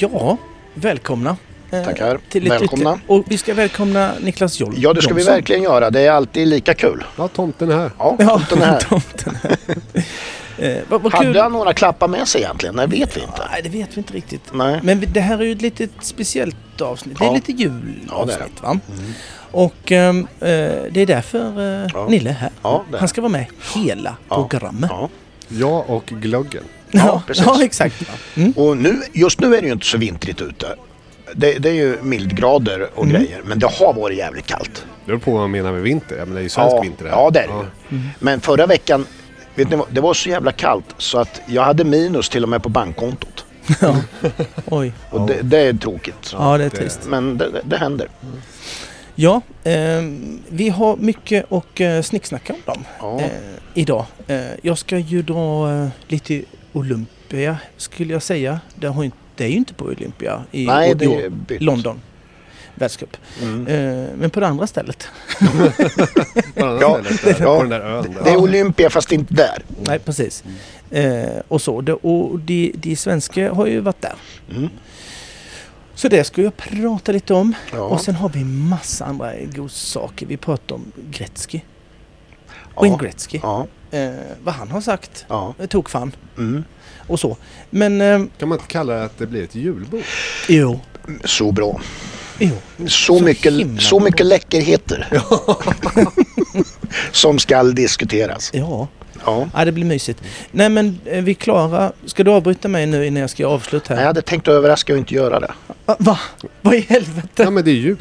[0.00, 0.36] Ja,
[0.74, 1.36] välkomna.
[1.70, 2.18] eh, Tackar.
[2.28, 2.90] Till Välkomna.
[2.94, 5.34] ytter- Och vi ska välkomna Niklas Jol- Ja, det ska vi Jonsson.
[5.34, 5.90] verkligen göra.
[5.90, 7.04] Det är alltid lika kul.
[7.16, 7.90] Ja, tomten är här.
[7.98, 8.80] Ja, Ja, tomten är här.
[8.88, 9.56] tomten här.
[10.58, 11.26] eh, vad, vad kul.
[11.26, 12.74] Hade han några klappar med sig egentligen?
[12.74, 13.42] Nej, vet vi inte.
[13.50, 14.42] Nej, det vet vi inte riktigt.
[14.52, 14.80] Nej.
[14.82, 17.18] Men vi- det här är ju ett litet speciellt avsnitt.
[17.18, 17.34] Det är Ja.
[17.34, 18.66] lite Ja, det är julavsnitt det.
[18.66, 18.78] va?
[19.50, 20.46] Och ehm, eh,
[20.90, 22.06] det är därför eh, Ja.
[22.08, 22.50] Nille är här.
[22.62, 24.36] Ja, det är Han ska vara med hela Ja.
[24.36, 24.90] programmet.
[24.94, 25.08] Ja.
[25.48, 26.64] Jag och glöggen.
[26.90, 27.44] Ja, precis.
[27.46, 28.02] ja exakt.
[28.36, 28.52] Mm.
[28.56, 30.66] Och nu, just nu är det ju inte så vintrigt ute.
[31.34, 33.16] Det, det är ju mildgrader och Mm.
[33.16, 33.40] grejer.
[33.44, 34.84] Men det har varit jävligt kallt.
[35.04, 36.16] Det beror på vad man menar med vinter.
[36.18, 37.10] Ja, men det är ju svensk ja, vinter här.
[37.12, 37.64] Ja, det är det Ja.
[37.88, 37.98] ju.
[38.18, 39.06] Men förra veckan,
[39.54, 39.86] vet ni vad?
[39.90, 43.44] Det var så jävla kallt så att jag hade minus till och med på bankkontot.
[44.66, 44.92] Oj.
[45.10, 45.26] Och Ja.
[45.26, 46.14] det, det är tråkigt.
[46.20, 46.36] Så.
[46.36, 47.00] Ja, det är trist.
[47.08, 48.08] Men det, det, det händer.
[49.14, 53.20] Ja, ehm, vi har mycket att eh, snicksnacka om dem Ja.
[53.20, 53.28] eh,
[53.74, 54.04] idag.
[54.26, 56.42] Eh, jag ska ju dra eh, lite
[56.72, 58.60] Olympia skulle jag säga.
[58.74, 60.94] Det, har ju, inte- det är ju inte på Olympia i, Nej.
[61.60, 62.00] London.
[62.74, 63.16] Världscup.
[63.42, 63.66] Mm.
[63.66, 65.08] Eh, men på det andra stället.
[66.54, 67.56] På andra Ja, stället ja.
[67.56, 68.12] på den där ön.
[68.14, 68.24] Där.
[68.24, 69.62] Det är Olympia fast inte där.
[69.86, 70.44] Nej, precis.
[70.90, 71.80] Eh, och så.
[71.80, 74.14] Det, och de, de svenska har ju varit där.
[74.50, 74.68] Mm.
[75.94, 77.54] Så det ska jag prata lite om.
[77.72, 77.80] Ja.
[77.80, 80.26] Och sen har vi massa andra godsaker.
[80.26, 81.60] Vi pratar om Gretzky.
[82.80, 83.04] Wayne ja.
[83.04, 83.40] Gretzky.
[83.42, 83.66] Ja.
[83.90, 84.08] Eh,
[84.44, 85.24] vad han har sagt.
[85.28, 85.54] Ja.
[85.68, 86.12] Tog fan.
[86.38, 86.64] Mm.
[87.06, 87.36] Och så.
[87.70, 90.02] Men eh, Kan man inte kalla det att det blir ett julbord?
[90.48, 90.80] jo.
[91.24, 91.80] Så bra.
[92.38, 92.50] Jo.
[92.78, 94.04] Så, Så mycket, så bra.
[94.04, 95.08] mycket läckerheter.
[97.12, 98.50] som ska diskuteras.
[98.54, 98.88] Ja.
[99.26, 99.48] Ja.
[99.54, 100.22] ja, det blir mysigt.
[100.50, 101.92] Nej men eh, vi klara.
[102.06, 104.06] Ska du avbryta mig nu innan jag ska avsluta Jag här?
[104.06, 105.52] hade tänkt överraska och inte göra det.
[105.86, 105.96] Va?
[105.98, 106.18] Va?
[106.60, 107.42] Vad i helvete?
[107.42, 107.96] Ja, men det är jul.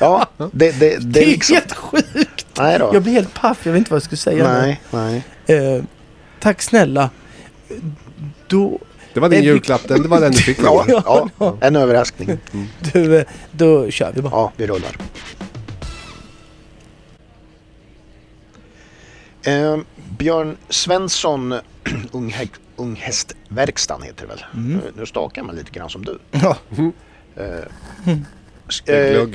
[0.00, 1.54] Ja, det, det, det, Det är liksom...
[1.56, 2.46] helt sjukt.
[2.58, 2.90] Nej då.
[2.92, 3.58] Jag blir helt paff.
[3.62, 5.22] Jag vet inte vad jag skulle säga Nej, nej.
[5.46, 5.82] Eh,
[6.40, 7.10] tack snälla.
[8.46, 8.78] Då,
[9.14, 9.88] Det var din Eh, vi- julklapp.
[9.88, 10.58] Den, det var den du fick.
[10.62, 11.28] Ja, va?
[11.38, 12.38] ja, en överraskning.
[12.92, 14.30] du, eh, då kör vi bara.
[14.32, 14.96] Ja, vi rullar.
[19.42, 19.76] Eh,
[20.18, 21.54] Björn Svensson,
[22.12, 24.44] Unghä- Unghästverkstan heter det väl?
[24.54, 24.72] Mm.
[24.76, 26.18] Nu, nu stakar man lite grann som du.
[26.30, 26.56] Ja.
[27.36, 28.16] Eh,
[28.68, 28.90] sk-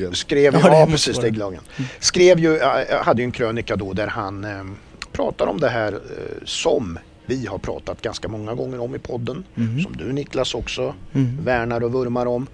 [0.05, 1.61] eh, skrev, Ja, ja, precis, glöggen.
[1.99, 2.53] Skrev ju,
[2.89, 4.63] jag hade ju en krönika då där han eh,
[5.11, 9.43] pratar om det här eh, som vi har pratat ganska många gånger om i podden.
[9.57, 9.81] Mm.
[9.81, 11.37] Som du Niklas också Mm.
[11.43, 12.47] värnar och vurmar om.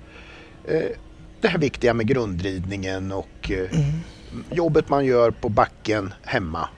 [0.67, 0.81] Eh,
[1.41, 3.99] det här viktiga med grundridningen och eh, Mm.
[4.51, 6.69] jobbet man gör på backen hemma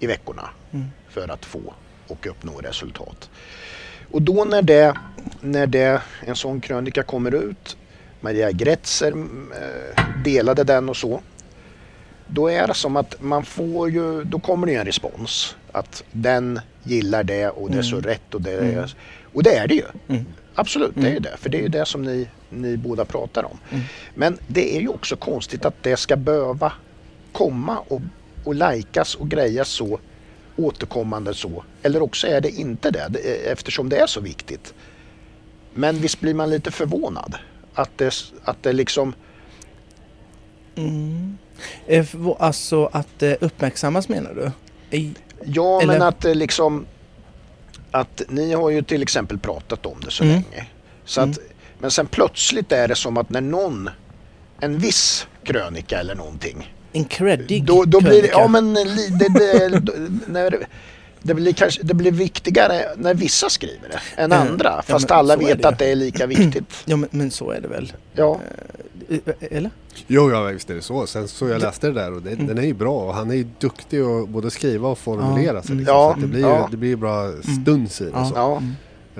[0.00, 0.86] i veckorna Mm.
[1.08, 1.74] för att få
[2.08, 3.30] och uppnå resultat.
[4.10, 4.94] Och då när det,
[5.40, 7.76] när det, en sån krönika kommer ut,
[8.20, 11.20] Maria Gretzer mm, eh, delade den och så.
[12.26, 15.56] Då är det som att man får ju, då kommer det ju en respons.
[15.72, 18.04] Att den gillar det och det är så Mm.
[18.06, 18.78] rätt och det Mm.
[18.78, 18.94] är,
[19.32, 19.84] och det är det ju.
[20.54, 21.36] Absolut, det är ju det.
[21.36, 23.58] För det är ju det som ni, ni båda pratar om.
[24.14, 26.72] Men det är ju också konstigt att det ska behöva
[27.32, 28.00] komma och,
[28.44, 30.00] och likas och grejas så
[30.56, 31.64] återkommande så.
[31.82, 33.18] Eller också är det inte det-
[33.52, 34.74] eftersom det är så viktigt.
[35.74, 37.36] Men visst blir man lite förvånad
[37.78, 39.14] att det, att det liksom...
[40.76, 41.38] Mm.
[41.86, 42.06] Eh,
[42.38, 44.50] Alltså att eh, uppmärksammas menar du?
[44.96, 46.86] I, Ja, Eller- men att det liksom...
[47.90, 50.34] Att ni har ju till exempel pratat om det så Mm.
[50.34, 50.66] länge.
[51.04, 51.38] Så att,
[51.78, 53.90] Men sen plötsligt är det som att när någon,
[54.60, 56.74] en viss krönika eller någonting.
[56.92, 58.38] en creddig Då, då blir det, krönika.
[58.40, 59.82] ja men li- det, det,
[60.26, 60.66] när,
[61.22, 64.68] det, blir kanske, det blir viktigare när vissa skriver det än Eh, andra.
[64.76, 65.68] ja, Fast alla vet det.
[65.68, 66.64] att det är lika viktigt.
[66.84, 67.92] Ja men, men så är det väl?
[68.14, 68.40] Ja,
[69.10, 69.70] Eh, Eller?
[70.06, 71.06] Jo, ja, visst är det så.
[71.06, 72.46] Sen så jag läste det där och det, Mm.
[72.46, 73.00] den är ju bra.
[73.00, 75.70] Och han är ju duktig att både skriva och formulera Ja, sig.
[75.72, 75.78] mm.
[75.78, 76.68] Liksom, Ja, så det blir ju ja.
[76.70, 78.10] det blir ju bra stuns i det.
[78.14, 78.24] Ja.
[78.24, 78.34] Så.
[78.34, 78.62] ja.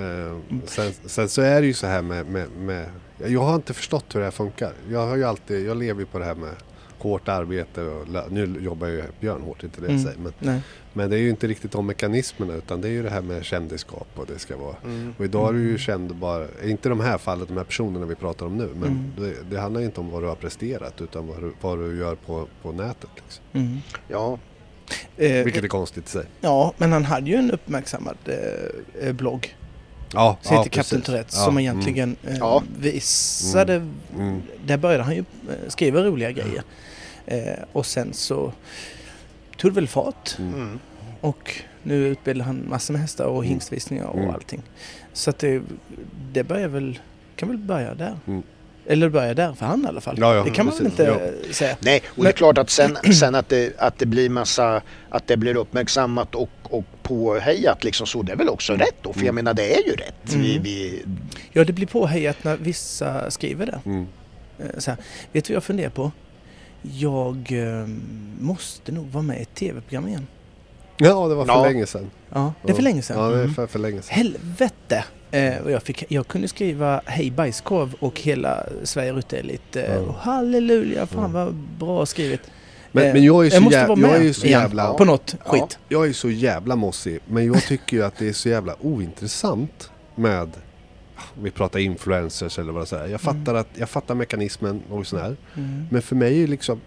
[0.03, 2.87] Eh, sen, sen så är det ju så här med, med, med...
[3.27, 4.73] Jag har inte förstått hur det här funkar.
[4.91, 5.67] Jag har ju alltid...
[5.67, 6.51] Jag lever ju på det här med
[6.99, 10.05] hårt arbete och nu jobbar ju Björn hårt, inte det jag Mm.
[10.05, 10.19] säger.
[10.19, 10.61] Men, Nej.
[10.93, 13.45] Men det är ju inte riktigt de mekanismerna utan det är ju det här med
[13.45, 14.77] kändisskap och det ska vara...
[14.85, 15.15] Mm.
[15.19, 18.15] Och idag är du ju känd bara, inte de här fallet, de här personerna vi
[18.15, 19.13] pratar om nu, men Mm.
[19.17, 21.99] det, det handlar ju inte om vad du har presterat utan vad du, vad du
[21.99, 23.11] gör på, på nätet.
[23.17, 23.45] Liksom.
[23.53, 23.79] Mm.
[24.09, 24.39] ja.
[25.17, 26.25] Eh, Vilket är konstigt i sig.
[26.41, 29.57] Ja, men han hade ju en uppmärksammad eh, eh, blogg
[30.13, 31.01] Ja, som ja, heter Kapten.
[31.03, 32.63] Tourettes Ja, som mm, egentligen eh, Ja.
[32.79, 33.75] visade...
[34.17, 34.43] Mm.
[34.67, 36.63] Där började han ju eh, skriva roliga grejer.
[37.27, 38.53] Eh, och sen så
[39.89, 40.37] fart.
[40.39, 40.55] Mm.
[40.55, 40.79] Mm.
[41.21, 43.49] Och nu utbildar han massor med hästar och Mm.
[43.49, 44.31] hingstvisningar och Mm.
[44.35, 44.63] allting.
[45.13, 45.63] Så att det,
[46.33, 46.99] det börjar väl,
[47.37, 48.17] kan väl börja där.
[48.27, 48.43] Mm.
[48.87, 50.17] Eller börjar där för han i alla fall.
[50.19, 51.77] Ja, ja, det kan man väl inte säga.
[51.81, 54.83] Nej, och det är Men- klart att sen, sen att, det, att det blir massa,
[55.09, 59.13] att det blir uppmärksammat och, och påhejat liksom så, det är väl också rätt då.
[59.13, 60.15] För jag menar det är ju rätt.
[60.23, 60.63] Vi, Mm.
[60.63, 61.05] vi,
[61.53, 63.81] Ja, det blir påhejat när vissa skriver det.
[63.85, 64.07] Mm.
[64.59, 65.01] Eh, Så här,
[65.33, 66.13] vet du vad jag funderar på?
[66.83, 67.87] Jag eh,
[68.41, 70.27] måste nog vara med i ett tv-program igen.
[70.99, 71.65] Ja, det var för Ja.
[71.65, 72.11] länge sedan.
[72.33, 73.19] Ja, det är för länge sedan.
[73.19, 73.55] Ja, det är Mm.
[73.55, 74.15] för, för länge sedan.
[74.17, 75.05] Helvete!
[75.31, 79.81] Eh, och jag, fick, jag kunde skriva Hej bajskorv och hela Sverige Rutte lite.
[79.81, 79.99] Ja.
[79.99, 81.45] Och halleluja, fan Ja.
[81.45, 82.41] vad bra skrivet.
[82.93, 84.61] Men, Eh, men jag är så, jag måste jävla, vara med jag är så igen
[84.61, 84.95] jävla...
[84.95, 85.51] på något Ja.
[85.53, 85.79] skit.
[85.89, 89.91] Jag är så jävla mossig, men jag tycker ju att det är så jävla ointressant
[90.15, 90.49] med
[91.43, 93.07] vi pratar influencers eller vad det är.
[93.07, 95.37] Jag fattar, att, jag fattar mekanismen och sådär.
[95.57, 95.85] Mm.
[95.91, 96.81] Men för mig är det liksom,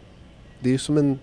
[0.60, 1.20] det är ju som en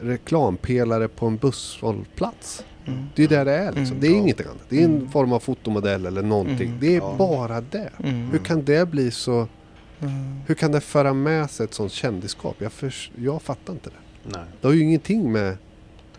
[0.00, 2.64] reklampelare på en busshållplats.
[2.86, 3.04] Mm.
[3.14, 3.86] Det är där det är liksom.
[3.96, 4.00] Mm.
[4.00, 4.16] Det är Ja.
[4.18, 4.62] inget annat.
[4.68, 5.10] Det är en Mm.
[5.10, 6.66] form av fotomodell eller någonting.
[6.68, 6.80] Mm.
[6.80, 7.14] Det är Ja.
[7.18, 7.90] bara det.
[8.04, 8.30] Mm.
[8.30, 9.48] Hur kan det bli så...
[10.00, 10.40] Mm.
[10.46, 12.56] Hur kan det föra med sig ett sånt kändisskap?
[12.58, 14.30] Jag, förs- jag fattar inte det.
[14.38, 14.44] nej.
[14.60, 15.56] Det har ju ingenting med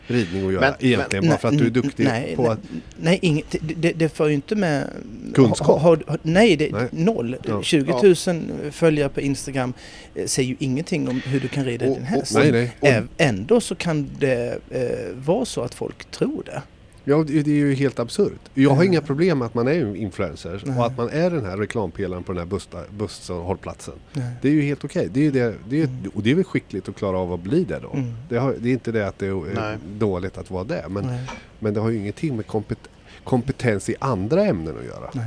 [0.08, 1.28] ridning att göra Men- egentligen.
[1.28, 2.60] bara för att du är duktig nej, på nej, att...
[3.02, 4.88] Nej, inget, det, det, för ju inte med...
[5.34, 5.68] Kunskap.
[5.68, 6.88] Ha, ha, ha, nej, det, Nej.
[6.92, 7.36] noll.
[7.48, 7.62] Ja.
[7.64, 9.74] 20 000 följare på Instagram
[10.16, 12.34] eh, säger ju ingenting om hur du kan rida Och- din och- häst.
[12.36, 12.72] Nej, nej.
[12.82, 16.62] Äv- Ändå så kan det eh, vara så att folk tror det.
[17.04, 18.40] Ja, det det är ju helt absurt.
[18.54, 18.88] Jag har Mm.
[18.88, 20.78] inga problem med att man är en influencer Nej.
[20.80, 23.94] och att man är den här reklampelaren på den här bussa- busshållplatsen.
[24.42, 25.10] Det är ju helt okej.
[25.14, 26.12] Det är ju det, det är, Mm.
[26.16, 27.92] Och det är väl skickligt att klara av att bli det då.
[27.94, 28.14] Mm.
[28.30, 29.78] Det, har, det är inte det att det är Nej.
[29.98, 30.86] dåligt att vara det.
[30.90, 31.20] Men, Nej.
[31.60, 32.80] men det har ju ingenting med kompet
[33.24, 35.10] kompetens i andra ämnen att göra.
[35.14, 35.26] Nej.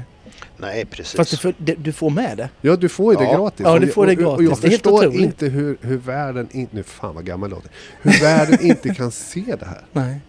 [0.57, 1.15] nej, precis.
[1.17, 2.49] Fast du får, det, du får med det.
[2.61, 3.37] Ja, du får ju det Ja.
[3.39, 3.61] gratis.
[3.67, 4.49] Ja, Och du jag- får det och- Och gratis.
[4.51, 7.57] jag Det är helt förstår inte hur, hur världen, in, nu fan vad gammal jag
[7.57, 7.71] låter,
[8.03, 9.83] hur världen inte kan se det här.
[9.93, 10.21] Nej.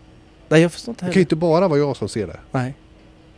[0.50, 1.22] Nej, jag förstår inte Det kan ju heller.
[1.22, 2.40] inte bara vara jag som ser det.
[2.52, 2.76] Nej.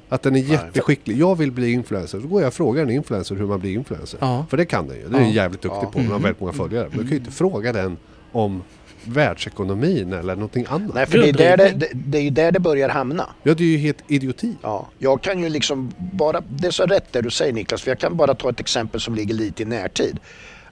[0.09, 1.17] Att den är jätteskicklig.
[1.17, 2.19] Jag vill bli influencer.
[2.19, 4.17] Då går jag och frågar en influencer hur man blir influencer.
[4.21, 4.45] Ja.
[4.49, 5.07] För det kan den ju.
[5.07, 5.27] Det är Ja.
[5.27, 5.91] jävligt duktig Ja.
[5.91, 5.97] på.
[5.99, 6.23] Den har Mm.
[6.23, 6.87] väldigt många följare.
[6.89, 7.97] Men du kan ju inte fråga den
[8.31, 8.63] om
[9.03, 10.93] världsekonomin eller någonting annat.
[10.93, 13.29] nej, för det är, där det, det, det är ju där det börjar hamna.
[13.43, 14.55] Ja, det är ju helt idioti.
[14.61, 17.91] Ja, jag kan ju liksom bara, det är så rätt det du säger Niklas, för
[17.91, 20.19] jag kan bara ta ett exempel som ligger lite i närtid.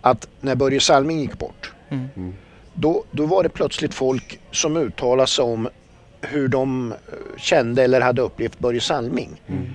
[0.02, 2.06] Att när Börje Salming gick bort, Mm.
[2.16, 2.34] Mm.
[2.74, 5.70] då, då var det plötsligt folk som uttalade sig om
[6.26, 6.94] hur de
[7.38, 9.42] kände eller hade upplevt Börje Salming.
[9.48, 9.72] Mm.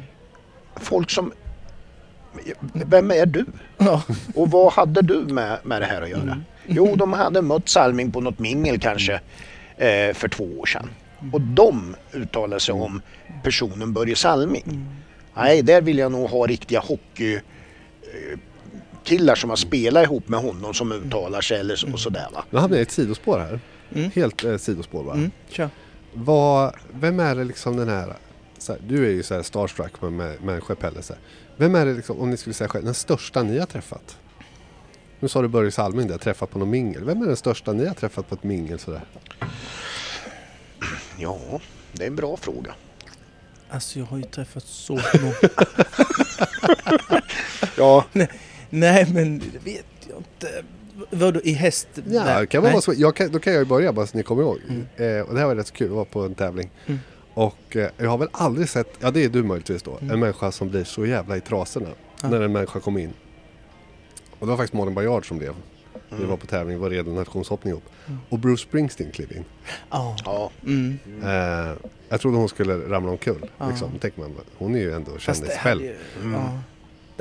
[0.77, 1.33] Folk som,
[2.73, 3.45] vem är du?
[3.79, 4.03] Ja.
[4.35, 6.41] Och vad hade du med, med det här att göra?
[6.67, 9.21] Jo, de hade mött Salming på något mingel kanske
[9.77, 10.91] eh, för två år sedan.
[11.33, 13.03] Och de uttalade sig om
[13.43, 14.87] personen Börje Salming.
[15.35, 18.39] Nej, där vill jag nog ha riktiga hockey eh,
[19.05, 22.45] killar som har spelat ihop med honom som uttalar sig eller så, och sådär va.
[22.51, 23.61] Nu hamnar jag i ett sidospår här.
[23.95, 24.11] Mm.
[24.15, 25.13] Helt eh, sidospår va?
[25.13, 25.31] Mm.
[26.15, 28.17] Vad, vem är det liksom den här,
[28.59, 31.03] så här du är ju så här starstruck med, med människor Pelle.
[31.03, 31.23] Så här.
[31.57, 34.19] Vem är det liksom, om ni skulle säga själv, den största ni har träffat?
[35.21, 37.05] Nu sa du Börje Salming där, träffat på någon mingel.
[37.05, 39.05] Vem är den största ni har träffat på ett mingel sådär?
[41.19, 41.61] Ja,
[41.93, 42.75] det är en bra fråga.
[43.71, 44.93] Alltså jag har ju träffat så
[45.23, 45.35] många.
[47.77, 48.05] Ja,
[48.71, 50.65] Nej men det vet jag inte.
[51.11, 51.89] Vadå i häst?
[52.07, 52.83] Ja, kan vara Nej.
[52.83, 54.59] så, jag kan, då kan jag ju börja bara så ni kommer ihåg.
[54.69, 54.87] Mm.
[55.19, 56.71] Eh, och det här var rätt så kul, jag var på en tävling.
[56.87, 57.01] Mm.
[57.35, 60.11] Och eh, jag har väl aldrig sett, ja det är du möjligtvis då, Mm.
[60.15, 61.89] en människa som blir så jävla i trasorna
[62.23, 62.29] Ja.
[62.29, 63.13] när en människa kom in.
[64.39, 65.55] Och det var faktiskt Malin Baryard som blev.
[66.09, 66.29] Vi Mm.
[66.31, 67.85] var på tävling, var redan nationshoppning ihop.
[68.07, 68.19] Mm.
[68.29, 69.45] Och Bruce Springsteen klev in.
[69.91, 70.17] Ja.
[70.25, 70.51] ja.
[70.65, 70.99] Mm.
[71.25, 71.75] Eh,
[72.09, 73.47] jag trodde hon skulle ramla omkull.
[73.71, 73.91] Liksom.
[74.01, 75.83] Tänker man, hon är ju ändå kändis själv.
[75.83, 75.95] ju...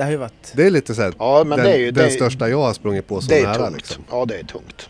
[0.00, 0.52] Det har ju varit...
[0.54, 2.72] Det är lite såhär, ja men den, det är ju den det, största jag har
[2.72, 3.76] sprungit på så det är nära tungt.
[3.76, 4.04] liksom.
[4.10, 4.88] Ja, det är tungt.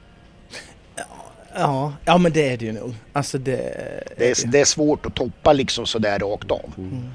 [1.54, 2.94] Ja, ja men det är det ju nog.
[3.12, 3.56] Alltså det...
[4.16, 6.72] Det är, det är svårt att toppa liksom sådär rakt av.
[6.78, 7.08] Mm.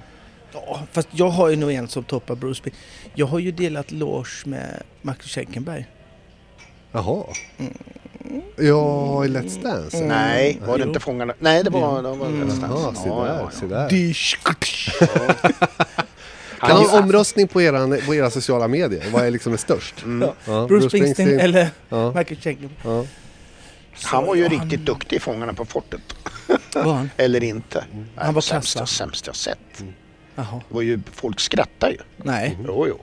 [0.54, 2.86] Ja, fast jag har ju nog en som toppar Bruce Springsteen.
[3.16, 5.86] Jag har ju delat loge med Marcus Schenkenberg.
[6.92, 7.24] Jaha.
[7.58, 7.74] Mm.
[8.58, 9.98] Ja, i Let's Dance?
[9.98, 10.10] Mm.
[10.10, 10.88] Nej, var det Jo.
[10.88, 11.34] inte Fångarna?
[11.40, 12.48] Nej, det var, det var Mm.
[12.48, 12.70] nästan.
[12.70, 13.78] Jaha, se Ja, där, ja, se ja.
[13.78, 13.90] där.
[16.68, 19.04] Kan Han- ha en omröstning på era, på era sociala medier?
[19.12, 20.04] Vad är liksom är störst?
[20.04, 20.30] Mm.
[20.46, 22.78] Ja, Bruce Springsteen eller Ja, Marcus Schenkenberg.
[22.84, 23.06] ja.
[24.04, 26.02] Han var ju ja, riktigt duktig i Fångarna på fortet.
[26.76, 27.10] Var han?
[27.18, 27.86] Eller inte.
[27.94, 28.06] Mm.
[28.16, 29.84] Han var sämsta, sämsta jag sett.
[30.36, 30.62] Jaha.
[30.70, 31.98] Det var ju, folk skrattar ju.
[32.18, 32.58] Nej.
[32.68, 33.00] Jo, jo.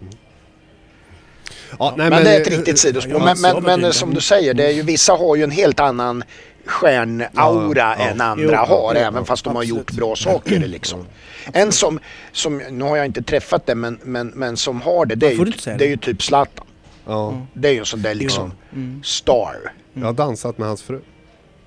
[1.78, 3.12] Ja nej, Men, det är ett riktigt sidospår.
[3.12, 3.92] ja, Men, men, men, det.
[3.92, 6.24] som du säger, det är ju, vissa har ju en helt annan
[6.66, 8.04] stjärnaura Ja, ja.
[8.08, 9.78] än andra Jo, har, ja, även fast de har absolut.
[9.78, 10.58] gjort bra saker.
[10.68, 11.06] Liksom.
[11.52, 12.00] En som,
[12.32, 15.30] som, nu har jag inte träffat det, men, men, men som har det, det är,
[15.30, 15.90] ju, säga det är det?
[15.90, 16.66] ju typ Zlatan.
[17.06, 19.02] Ja, Det är ju en sån där liksom Mm.
[19.04, 19.72] star.
[19.94, 21.00] jag har dansat med hans fru.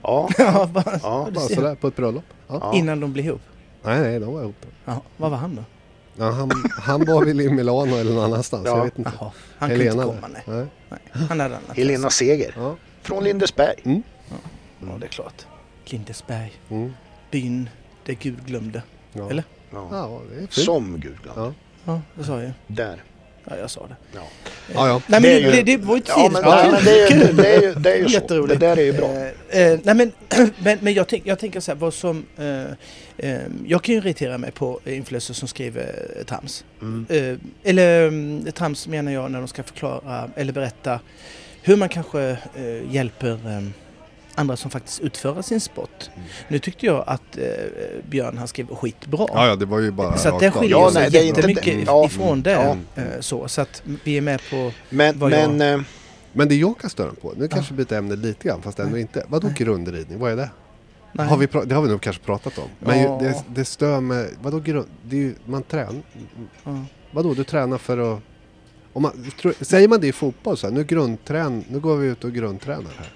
[0.02, 2.24] Ja, Ja, bara, Bara sådär på ett bröllop.
[2.48, 2.60] Ja.
[2.62, 2.74] Ja.
[2.78, 3.42] Innan de blev ihop.
[3.84, 4.66] Nej, nej, de var ihop.
[4.86, 5.64] Ja, vad var han då?
[6.18, 8.64] Ja, han, han var väl i Milano eller någon annanstans.
[8.66, 8.78] Ja.
[8.78, 9.12] Jag vet inte.
[9.20, 10.14] Jaha, han kunde inte Helena.
[10.16, 10.44] komma nej.
[10.48, 10.66] Nej.
[10.90, 11.00] nej.
[11.30, 12.76] Han hade annat Helena Seger Ja.
[13.02, 13.76] från Lindesberg.
[13.84, 14.04] Mm.
[14.80, 15.46] Ja, det är klart.
[15.86, 16.94] Lindesberg, Mm.
[17.32, 17.70] byn
[18.06, 18.84] där Gud glömde.
[19.14, 19.30] Ja.
[19.30, 19.44] Eller?
[19.72, 19.88] Ja.
[19.92, 20.54] Ja, det är fint.
[20.54, 21.40] Som Gudland.
[21.40, 21.54] Ja.
[21.86, 22.52] Ja, det sa jag.
[22.68, 23.04] Där.
[23.50, 23.96] Ja, jag sa det.
[24.14, 24.22] Ja.
[24.74, 25.02] Ja, ja.
[25.08, 27.12] Nej, men Det ju- det, det var ju ett Ja, men, nej, men det, är,
[27.28, 28.46] ju- det, är, ju- det är ju så.
[28.46, 29.10] Det där är ju bra.
[29.50, 30.12] Eh, eh, nej men,
[30.64, 32.26] men, men jag, tänk, jag tänker så här, vad som...
[32.38, 32.62] Eh,
[33.32, 36.64] eh, jag kan ju irritera mig på influencers som skriver eh, trams.
[36.82, 37.06] Mm.
[37.10, 41.00] Eh, eller um, trams menar jag när de ska förklara eller berätta
[41.62, 42.38] hur man kanske
[42.90, 43.40] hjälper
[44.36, 46.10] andra som faktiskt utför sin sport.
[46.16, 46.28] Mm.
[46.48, 47.44] Nu tyckte jag att eh,
[48.10, 49.26] Björn han skrev skitbra.
[49.34, 51.84] Ja, ja, det var ju bara Så att det skiljer Ja, sig nej, jättemycket if-
[51.86, 52.06] Ja.
[52.06, 52.52] ifrån det.
[52.52, 52.78] Ja.
[53.02, 54.72] eh, så, så att vi är med på...
[54.90, 55.86] Men, Vad jag- men eh,
[56.34, 58.98] Men det jag kan störa på, nu kanske vi byter ämne lite grann fast ändå
[58.98, 59.26] inte.
[59.28, 59.56] Vadå Nej.
[59.58, 60.50] grundridning, vad är det?
[61.12, 61.28] Nej.
[61.28, 62.70] Har vi det har vi nog kanske pratat om.
[62.80, 63.22] Men Ja.
[63.24, 66.02] ju, det, det stör mig, vadå grund, det är ju, man tränar,
[66.64, 66.86] Ja.
[67.12, 68.20] vadå du tränar för att
[68.94, 72.08] om man, tror, säger man det i fotboll så här, nu grundträn, nu går vi
[72.08, 73.14] ut och grundtränar här.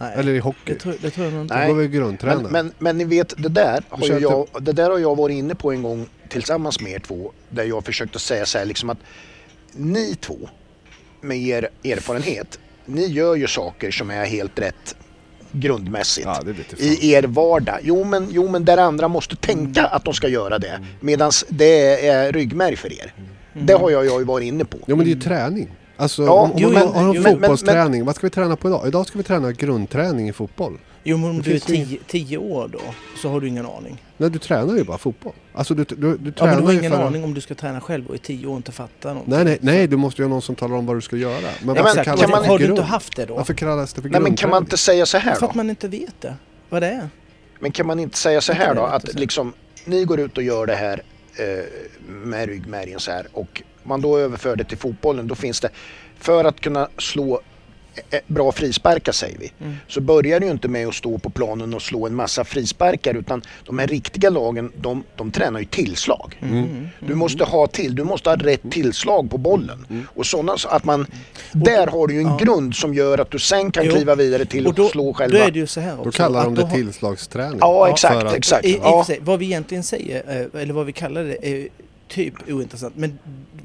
[0.00, 0.58] Nej, Eller i hockey.
[0.64, 1.54] det, tror, det tror jag inte.
[1.54, 1.68] Nej.
[1.68, 2.42] går vi och grundtränar.
[2.42, 5.34] Men, men, men ni vet, det där, har ju jag, det där har jag varit
[5.34, 7.32] inne på en gång tillsammans med er två.
[7.50, 8.98] Där jag försökte säga så här liksom att
[9.72, 10.38] ni två
[11.20, 14.96] med er erfarenhet, ni gör ju saker som är helt rätt
[15.52, 16.26] grundmässigt.
[16.26, 16.52] ja.
[16.78, 17.78] I er vardag.
[17.82, 20.80] Jo men, jo men där andra måste tänka att de ska göra det.
[21.00, 23.14] Medan det är ryggmärg för er.
[23.52, 24.78] Det har jag, jag ju varit inne på.
[24.86, 25.76] Jo men det är ju träning.
[26.00, 28.26] Alltså Ja, om, om jo, man jo, har en jo, men- men- fotbollsträning, vad ska
[28.26, 28.88] vi träna på idag?
[28.88, 30.78] Idag ska vi träna grundträning i fotboll.
[31.04, 32.78] Jo men om Det du är tio, tio år då
[33.22, 34.02] så har du ingen aning.
[34.16, 35.32] Nej, du tränar ju bara fotboll.
[35.54, 37.02] Alltså du, du, du Ja, men tränar du har ingen för...
[37.06, 39.34] aning om du ska träna själv och i tio år inte fatta någonting.
[39.34, 41.40] Nej, nej, nej, du måste ju ha någon som talar om vad du ska göra.
[41.62, 43.34] Men Ja, varför kallas kan det man- för har du inte haft det då?
[43.34, 44.66] Varför kallas det för Nej men kan man grundträning?
[44.66, 45.56] inte säga så här För att då?
[45.56, 46.34] man inte vet det.
[46.68, 47.08] Vad det är.
[47.60, 49.52] Men kan man inte säga så här då att liksom
[49.84, 51.02] ni går ut och gör det här
[51.36, 51.64] eh,
[52.08, 55.68] med ryggmärgen så här och man då överför det till fotbollen då finns det
[56.18, 57.40] för att kunna slå
[58.10, 59.76] eh, bra frisparkar säger vi Mm.
[59.88, 63.14] så börjar det ju inte med att stå på planen och slå en massa frisparkar
[63.14, 66.38] utan de här riktiga lagen de, de tränar ju tillslag.
[66.42, 66.88] Mm.
[67.00, 70.06] Du måste ha till, du måste ha rätt tillslag på bollen.
[70.14, 71.06] Och sådana, så att man,
[71.52, 72.38] där har du ju en ja.
[72.42, 73.92] grund som gör att du sen kan Jo.
[73.94, 75.38] kliva vidare till Och då, slå då själva.
[75.38, 76.04] är det ju så här också.
[76.04, 77.58] Då kallar de det då har- tillslagsträning.
[77.60, 78.64] Ja, exakt, exakt.
[78.64, 79.04] I, i och ja.
[79.06, 81.68] sig, vad vi egentligen säger, eh, eller vad vi kallar det, är
[82.10, 82.96] typ ointressant.
[82.96, 83.18] Men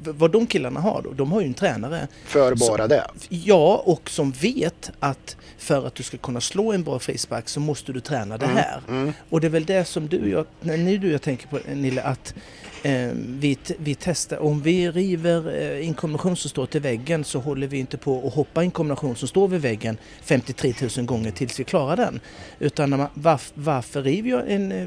[0.04, 2.08] vad de killarna har då, de har ju en tränare.
[2.24, 3.06] För bara det.
[3.28, 7.60] Ja, och som vet att för att du ska kunna slå en bra frispark så
[7.60, 8.80] måste du träna det här.
[8.88, 9.12] Mm.
[9.30, 11.58] Och det är väl det som du och jag, när ni du jag tänker på
[11.74, 12.34] Nille, att
[12.82, 17.38] eh, vi, vi testar, om vi river eh, en kombination som står till väggen så
[17.38, 21.30] håller vi inte på att hoppa en kombination som står vid väggen 53 000 gånger
[21.30, 22.20] tills vi klarar den.
[22.58, 24.86] Utan man, varf, varför river jag en, eh,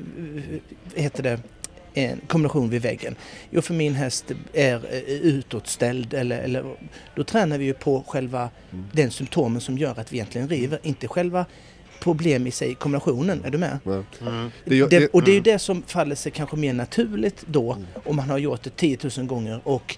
[0.96, 1.39] heter det,
[1.93, 3.15] en kombination vid väggen?
[3.50, 6.75] Jo, för min häst är eh, utåtställd eller, eller
[7.15, 8.50] då tränar vi ju på själva
[8.91, 11.46] den symptomen som gör att vi egentligen river, inte själva
[12.00, 13.46] problem i sig, kombinationen.
[13.46, 13.79] Är du med?
[13.86, 14.51] Mm.
[14.65, 18.15] Det Det, och det är ju det som faller sig kanske mer naturligt då om
[18.15, 19.98] man har gjort det 10 000 gånger och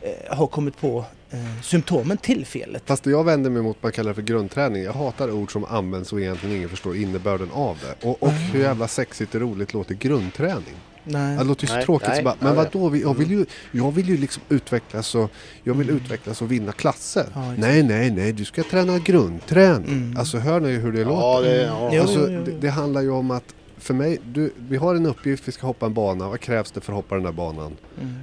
[0.00, 2.82] eh, har kommit på eh, symptomen till felet.
[2.86, 4.82] Fast det jag vänder mig mot man kallar det för grundträning.
[4.82, 8.06] Jag hatar ord som används och egentligen ingen förstår innebörden av det.
[8.06, 10.74] Och, och hur jävla sexigt och roligt låter grundträning.
[11.08, 11.36] Nej.
[11.38, 12.08] Det låter ju så Nej, tråkigt.
[12.08, 15.14] nej, så bara, men ja, vadå, vi- jag vill ju, jag vill ju liksom utvecklas
[15.14, 15.30] och,
[15.64, 17.26] jag vill utvecklas och vinna klasser.
[17.34, 19.88] Ja, nej, nej, nej, du ska träna grundträning.
[19.92, 20.16] Mm.
[20.16, 21.48] Alltså hör ni hur det Ja, låter?
[21.48, 22.00] det, ja.
[22.00, 25.52] Alltså, det, det handlar ju om att för mig, du, vi har en uppgift, vi
[25.52, 26.28] ska hoppa en bana.
[26.28, 27.76] Vad krävs det för att hoppa den där banan?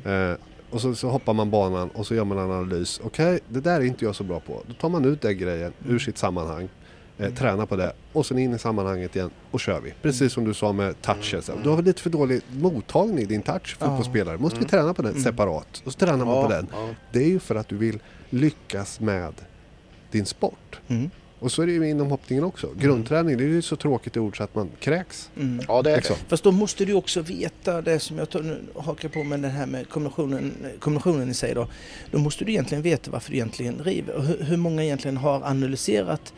[0.05, 0.31] Mm.
[0.31, 0.37] Eh,
[0.69, 3.01] och så, så hoppar man banan och så gör man en analys.
[3.03, 4.61] Okej, det där är inte jag så bra på.
[4.67, 6.69] Då tar man ut den grejen ur sitt sammanhang.
[7.23, 9.93] Eh, tränar på det och sen in i sammanhanget igen och kör vi.
[10.01, 11.41] Precis som du sa med touchen.
[11.41, 14.37] Så Du har väl lite för dålig mottagning i din touch fotbollsspelare.
[14.37, 15.23] Måste vi träna på den Mm.
[15.23, 15.81] separat.
[15.85, 16.67] Och så tränar man Ja, på den.
[16.73, 16.89] ja.
[17.11, 17.99] Det är ju för att du vill
[18.29, 19.33] lyckas med
[20.11, 20.79] din sport.
[20.87, 21.09] Mm.
[21.39, 22.69] Och så är det ju inom hoppningen också.
[22.79, 25.29] Grundträning, det är ju så tråkigt ord så att man kräks.
[25.37, 25.65] Mm.
[25.67, 26.15] ja, det är Liksom.
[26.23, 26.29] det.
[26.29, 29.51] Fast då måste du också veta det som jag tar, nu hakar på med den
[29.51, 31.67] här med kombinationen, kombinationen i sig då.
[32.11, 36.33] Då måste du egentligen veta varför du egentligen river hur, hur många egentligen har analyserat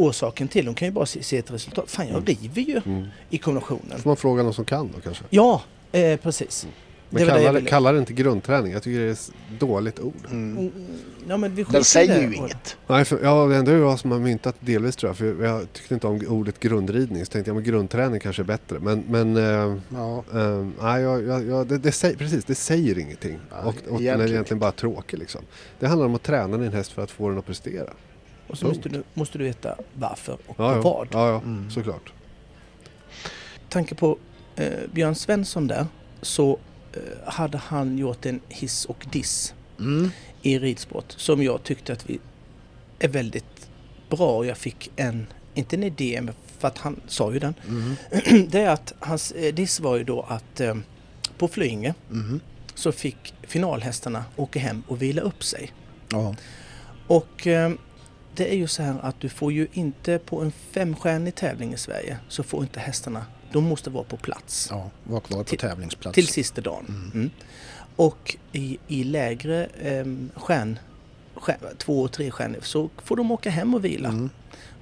[0.00, 0.64] orsaken till.
[0.64, 1.90] De kan ju bara se, se ett resultat.
[1.90, 3.06] Fan, jag river ju Mm.
[3.30, 3.98] i kombinationen.
[3.98, 5.24] Får man fråga någon som kan då kanske?
[5.30, 6.66] Ja, eh, precis.
[7.12, 8.72] Men var det jag kalla det, inte grundträning.
[8.72, 10.14] Jag tycker det är ett dåligt ord.
[10.30, 10.58] Mm.
[10.58, 10.72] Mm,
[11.28, 12.20] Ja, men Den säger det.
[12.26, 12.76] ju inget.
[12.86, 15.16] Nej, för, ja, det ändå är jag som har myntat delvis tror jag.
[15.16, 17.24] För jag tyckte inte om ordet grundridning.
[17.26, 18.78] Så tänkte jag men grundträning kanske är bättre.
[18.80, 20.24] Men, men eh, Ja.
[20.34, 23.38] eh, nej, jag, jag, jag, det, det, säger, precis, det säger ingenting.
[23.50, 25.40] Ja, och, och den är egentligen egentligen bara tråkig liksom.
[25.80, 27.90] Det handlar om att träna din häst för att få den att prestera.
[28.50, 31.08] Och så måste du, måste du veta varför och Ja, ja, vad.
[31.12, 31.70] ja, ja Mm.
[31.70, 32.12] såklart.
[33.68, 34.18] tanke på
[34.56, 35.86] eh, Björn Svensson där
[36.22, 36.58] så
[36.92, 40.10] eh, hade han gjort en hiss och diss Mm.
[40.42, 42.18] i ridsport som jag tyckte att vi
[42.98, 43.68] är väldigt
[44.10, 47.54] bra och jag fick en, inte en idé, men för att han sa ju den.
[47.68, 47.96] Mm.
[48.50, 50.74] Det är att hans eh, diss var ju då att eh,
[51.38, 52.40] på Flyinge Mm.
[52.74, 55.72] så fick finalhästarna åka hem och vila upp sig.
[56.10, 56.34] Ja.
[57.06, 57.72] Och eh,
[58.40, 61.76] det är ju så här att du får ju inte på en femstjärnig tävling i
[61.76, 65.58] Sverige så får inte hästarna, de måste vara på plats ja, var kvar på Till-
[65.58, 66.14] tävlingsplats.
[66.14, 66.84] till sista dagen.
[66.88, 67.10] Mm.
[67.14, 67.30] Mm.
[67.96, 70.04] Och i, i lägre eh,
[70.34, 70.78] stjärn,
[71.34, 74.30] stjärn, två och tre stjärnor så får de åka hem och vila Mm.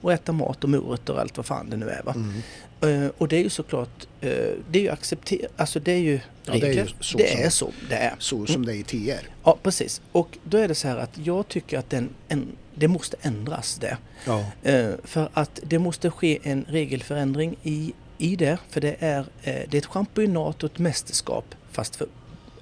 [0.00, 2.02] och äta mat och morötter och allt vad fan det nu är.
[2.02, 2.14] Va?
[2.16, 3.04] Mm.
[3.04, 4.30] Eh, och det är ju såklart, eh,
[4.70, 7.40] det är ju accepterat, alltså det är ju Ja, det är ju så det som-
[7.44, 8.14] är så det är.
[8.18, 9.28] Så som det är i TR.
[9.44, 10.00] Ja, precis.
[10.12, 12.46] Och då är det så här att jag tycker att den, en,
[12.78, 13.96] det måste ändras det.
[14.26, 14.44] Ja.
[14.62, 18.58] Eh, för att det måste ske en regelförändring i, i det.
[18.70, 22.06] För det är, eh, det är ett championat och ett mästerskap fast för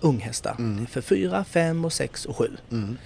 [0.01, 0.57] unghästar.
[0.59, 0.87] Mm.
[0.87, 2.51] För fyra, fem och sex och sju.
[2.71, 2.97] Mm.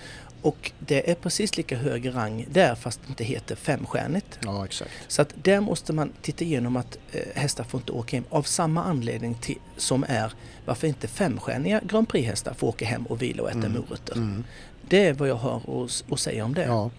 [0.42, 4.38] Och det är precis lika hög rang där fast det inte heter femstjärnigt.
[4.44, 4.90] ja, exakt.
[5.08, 8.42] Så att där måste man titta igenom att eh, hästar får inte åka hem av
[8.42, 10.32] samma anledning till, som är
[10.66, 13.72] varför inte femstjärniga Grand Prix-hästar får åka hem och vila och äta Mm.
[13.72, 14.14] morötter.
[14.16, 14.44] Mm.
[14.90, 16.64] Det är vad jag har att, att säga om det.
[16.64, 16.90] Ja.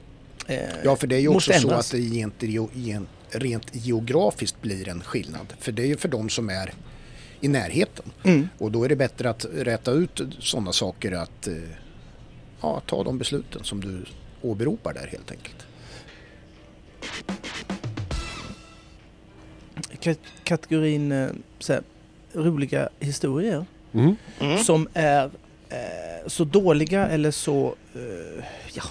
[0.47, 5.01] Eh, ja, för det är ju också så att det gen- rent geografiskt blir en
[5.01, 5.53] skillnad.
[5.59, 6.73] För det är ju för de som är
[7.41, 8.05] i närheten.
[8.23, 8.49] Mm.
[8.57, 11.53] Och då är det bättre att rätta ut sådana saker att eh,
[12.61, 14.05] ja, ta de besluten som du
[14.41, 15.65] åberopar där helt enkelt.
[19.99, 21.29] Kat- kategorin eh,
[21.59, 21.83] så här,
[22.33, 24.15] roliga historier Mm.
[24.63, 25.29] som är
[26.27, 28.83] så dåliga eller så eh, ja,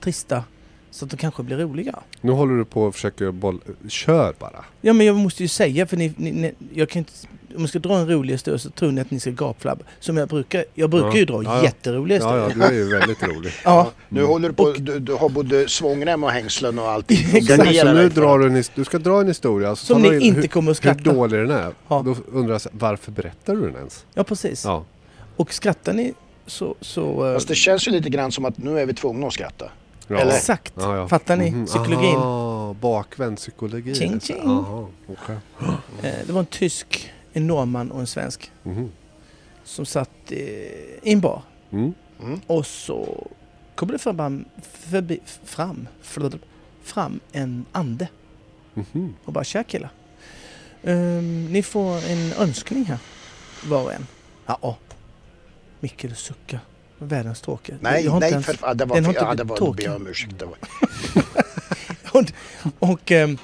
[0.00, 0.44] trista
[0.90, 1.98] så att de kanske blir roliga.
[2.20, 3.60] Nu håller du på och försöker boll...
[3.88, 4.64] Kör bara.
[4.80, 7.12] Ja men jag måste ju säga för ni, ni, ni jag kan inte,
[7.54, 9.84] om jag ska dra en rolig historia så tror ni att ni ska gapflabba.
[10.00, 11.16] Som jag brukar, jag brukar Ja.
[11.16, 11.62] ju dra Ja, ja.
[11.64, 12.68] jätteroliga Ja, ja, historier.
[12.70, 13.52] du är ju väldigt rolig.
[13.64, 14.30] Ja, Nu Mm.
[14.30, 17.10] håller du på, Och- du, du har både svångrem och hängslen och allt.
[17.34, 17.76] Exakt.
[17.78, 19.76] Så nu drar du en, du ska dra en historia.
[19.76, 21.12] Så som ni in inte hur, kommer att hur skratta.
[21.12, 21.72] dålig den är.
[21.88, 22.02] Ja.
[22.04, 24.04] Då undrar jag, varför berättar du den ens?
[24.14, 24.64] Ja precis.
[24.64, 24.84] Ja.
[25.36, 26.14] Och skrattar ni
[26.46, 26.74] så...
[26.80, 29.32] så eh, Fast det känns ju lite grann som att nu är vi tvungna att
[29.32, 29.70] skratta.
[30.08, 30.18] ja.
[30.18, 30.72] Eller- Exakt.
[30.76, 31.08] Ja, ja.
[31.08, 31.50] Fattar ni?
[31.50, 31.66] Mhm.
[31.66, 32.16] Psykologin.
[32.16, 33.94] Aha, bakvänd psykologi.
[33.94, 34.46] Ching, Så- ching.
[34.46, 35.36] Aha, okej.
[36.02, 38.90] Eh, det var en tysk, en norrman och en svensk Mhm.
[39.64, 41.42] som satt eh, i en bar.
[41.70, 41.94] Mm.
[42.22, 42.40] Mm.
[42.46, 43.26] Och så
[43.74, 44.44] kommer det fram,
[44.90, 46.38] förbi, fram, flöd,
[46.82, 48.08] fram en ande
[48.74, 49.14] Mhm.
[49.24, 49.90] och bara tja killar.
[50.82, 52.98] Ehm, ni får en önskning här
[53.64, 54.06] var och en.
[54.46, 54.76] Ja,
[55.80, 56.60] Mikael suckar.
[56.98, 57.76] Världens tråkiga.
[57.80, 58.76] Nej, Jag har inte nej ens- för fan.
[58.76, 59.84] Det var, den har inte ja, det var, tråkig.
[59.86, 60.38] jag om ursäkt.
[60.38, 60.54] Det var,
[62.12, 62.24] Och,
[62.78, 63.38] och, ehm,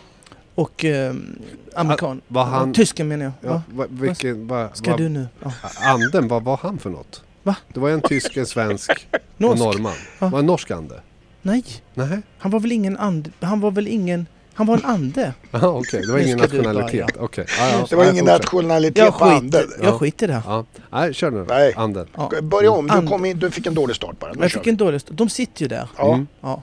[0.54, 1.38] och ehm,
[1.74, 2.20] amerikan.
[2.28, 3.32] var han- Tysken menar jag.
[3.52, 3.86] Ja, Va?
[3.90, 5.26] vilken, va, Ska va, du nu?
[5.42, 5.52] Ja.
[5.82, 7.24] Anden, vad var han för något?
[7.42, 7.56] Va?
[7.72, 9.62] Det var en tysk, en svensk och Norsk?
[9.62, 9.92] norrman.
[10.18, 10.28] Ja.
[10.28, 11.00] Var en norsk ande?
[11.42, 11.64] Nej,
[11.94, 13.30] Nej, han var väl ingen ande.
[13.40, 14.26] Han var väl ingen...
[14.54, 15.32] Han var en ande.
[15.52, 16.02] Aha, okej.
[16.06, 16.90] Det var ingen nationalitet.
[17.14, 17.24] börja.
[17.24, 17.46] Okej.
[17.58, 17.86] Ja, ja.
[17.90, 19.64] det var ingen nationalitet Jag på anden.
[19.82, 20.42] jag skiter i det.
[20.46, 20.64] Ja.
[20.90, 21.44] Nej, kör nu.
[21.48, 21.72] Nej.
[21.76, 22.06] Anden.
[22.16, 22.30] Ja.
[22.42, 24.32] Börja om, du, kom in, du fick en dålig start bara.
[24.32, 24.70] Nu Jag fick vi.
[24.70, 25.16] en dålig start.
[25.16, 25.88] De sitter ju där.
[25.98, 26.26] Ja, Mm.
[26.40, 26.62] Ja.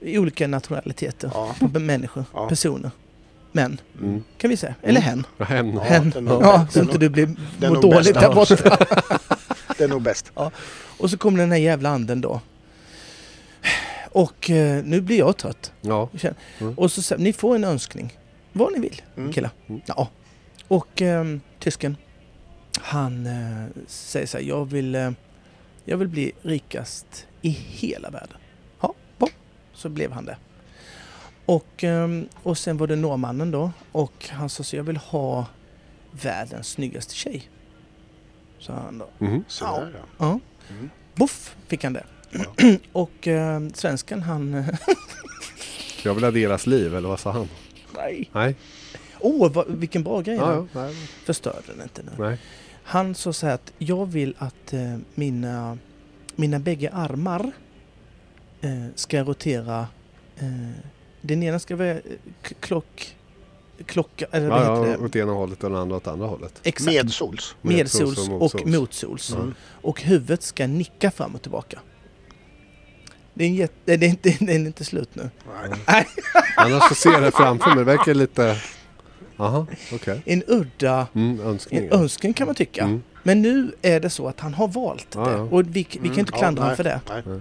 [0.00, 1.30] I olika nationaliteter.
[1.34, 1.54] ja.
[1.78, 2.48] Människor, Ja.
[2.48, 2.90] personer.
[3.52, 4.22] Män, Mm.
[4.38, 4.74] kan vi säga.
[4.82, 5.26] Eller hen.
[5.38, 5.72] Ja, Hen.
[5.74, 6.12] Ja, hen.
[6.40, 7.26] Ja, så inte du blir
[7.60, 8.56] mår dåligt där borta.
[9.78, 10.30] Det är nog bäst.
[10.98, 12.40] Och så kommer den här jävla anden då.
[14.12, 15.72] Och eh, nu blir jag trött.
[15.80, 16.08] Ja.
[16.60, 16.74] Mm.
[16.78, 18.18] Och så säger ni får en önskning.
[18.52, 19.32] Vad ni vill, Mm.
[19.32, 19.50] killar.
[19.66, 19.80] Mm.
[19.86, 20.08] Ja.
[20.68, 21.96] Och ehm, tysken,
[22.80, 25.10] han eh, säger så här, jag vill, eh,
[25.84, 28.36] jag vill bli rikast i hela världen.
[28.80, 29.28] Ja, bra.
[29.74, 30.36] Så blev han det.
[31.46, 35.46] Och, ehm, och sen var det norrmannen då och han sa så jag vill ha
[36.10, 37.50] världens snyggaste tjej.
[38.58, 39.08] Sa han då.
[39.26, 39.44] Mm.
[39.48, 40.00] Så där, ja.
[40.18, 40.40] Ja.
[40.70, 40.90] Mm.
[41.14, 42.04] Boff fick han det.
[42.92, 44.64] och eh, svensken han...
[46.02, 47.48] Jag vill ha deras liv, eller vad sa han?
[47.96, 48.30] Nej.
[48.32, 48.56] Nej.
[49.20, 50.36] Åh, vad, vilken bra grej.
[50.36, 50.66] Ja, ja.
[50.80, 50.94] Nej.
[51.24, 52.10] Förstörde den inte nu.
[52.18, 52.38] Nej.
[52.82, 55.78] Han sa så här att jag vill att eh, mina,
[56.36, 57.52] mina bägge armar
[58.60, 59.86] eh, ska rotera.
[60.38, 60.70] Eh,
[61.20, 62.00] den ena ska vara eh,
[62.60, 63.14] klock...
[63.86, 65.04] Klocka, eller vad Ja, heter ja, det?
[65.04, 66.60] åt ena hållet och den andra åt andra hållet.
[66.62, 66.94] Exakt.
[66.94, 67.56] Medsols.
[67.62, 69.32] Medsols och och motsols.
[69.32, 69.54] Mm.
[69.60, 71.78] Och huvudet ska nicka fram och tillbaka.
[73.38, 75.30] Det är, en jätte, det är, inte, det är inte slut nu.
[75.86, 76.06] Nej.
[76.56, 77.78] Annars så ser jag det framför mig.
[77.78, 78.56] Det verkar lite...
[79.36, 80.22] Jaha, okej.
[80.24, 81.94] En udda Mm, en önskningar.
[81.94, 82.82] önskan kan man tycka.
[82.84, 83.02] Mm.
[83.22, 85.30] Men nu är det så att han har valt Ja, det.
[85.30, 85.38] ja.
[85.38, 87.00] Och vi, vi kan inte Mm, klandra ja, honom för det.
[87.08, 87.40] nej.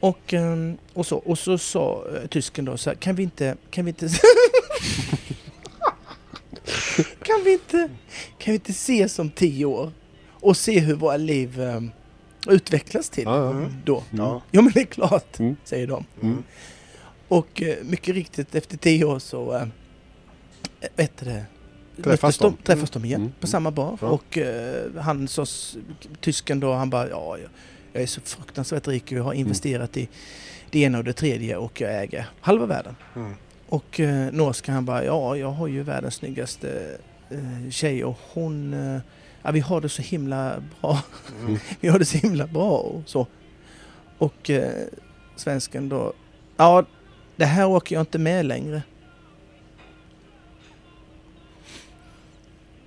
[0.00, 3.56] Och, ehm, och, så, och så sa eh, tysken då så här, kan vi inte...
[3.70, 4.08] Kan vi inte...
[7.22, 7.88] kan vi inte...
[8.38, 9.92] Kan vi inte ses om tio år?
[10.40, 11.80] och se hur våra liv eh,
[12.46, 13.50] utvecklas till Ja, ja.
[13.50, 13.72] Mm.
[13.84, 14.02] då.
[14.10, 14.42] Ja.
[14.50, 15.56] Ja men det är klart, Mm.
[15.64, 16.04] säger de.
[16.22, 16.42] Mm.
[17.28, 19.66] Och eh, mycket riktigt efter tio år så eh,
[20.96, 21.44] vet du det,
[22.02, 22.56] Träffas möttes de?
[22.64, 23.32] träffas de igen Mm.
[23.40, 24.04] på samma bar.
[24.04, 25.46] Och eh, han så,
[26.20, 27.38] tysken då, han bara ja,
[27.92, 29.40] jag, är så fruktansvärt rik och jag har Mm.
[29.40, 30.08] investerat i
[30.70, 32.96] det ena och det tredje och jag äger halva världen.
[33.16, 33.32] Mm.
[33.68, 36.98] Och eh, norskan han bara ja, jag har ju världens snyggaste
[37.30, 39.00] eh, tjej och hon eh,
[39.42, 40.98] Ja, vi har det så himla bra.
[41.40, 41.58] Mm.
[41.80, 43.26] vi har det så himla bra och så.
[44.18, 44.86] Och eh,
[45.36, 46.12] svensken då,
[46.56, 46.84] ja
[47.36, 48.82] det här åker jag inte med längre.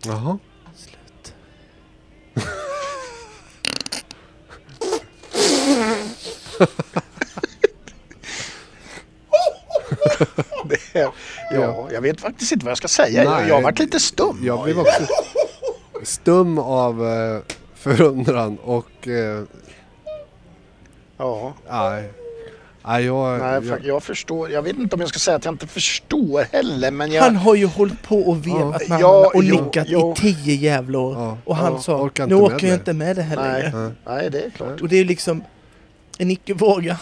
[0.05, 0.37] Jaha.
[0.75, 1.33] Slut.
[10.65, 10.77] Det,
[11.51, 13.23] ja, jag vet faktiskt inte vad jag ska säga.
[13.23, 13.47] Jag, Nej.
[13.47, 14.39] jag har varit lite stum.
[14.43, 15.07] Jag blev också
[16.03, 17.39] stum av eh,
[17.75, 19.07] förundran och...
[19.07, 19.43] Eh,
[21.17, 22.11] Ja, nej.
[22.85, 23.39] Nej, jag...
[23.39, 24.51] nej, jag, jag förstår.
[24.51, 27.23] Jag vet inte om jag ska säga att jag inte förstår heller, men jag...
[27.23, 31.13] Han har ju hållit på och vevat med Ja, och nickat i tio jävla år.
[31.15, 31.37] ja.
[31.45, 33.63] Och han Ja, sa, orkar nu åker jag det." inte med det här Nej.
[33.63, 33.93] längre.
[34.05, 34.11] Ja.
[34.15, 34.81] Nej, det är klart.
[34.81, 35.43] Och det är ju liksom
[36.17, 36.97] en icke-våga.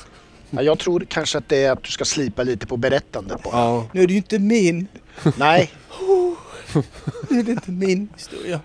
[0.49, 3.57] Ja, jag tror kanske att det är att du ska slipa lite på berättandet bara.
[3.57, 3.85] Ja.
[3.91, 4.87] Nu är det ju inte min,
[5.37, 5.71] Nej,
[7.29, 8.59] nu är det inte min historia.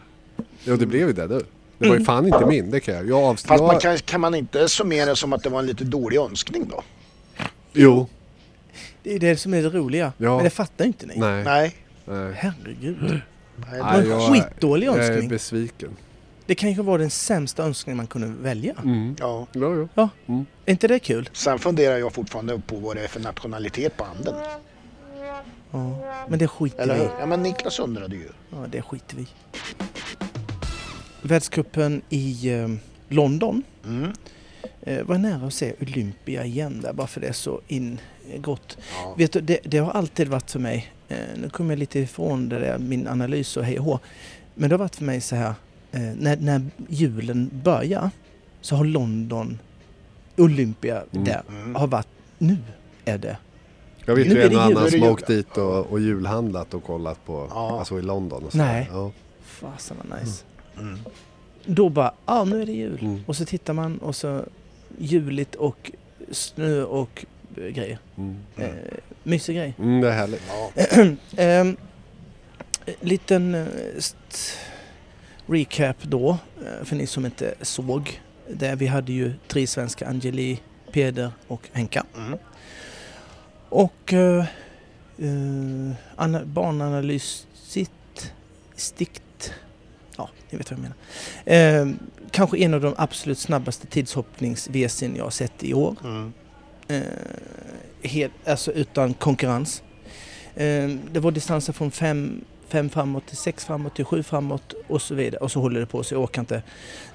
[0.64, 1.40] Jo, det blev ju det du.
[1.78, 3.08] Det var ju fan inte min, det kan jag.
[3.08, 3.48] Jag avstår.
[3.48, 6.16] fast man kan, kan man inte summera det som att det var en lite dålig
[6.18, 6.82] önskning då?
[7.72, 8.06] Jo.
[9.02, 10.12] Det är det som är det roliga.
[10.18, 10.34] Ja.
[10.36, 11.14] Men det fattar inte ni.
[11.16, 11.44] Nej.
[11.44, 11.76] Nej.
[12.04, 12.32] Nej.
[12.36, 12.96] Herregud.
[13.02, 13.20] Nej,
[13.72, 15.28] Det var Nej, en jag- skitdålig Jag är önskning.
[15.28, 15.90] besviken.
[16.46, 18.74] Det kanske var den sämsta önskningen man kunde välja.
[18.84, 19.16] Mm.
[19.20, 19.46] Ja.
[19.52, 20.08] Ja, ja.
[20.66, 21.28] Är inte det kul?
[21.32, 24.34] Sen funderar jag fortfarande på vad det är för nationalitet på anden.
[25.70, 25.98] Ja.
[26.28, 27.06] Men det skiter Eller vi hur?
[27.06, 27.12] i.
[27.20, 28.28] Ja, men Niklas undrade ju.
[28.50, 29.26] Ja, det skiter vi i.
[31.24, 32.68] Världscupen i eh,
[33.08, 33.62] London.
[33.86, 34.12] Mm.
[34.82, 38.00] Eh, var nära att se Olympia igen där, bara för det är så in
[38.38, 38.78] gott.
[39.02, 39.14] Ja.
[39.18, 42.48] Vet du, det, det har alltid varit för mig, eh, nu kommer jag lite ifrån
[42.48, 43.98] det där, min analys och hej och hå.
[44.54, 45.54] Men det har varit för mig så här,
[46.16, 48.10] när, när julen börjar
[48.60, 49.58] så har London,
[50.36, 51.24] Olympia Mm.
[51.24, 51.74] där, Mm.
[51.74, 52.06] har varit,
[52.38, 52.56] nu
[53.04, 53.36] är det.
[54.06, 56.00] Jag vet Nu ju är en det och annan som har åkt dit och, och
[56.00, 57.78] julhandlat och kollat på, Ja.
[57.78, 58.58] alltså i London och så.
[58.58, 58.88] Nej.
[58.92, 59.10] Ja.
[59.44, 60.42] Fasen vad nice.
[60.44, 60.53] Mm.
[61.66, 62.98] Då bara, ja ah, nu är det jul.
[63.02, 63.24] Mm.
[63.26, 64.44] Och så tittar man och så
[64.98, 65.90] juligt och
[66.30, 67.24] snö och
[67.56, 67.98] eh, grejer.
[68.16, 68.36] Mm.
[68.56, 68.68] Eh,
[69.22, 69.74] mysig grej.
[69.78, 70.42] Mm, det är härligt.
[70.48, 70.70] Ja.
[71.36, 71.76] Ehm,
[73.00, 74.58] liten eh, st-
[75.46, 76.30] recap då,
[76.66, 78.20] eh, för ni som inte såg.
[78.50, 80.60] Där vi hade ju tre svenska, Angeli,
[80.92, 82.04] Peder och Henka.
[82.16, 82.38] Mm.
[83.68, 84.44] Och eh,
[85.18, 88.32] eh, ana- barnanalys sitt,
[88.76, 89.22] stikt,
[90.16, 91.82] ja ni vet vad jag menar.
[91.82, 91.96] Eh,
[92.30, 95.96] kanske en av de absolut snabbaste tidshoppnings-VC'n jag har sett i år.
[96.04, 96.32] Mm.
[96.88, 97.02] Eh,
[98.02, 99.82] helt, alltså utan konkurrens.
[100.54, 105.02] Eh, det var distanser från fem, fem framåt till sex framåt till sju framåt och
[105.02, 105.40] så vidare.
[105.40, 106.62] Och så håller det på så jag orkar inte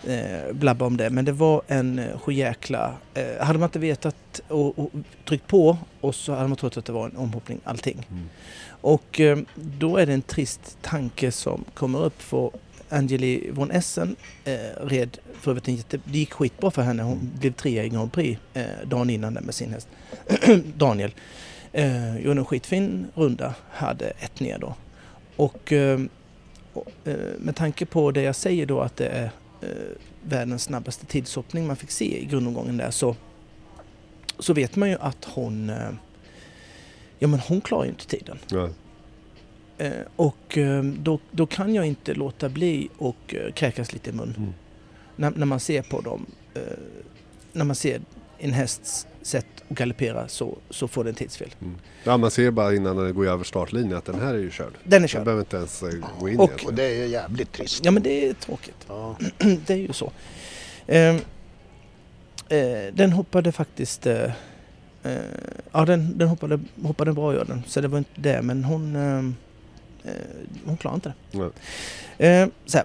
[0.07, 1.09] eh, blabba om det.
[1.09, 2.93] Men det var en eh, sjujäkla...
[3.13, 4.89] Eh, hade man inte vetat och, och
[5.27, 8.07] tryckt på och så hade man trott att det var en omhoppning allting.
[8.11, 8.29] Mm.
[8.81, 12.51] Och eh, då är det en trist tanke som kommer upp för
[12.89, 17.03] Angeli von Essen eh, red för övrigt en jätte, det gick skitbra för henne.
[17.03, 19.87] Hon blev trea i Grand Prix eh, dagen innan där med sin häst
[20.77, 21.11] Daniel.
[21.71, 24.75] Eh, gjorde en skitfin runda, hade ett ner då.
[25.35, 25.99] Och, eh,
[26.73, 29.69] och eh, med tanke på det jag säger då att det är eh,
[30.23, 33.15] världens snabbaste tidshoppning man fick se i grundomgången där så,
[34.39, 35.89] så vet man ju att hon eh,
[37.19, 38.39] Ja men hon klarar ju inte tiden.
[38.49, 38.69] Ja.
[39.79, 44.13] Eh, och eh, då, då kan jag inte låta bli och eh, kräkas lite i
[44.13, 44.33] mun.
[44.37, 44.53] Mm.
[45.15, 46.25] När, när man ser på dem,
[47.51, 48.01] när man ser
[48.37, 51.49] en hästs sätt att galoppera så, så får den tidsfel.
[51.61, 51.75] Mm.
[52.03, 54.73] ja, man ser bara innan den går över startlinjen att den här är ju körd.
[54.83, 55.23] Den är Den körd.
[55.23, 55.83] behöver inte ens
[56.19, 56.75] gå in Och- Och egentligen.
[56.75, 57.85] det är ju jävligt trist.
[57.85, 58.85] Ja men det är tråkigt.
[58.87, 59.15] Ja.
[59.65, 60.11] det är ju så.
[60.87, 61.15] Eh,
[62.49, 64.05] eh, den hoppade faktiskt...
[64.07, 64.31] Eh,
[65.71, 67.63] ja den, den hoppade, hoppade bra gör den.
[67.67, 69.35] Så det var inte det men hon...
[70.05, 70.11] Eh,
[70.65, 71.37] hon klarade inte det.
[72.41, 72.77] Eh, så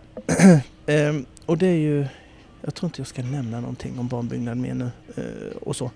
[0.93, 1.15] eh,
[1.47, 2.07] och det är ju...
[2.63, 4.91] Jag tror inte jag ska nämna någonting om banbyggnad mer nu
[5.63, 5.91] och så.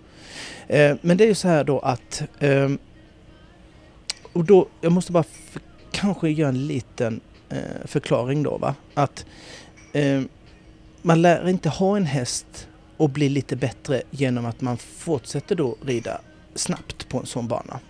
[1.00, 2.22] Men det är ju så här då att...
[4.32, 5.58] Och då, jag måste bara f-
[5.92, 7.20] kanske göra en liten
[7.84, 8.74] förklaring då va.
[8.94, 9.26] Att
[11.02, 15.76] man lär inte ha en häst och bli lite bättre genom att man fortsätter då
[15.84, 16.20] rida
[16.54, 17.80] snabbt på en sån bana.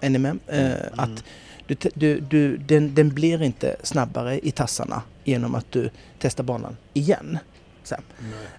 [0.00, 0.38] Är ni med?
[0.46, 1.24] Eh, Att
[1.66, 6.76] Du, du, du, den, den blir inte snabbare i tassarna genom att du testar banan
[6.94, 7.38] igen.
[7.82, 8.00] Sen.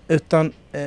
[0.08, 0.82] Utan eh,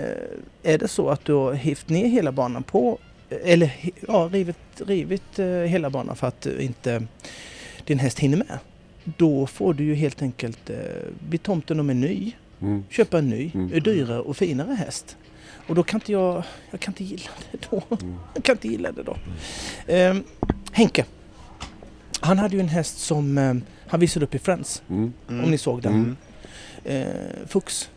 [0.63, 2.99] är det så att du har hivt ner hela banan på,
[3.31, 3.73] eller
[4.09, 4.57] ja, rivit,
[4.87, 7.03] rivit eh, hela banan för att eh, inte
[7.85, 8.59] din häst hinner med.
[9.05, 10.77] Då får du ju helt enkelt eh,
[11.29, 12.85] bli tomten om en ny, Mm.
[12.91, 13.81] köpa en ny, Mm.
[13.83, 15.17] dyrare och finare häst.
[15.67, 17.83] Och då kan inte jag, jag kan inte gilla det då.
[18.03, 18.15] Mm.
[18.35, 19.17] Jag kan inte gilla det då.
[19.87, 20.23] Ehm,
[20.73, 21.05] Henke.
[22.21, 23.55] Han hade ju en häst som eh,
[23.87, 25.13] han visade upp i Friends, Mm.
[25.29, 25.93] Om ni såg den.
[25.93, 26.17] Mm.
[26.85, 27.91] Eh, Fux.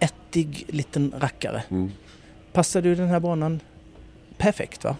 [0.00, 1.62] Ättig liten rackare.
[1.68, 1.90] Mm.
[2.52, 3.60] Passade ju den här banan
[4.38, 4.96] perfekt va.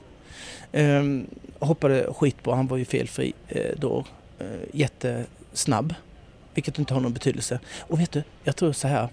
[0.73, 1.27] Ehm,
[1.59, 4.05] hoppade skitbra, han var ju felfri eh, då.
[4.39, 5.95] Eh, jättesnabb.
[6.55, 7.61] Vilket inte har någon betydelse.
[7.81, 9.09] Och vet du, jag tror så här.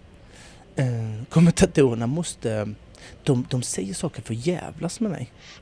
[0.75, 2.73] Eh, kommentatorerna måste...
[3.23, 5.31] De, de säger saker för att jävlas med mig.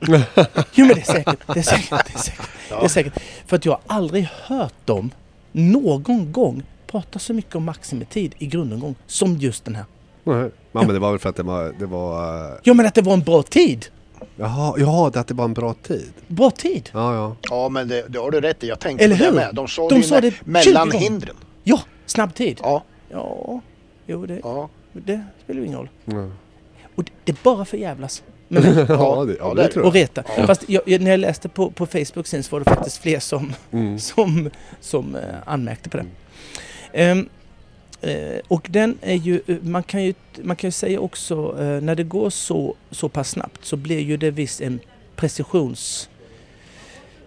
[0.74, 1.38] Jo men det är säkert.
[1.54, 1.90] Det är säkert.
[2.06, 2.48] Det är säkert.
[2.68, 2.88] Det är Ja.
[2.88, 3.12] säkert.
[3.46, 5.10] För att jag har aldrig hört dem
[5.52, 9.84] någon gång prata så mycket om maximitid i grundomgång som just den här.
[10.24, 10.50] Nej.
[10.72, 11.74] Ja, men det var väl för att det var...
[11.78, 13.86] Det var eh, Ja men att det var en bra tid.
[14.36, 16.12] jaha, jaha, det- att det var en bra tid.
[16.28, 16.90] Bra tid.
[16.92, 17.36] Ja, ja.
[17.50, 18.68] Ja, men det, det har du rätt i.
[18.68, 19.36] Jag tänkte Eller på det hur?
[19.36, 19.54] med.
[19.54, 20.98] De sa De det, sa det mellan 20 gånger.
[21.10, 21.36] hindren.
[21.64, 22.58] Ja, snabb tid.
[22.62, 23.60] Ja, Ja,
[24.06, 24.68] jo det, ja.
[24.92, 25.88] det spelar ju ingen roll.
[26.04, 26.30] Ja,
[26.94, 28.22] Och det, är bara för jävlas.
[28.48, 30.02] Ja, det, Ja, ja, det tror och jag.
[30.02, 30.22] reta.
[30.46, 33.52] Fast jag, när jag läste på, på Facebook sen så var det faktiskt fler som,
[33.70, 33.98] Mm.
[33.98, 34.50] som,
[34.80, 36.04] som eh, anmärkte på det.
[36.92, 37.28] Ehm,
[38.00, 41.80] eh, och den är ju, eh, man kan ju, man kan ju säga också, eh,
[41.80, 44.80] när det går så, så pass snabbt så blir ju det visst en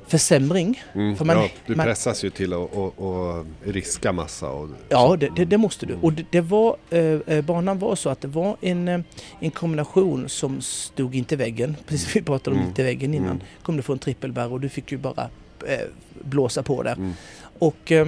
[0.10, 0.82] precisionsförsämring.
[0.94, 1.16] Mm.
[1.16, 4.50] För man- ja, du man- pressas ju till att och, och riska massa.
[4.50, 5.94] Och, Ja, det, det, det måste du.
[6.02, 9.00] Och det, det var, eh, eh, banan var så att det var en, eh,
[9.40, 11.76] en kombination som stod inte väggen.
[11.88, 12.70] Precis vi pratade om Mm.
[12.70, 13.30] inte väggen innan.
[13.30, 13.42] Mm.
[13.64, 15.30] Kom du få en trippelbär och du fick ju bara
[15.68, 15.80] eh,
[16.24, 16.94] blåsa på där.
[16.96, 17.14] Mm.
[17.60, 18.08] Och eh,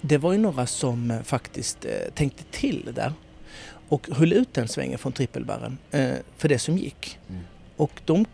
[0.00, 3.12] det var ju några som eh, faktiskt tänkte till där
[3.88, 7.18] och höll ut den svängen från trippelbärren eh, för det som gick.
[7.30, 7.40] Mm.
[7.76, 8.24] Och de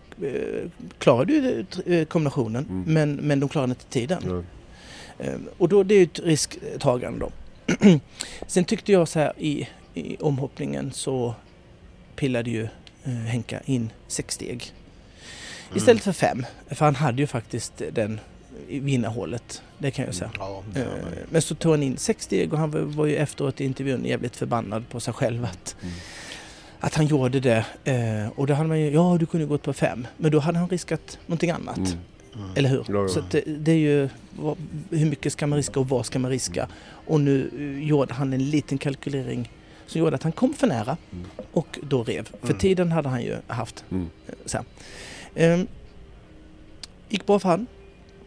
[0.99, 2.85] klarade ju eh, kombinationen Mm.
[2.95, 4.23] men, men de klarade inte tiden.
[4.27, 4.43] Ja.
[5.25, 7.31] Eh, Och då, det är ju ett risktagande då.
[8.47, 11.35] Sen tyckte jag så här i, i omhoppningen så
[12.17, 12.69] pillade ju
[13.05, 14.73] eh, Henka in sex steg.
[15.75, 16.47] Istället för fem.
[16.71, 18.21] För han hade ju faktiskt den
[18.69, 19.63] i vinnarhålet.
[19.79, 20.31] Det kan jag säga.
[20.39, 21.25] Ja, Eh, har man ju.
[21.31, 24.05] Men så tog han in sex steg och han var, var ju efteråt i intervjun
[24.05, 25.95] jävligt förbannad på sig själv att, Mm.
[26.81, 27.67] Att han gjorde det.
[27.85, 30.07] Eh, Och då hade man ju, ja du kunde gått på fem.
[30.17, 31.77] Men då hade han riskat någonting annat.
[31.79, 31.91] Mm.
[32.35, 32.51] Mm.
[32.57, 32.85] Eller hur?
[32.89, 33.09] Ja, ja.
[33.09, 34.57] Så att det, det är ju vad,
[34.91, 36.69] hur mycket ska man riska och vad ska man riska?
[37.07, 39.53] Och nu eh, gjorde han en liten kalkylering
[39.87, 41.25] som gjorde att han kom för nära Mm.
[41.53, 42.29] och då rev.
[42.41, 42.59] För Mm.
[42.59, 43.85] tiden hade han ju haft.
[43.91, 44.07] Mm.
[44.27, 44.65] eh, Sen.
[45.35, 45.67] Ehm,
[47.09, 47.67] gick bra för han.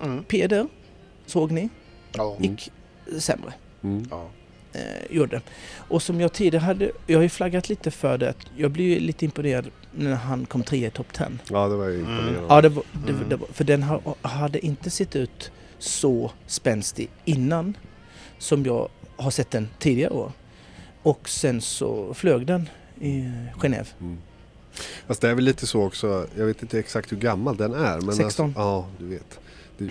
[0.03, 0.23] Mm.
[0.23, 0.67] Peder
[1.25, 1.69] såg ni,
[2.13, 2.35] Ja.
[2.39, 2.71] gick
[3.19, 3.53] sämre.
[3.83, 4.07] Mm.
[4.11, 4.29] Ja.
[4.73, 4.81] Eh,
[5.15, 5.41] gjorde.
[5.75, 8.34] Och som jag tidigare hade, jag har ju flaggat lite för det.
[8.57, 11.27] Jag blev ju lite imponerad när han kom trea i topp 10.
[11.49, 12.45] ja, det var ju imponerande.
[12.49, 13.29] Ja, det var, det, Mm.
[13.29, 17.77] det var, för den ha- hade inte sett ut så spänstig innan
[18.38, 20.31] som jag har sett den tidigare år.
[21.03, 23.86] Och sen så flög den i Genève.
[24.01, 24.17] Mm.
[25.07, 28.01] Fast det är väl lite så också, jag vet inte exakt hur gammal den är.
[28.01, 28.45] Men 16.
[28.45, 29.39] Alltså, ja, du vet.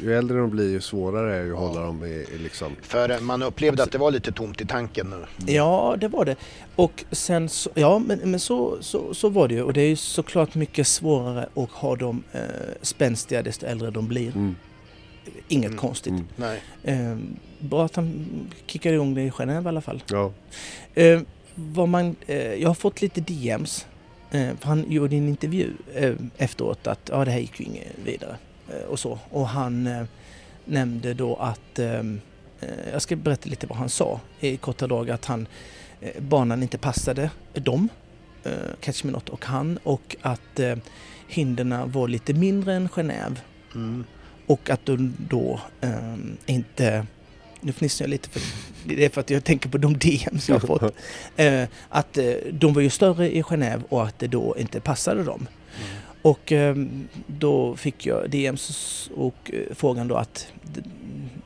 [0.03, 1.67] Ju äldre de blir ju svårare är ju att Ja.
[1.67, 2.77] hålla dem i, i liksom...
[2.83, 5.53] För man upplevde att det var lite tomt i tanken nu.
[5.53, 6.37] Ja, det var det.
[6.77, 9.63] Och sen så, ja men, men så, så, så var det ju.
[9.63, 12.41] Och det är ju såklart mycket svårare att ha dem eh,
[12.83, 14.29] spänstiga desto äldre de blir.
[14.37, 14.57] Mm.
[15.49, 15.79] Inget Mm.
[15.79, 16.13] konstigt.
[16.13, 16.27] Mm.
[16.37, 16.61] Nej.
[16.83, 17.17] Eh,
[17.59, 18.27] bra att han
[18.67, 20.03] kickade igång det i Genève i alla fall.
[20.11, 20.33] Ja.
[20.95, 21.21] Eh,
[21.55, 23.87] vad man, eh, jag har fått lite DMs.
[24.31, 27.87] Eh, för han gjorde en intervju eh, efteråt att ja, det här gick ju inget
[28.05, 28.37] vidare.
[28.71, 29.19] Eh, och så.
[29.31, 30.05] Och han eh,
[30.65, 32.03] nämnde då att, eh,
[32.93, 35.49] jag ska berätta lite vad han sa i korta drag, att han,
[36.19, 37.89] banan inte passade dem,
[38.81, 40.61] Catch Me Not och han, och att
[41.29, 43.37] hinderna var lite mindre än Genève
[43.75, 44.05] Mm.
[44.47, 45.61] och att de då
[46.47, 47.07] inte...
[47.61, 48.41] Nu fnissar jag lite för
[48.85, 50.95] det är för att jag tänker på de DMs jag har fått.
[51.89, 52.19] Att
[52.53, 55.47] de var ju större i Genève och att det då inte passade dem.
[56.23, 56.77] Och eh,
[57.27, 60.53] då fick jag DMs och eh, frågan då att,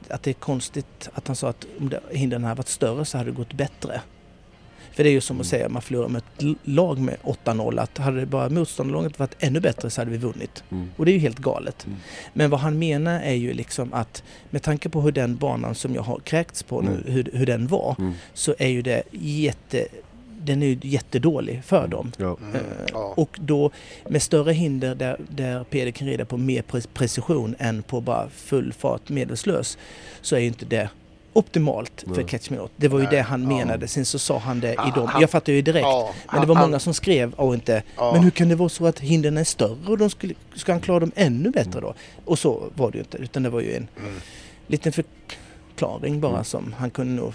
[0.09, 3.31] att det är konstigt att han sa att om hindren hade varit större så hade
[3.31, 4.01] det gått bättre.
[4.93, 5.51] För det är ju som att Mm.
[5.51, 9.35] säga att man förlorar med ett lag med 8-0 att hade det bara motståndarlaget varit
[9.39, 10.65] ännu bättre så hade vi vunnit.
[10.71, 10.91] Mm.
[10.97, 11.87] Och det är ju helt galet.
[11.87, 11.99] Mm.
[12.33, 15.95] Men vad han menar är ju liksom att med tanke på hur den banan som
[15.95, 17.03] jag har kräkts på nu, Mm.
[17.13, 18.13] hur, hur den var, Mm.
[18.35, 19.03] så är ju det
[20.45, 22.13] den är jättedålig för dem.
[22.17, 22.37] Ja.
[22.43, 22.55] Mm.
[22.55, 22.61] Eh,
[22.93, 23.15] Ja.
[23.17, 23.71] Och då
[24.09, 28.29] med större hinder där, där Peder kan rida på mer pre- precision än på bara
[28.29, 29.79] full fart medvetslös
[30.21, 30.89] så är ju inte det
[31.33, 32.25] optimalt för Nej.
[32.25, 32.71] Catch Me Not.
[32.77, 33.49] Det var ju Nej, det han ja.
[33.49, 33.89] menade.
[33.89, 35.11] Sen så sa han det i Han- dem.
[35.21, 35.83] Jag fattar ju direkt.
[35.85, 38.13] Ja, Men det var många som skrev och inte Ja.
[38.13, 40.81] Men hur kan det vara så att hindren är större och de skulle, ska han
[40.81, 41.95] klara dem ännu bättre då?
[42.25, 44.21] Och så var det ju inte utan det var ju en Mm.
[44.67, 46.45] liten förklaring bara Mm.
[46.45, 47.33] som han kunde nog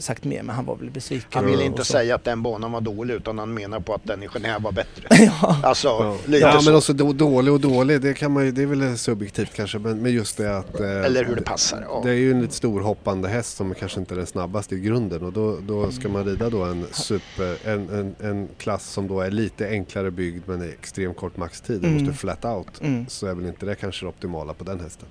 [0.00, 1.28] sagt mer men han var väl besviken.
[1.32, 4.22] Han ville inte säga att den banan var dålig utan han menar på att den
[4.22, 5.08] i Genève var bättre.
[5.40, 5.60] ja.
[5.62, 6.64] Alltså, Ja, lite ja så.
[6.70, 9.78] men också då, dålig och dålig, det, kan man ju, det är väl subjektivt kanske.
[9.78, 10.80] Men, men just det att...
[10.80, 11.86] eh, Eller hur det passar.
[11.88, 12.00] Ja.
[12.04, 14.80] Det är ju en lite stor hoppande häst som kanske inte är den snabbaste i
[14.80, 19.08] grunden och då, då ska man rida då en super, en, en, en klass som
[19.08, 22.04] då är lite enklare byggd men är extremt kort maxtid och Mm.
[22.04, 22.80] måste flat out.
[22.80, 23.06] Mm.
[23.08, 25.08] Så är väl inte det kanske det optimala på den hästen.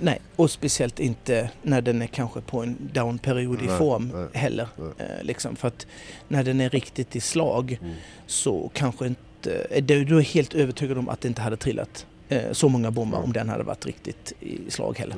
[0.00, 4.26] Nej, och speciellt inte när den är kanske på en downperiod i Nej, form nej,
[4.42, 4.68] heller.
[4.76, 4.88] nej.
[4.98, 5.86] Eh, liksom, för att
[6.28, 7.94] när den är riktigt i slag Mm.
[8.26, 9.66] så kanske inte...
[9.70, 13.18] eh, Du är helt övertygad om att det inte hade trillat eh, så många bommar
[13.18, 13.24] Ja.
[13.24, 15.16] om den hade varit riktigt i slag heller.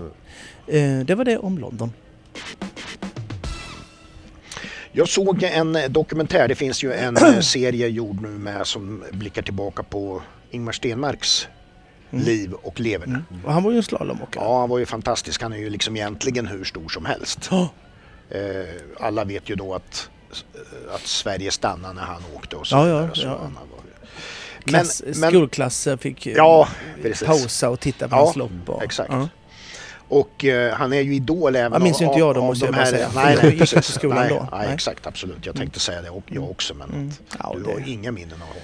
[0.67, 1.05] Nej.
[1.05, 1.93] Det var det om London.
[4.93, 9.83] Jag såg en dokumentär, det finns ju en serie gjord nu med som blickar tillbaka
[9.83, 11.49] på Ingmar Stenmarks.
[12.11, 13.23] Liv och leverne.
[13.31, 13.45] Mm.
[13.45, 14.45] Och han var ju en slalomåkare.
[14.45, 15.43] Ja, han var ju fantastisk.
[15.43, 17.49] Han är ju liksom egentligen hur stor som helst.
[17.51, 17.69] Ja.
[18.31, 18.41] Eh,
[19.01, 20.11] alla vet ju då att,
[20.55, 23.15] eh, att Sverige stannade när han åkte och så Ja, ja, vidare.
[23.15, 23.39] Så ja.
[23.43, 23.77] han var...
[24.65, 26.69] Klass, skolklasser fick eh, Ja,
[27.03, 27.27] precis.
[27.27, 28.51] pausa och titta på Ja, hans lopp.
[28.67, 29.13] Och, exakt.
[29.13, 29.29] Ja.
[30.09, 32.75] Och eh, han är ju idol även Jag minns ju inte jag då, måste jag
[32.75, 33.09] bara säga.
[33.15, 33.91] Nej, nej, gick precis.
[33.91, 34.49] i skolan nej, då.
[34.53, 34.75] Nej, Nej.
[34.75, 35.47] exakt, absolut.
[35.47, 37.09] Jag tänkte säga det och jag också, men Mm.
[37.09, 38.63] att Ja, du det- har inga minnen av honom.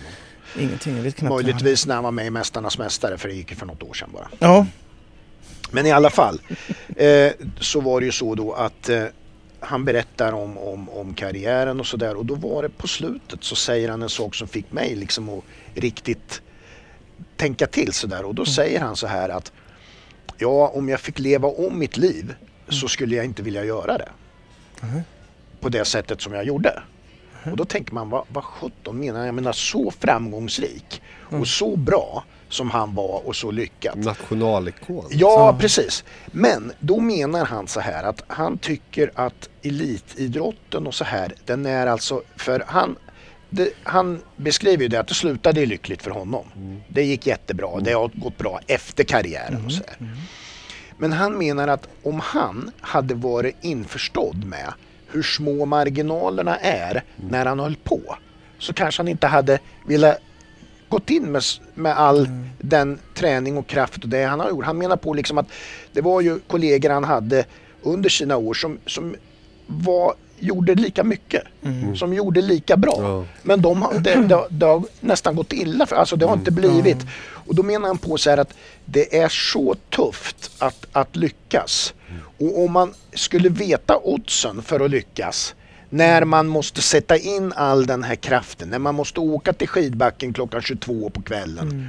[0.58, 3.50] Ingenting, jag vet knappt Möjligtvis när han var med i Mästarnas Mästare, för det gick
[3.50, 4.28] ju för något år sedan bara.
[4.38, 4.66] Ja,
[5.70, 6.40] Men i alla fall
[6.96, 9.04] eh, så var det ju så då att eh,
[9.60, 13.56] han berättar om, om, om karriären och sådär och då var det på slutet så
[13.56, 16.42] säger han en sak som fick mig liksom att riktigt
[17.36, 19.52] tänka till sådär och då säger han så här att
[20.38, 22.34] ja om jag fick leva om mitt liv
[22.68, 24.08] så skulle jag inte vilja göra det.
[24.80, 25.00] Mhm.
[25.60, 26.82] På det sättet som jag gjorde.
[27.50, 29.26] Och då tänker man vad, vad sjutton menar han?
[29.26, 33.98] Jag menar så framgångsrik och så bra som han var och så lyckad.
[33.98, 35.04] Nationalikon.
[35.10, 36.04] Ja, precis.
[36.26, 41.66] Men då menar han så här att han tycker att elitidrotten och så här, den
[41.66, 42.96] är alltså, för han,
[43.50, 46.44] det, han beskriver ju det att det slutade lyckligt för honom.
[46.88, 50.08] Det gick jättebra, det har gått bra efter karriären och så här.
[50.98, 54.72] Men han menar att om han hade varit införstådd med
[55.12, 58.00] hur små marginalerna är när han höll på
[58.58, 60.18] så kanske han inte hade velat
[60.88, 61.42] gått in med,
[61.74, 64.64] med all den träning och kraft och det han har gjort.
[64.64, 65.46] Han menar på liksom att
[65.92, 67.44] det var ju kollegor han hade
[67.82, 69.14] under sina år som, som
[69.66, 71.42] var, gjorde lika mycket.
[71.96, 72.96] Som gjorde lika bra.
[72.98, 73.24] Ja.
[73.42, 76.34] Men de har, det, det, har- det har nästan gått illa för alltså det har
[76.34, 76.98] inte blivit.
[77.46, 81.94] Och då menar han på så här att det är så tufft att, att lyckas.
[82.38, 85.54] Och om man skulle veta oddsen för att lyckas
[85.90, 90.32] när man måste sätta in all den här kraften, när man måste åka till skidbacken
[90.32, 91.88] klockan 22 på kvällen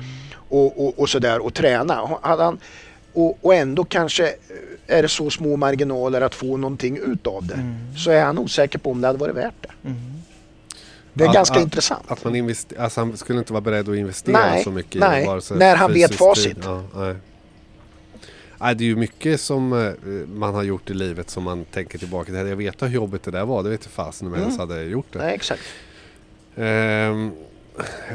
[0.50, 2.10] och, och, och sådär och träna.
[2.22, 2.58] Hade han,
[3.14, 7.76] och, och ändå kanske eh, är det så små marginaler att få någonting utav det.
[7.98, 9.94] Så är han osäker på om det hade varit värt det.
[11.14, 12.04] Det är Att- ganska att- intressant.
[12.12, 15.28] Att man invester- alltså han skulle inte vara beredd att investera Nej, så mycket nej,
[15.56, 16.58] när han vet facit.
[16.64, 16.84] Ja,
[18.64, 18.76] nej.
[18.76, 19.94] Det är ju mycket som eh,
[20.28, 22.36] man har gjort i livet som man tänker tillbaka till.
[22.36, 23.64] Jag vet hur jobbigt det där var.
[23.64, 25.20] Det vet inte fasen om jag ens hade gjort det.
[25.20, 25.64] Nej, exakt.
[26.56, 27.32] Ehm,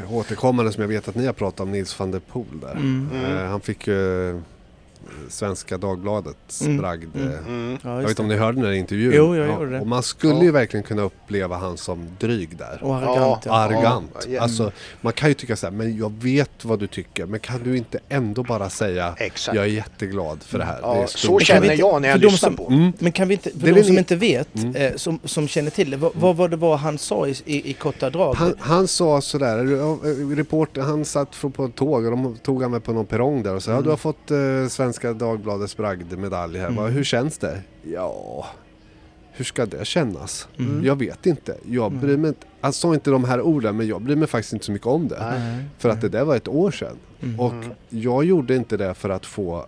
[0.09, 2.71] återkommande som jag vet att ni har pratat om, Nils van der Poel där.
[2.71, 3.09] Mm.
[3.25, 4.41] Eh, han fick ju
[5.29, 7.15] Svenska Dagbladets Mm, bragd.
[7.15, 7.27] mm.
[7.33, 7.77] eh, Mm.
[7.83, 9.13] Ja, Jag vet inte om ni hörde den här intervjun?
[9.15, 9.79] Jo, jag gjorde det.
[9.79, 10.43] Och man skulle Ja.
[10.43, 12.79] ju verkligen kunna uppleva han som dryg där.
[12.83, 13.45] Och arrogant.
[13.45, 13.53] Ja.
[13.53, 14.27] Arrogant.
[14.29, 14.41] Ja.
[14.41, 17.25] Alltså, man kan ju tycka så här, men jag vet vad du tycker.
[17.25, 19.55] Men kan du inte ändå bara säga, Exakt.
[19.55, 20.79] jag är jätteglad för det här.
[20.81, 22.91] Ja, det så känner jag när jag lyssnar på Mm.
[22.99, 24.75] Men kan vi inte, för Det de som ni- inte vet, Mm.
[24.75, 27.69] eh, som, som känner till det, vad, vad var det var han sa i, i,
[27.69, 28.33] i korta drag?
[28.35, 32.71] Han, han sa sådär, eh, reporter, han satt på ett tåg och de tog han
[32.71, 34.37] med på någon perrong där och sa ja, du har fått eh,
[34.69, 36.67] Svenska Dagbladets bragdmedalj här.
[36.67, 36.83] Mm.
[36.85, 37.61] Hur känns det?
[37.83, 38.45] Ja,
[39.31, 40.47] hur ska det kännas?
[40.59, 40.85] Mm.
[40.85, 41.57] Jag vet inte.
[41.65, 42.47] Jag bryr mig inte.
[42.61, 45.07] Han sa inte de här orden men jag bryr mig faktiskt inte så mycket om
[45.07, 45.17] det.
[45.39, 45.63] Nej.
[45.77, 46.95] För att det där var ett år sedan.
[47.21, 47.39] Mm.
[47.39, 47.69] Och Mm.
[47.89, 49.65] jag gjorde inte det för att få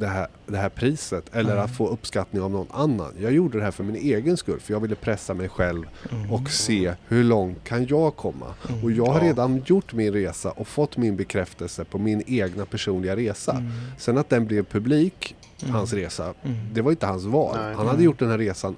[0.00, 1.64] det här, det här priset eller Mm.
[1.64, 3.14] att få uppskattning av någon annan.
[3.20, 4.60] Jag gjorde det här för min egen skull.
[4.60, 6.32] För jag ville pressa mig själv Mm.
[6.32, 8.46] och se hur långt kan jag komma.
[8.68, 8.84] Mm.
[8.84, 9.26] Och jag har Ja.
[9.26, 13.52] redan gjort min resa och fått min bekräftelse på min egna personliga resa.
[13.52, 13.70] Mm.
[13.98, 15.74] Sen att den blev publik, Mm.
[15.74, 16.56] hans resa, Mm.
[16.74, 17.56] det var inte hans val.
[17.62, 17.74] Nej.
[17.74, 18.76] Han hade gjort den här resan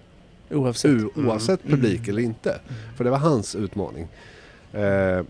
[0.51, 0.91] Oavsett.
[0.91, 1.71] u- oavsett Mm.
[1.81, 2.61] publik eller inte.
[2.97, 4.09] För det var hans utmaning.
[4.73, 5.23] Eh,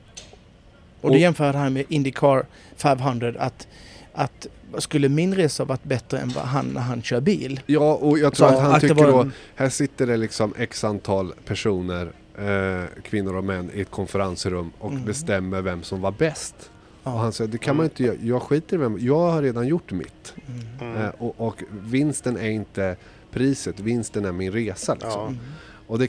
[1.01, 3.66] Och det jämförde han med Indycar 500 att,
[4.12, 4.47] att
[4.79, 7.61] skulle min resa varit bättre än vad han när han kör bil?
[7.66, 10.55] ja, och jag tror Så att han att tycker var då, här sitter det liksom
[10.59, 15.05] x antal personer, eh, kvinnor och män i ett konferensrum och Mm.
[15.05, 16.55] bestämmer vem som var bäst.
[17.03, 17.16] Och Ja.
[17.18, 19.93] han säger, det kan man inte göra, jag skiter i vem, jag har redan gjort
[19.93, 20.35] mitt.
[20.81, 20.97] Mm.
[20.97, 22.97] Eh, och, och vinsten är inte
[23.31, 24.95] priset, vinsten är min resa.
[24.95, 25.11] Liksom.
[25.12, 25.27] Ja.
[25.27, 25.39] Mm.
[25.87, 26.09] Och det,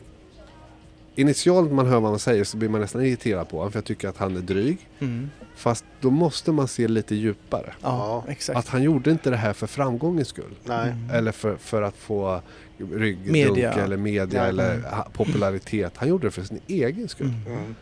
[1.15, 3.85] initialt man hör vad man säger så blir man nästan irriterad på honom för jag
[3.85, 4.77] tycker att han är dryg.
[4.99, 5.29] Mm.
[5.55, 7.73] Fast då måste man se lite djupare.
[7.81, 8.31] Ja, Ja.
[8.31, 8.59] exakt.
[8.59, 10.55] Att han gjorde inte det här för framgångens skull.
[10.63, 10.89] Nej.
[10.89, 11.09] Mm.
[11.09, 12.41] Eller för, för att få
[12.77, 13.71] ryggdunk Media.
[13.73, 14.49] eller media Nej.
[14.49, 14.89] eller Mm.
[15.13, 15.93] popularitet.
[15.97, 17.27] Han gjorde det för sin egen skull.
[17.47, 17.57] Mm.
[17.57, 17.75] Mm.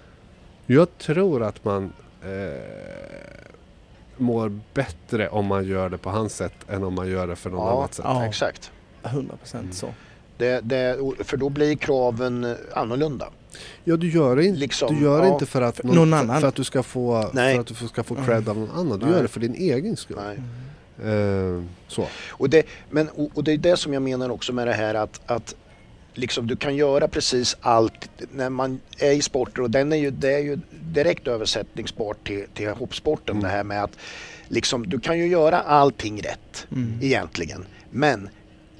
[0.66, 2.62] Jag tror att man eh,
[4.18, 7.50] mår bättre om man gör det på hans sätt än om man gör det för
[7.50, 7.78] någon Ja.
[7.78, 8.06] annat sätt.
[8.08, 8.26] Ja.
[8.26, 8.72] Exakt.
[9.04, 9.94] 100 procent så.
[10.42, 13.30] Det, det, för då blir kraven annorlunda.
[13.84, 15.34] Ja, du gör det inte, Liksom, du gör det ja.
[15.34, 16.42] inte för att, Någon för, annan.
[16.42, 17.54] för att du ska få, Nej.
[17.56, 19.00] för att du ska få cred av någon annan.
[19.00, 19.16] Du Nej.
[19.16, 20.18] gör det för din egen skull.
[20.26, 20.38] Nej.
[21.12, 22.08] Eh, så.
[22.30, 24.96] Och, det, men, och, och det är det som jag menar också med det här
[24.96, 25.56] att, att
[26.14, 30.12] liksom du kan göra precis allt när man är i sporter och den är ju,
[30.12, 33.44] det är ju direkt översättningsbart till, till hoppsporten Mm.
[33.44, 33.98] det här med att
[34.48, 37.00] liksom, du kan ju göra allting rätt Mm.
[37.02, 38.30] egentligen men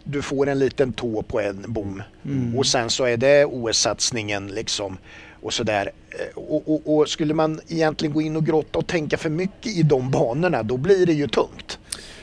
[0.04, 2.58] du får en liten tå på en bom Mm.
[2.58, 4.98] och sen så är det OS-satsningen liksom
[5.42, 5.92] och sådär.
[6.10, 9.78] Eh, Och, och, och skulle man egentligen gå in och grotta och tänka för mycket
[9.78, 11.80] i de banorna då blir det ju tungt.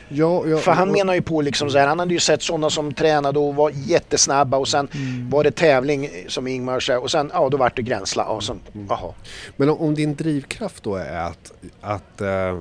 [0.08, 2.70] Ja, ja, För han menar ju på liksom så här, han hade ju sett sådana
[2.70, 4.88] som tränade och var jättesnabba och sen
[5.30, 8.24] var det tävling som Ingmar sa och sen ja då vart det gränsla.
[8.24, 9.12] Och sen, jaha.
[9.56, 12.58] Men om, om din drivkraft då är att, att, eh,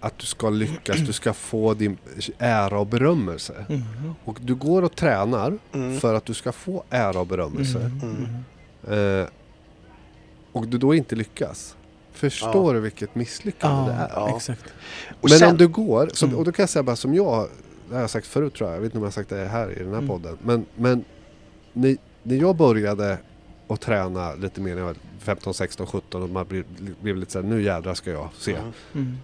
[0.00, 1.98] att du ska lyckas, du ska få din
[2.38, 3.66] ära och berömmelse.
[3.68, 3.82] Mm.
[4.24, 6.00] Och du går och tränar Mm.
[6.00, 7.78] för att du ska få ära och berömmelse.
[7.80, 8.26] Mm.
[8.88, 9.20] Mm.
[9.22, 9.26] Eh,
[10.52, 11.76] och du då inte lyckas.
[12.12, 14.08] Förstår du vilket misslyckande det är?
[14.14, 14.36] Ja, Ja.
[14.36, 14.64] exakt.
[15.20, 16.38] Men sen, om du går, som, Mm.
[16.38, 17.48] och då kan jag säga bara som jag,
[17.88, 19.46] det har jag sagt förut tror jag, jag vet inte om jag har sagt det
[19.46, 20.08] här i den här Mm.
[20.08, 20.38] podden.
[20.42, 21.04] Men, men
[21.72, 23.18] när, när jag började
[23.68, 26.64] att träna lite mer när jag var 15, 16, 17 och man blev,
[27.02, 28.56] blev lite såhär, nu jädrar ska jag se.
[28.94, 29.16] Mm.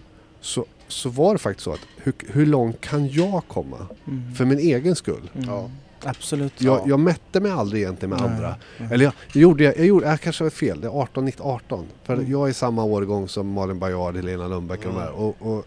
[0.45, 3.77] Så, så var det faktiskt så att hur, hur långt kan jag komma?
[4.07, 4.35] Mm.
[4.35, 5.29] För min egen skull.
[5.35, 5.49] Mm.
[5.49, 5.69] Ja.
[6.03, 6.61] Absolut.
[6.61, 6.83] Jag, Ja.
[6.87, 8.29] jag mätte mig aldrig egentligen med Nej.
[8.29, 8.55] andra.
[8.77, 8.89] Nej.
[8.93, 11.85] Eller jag, jag gjorde, jag gjorde, jag kanske var fel, det är 18, 19, 18.
[12.03, 12.31] För Mm.
[12.31, 15.07] jag är samma årgång som Malin Bajard, Helena Lundbäck och de här.
[15.09, 15.19] Mm.
[15.19, 15.65] Och, och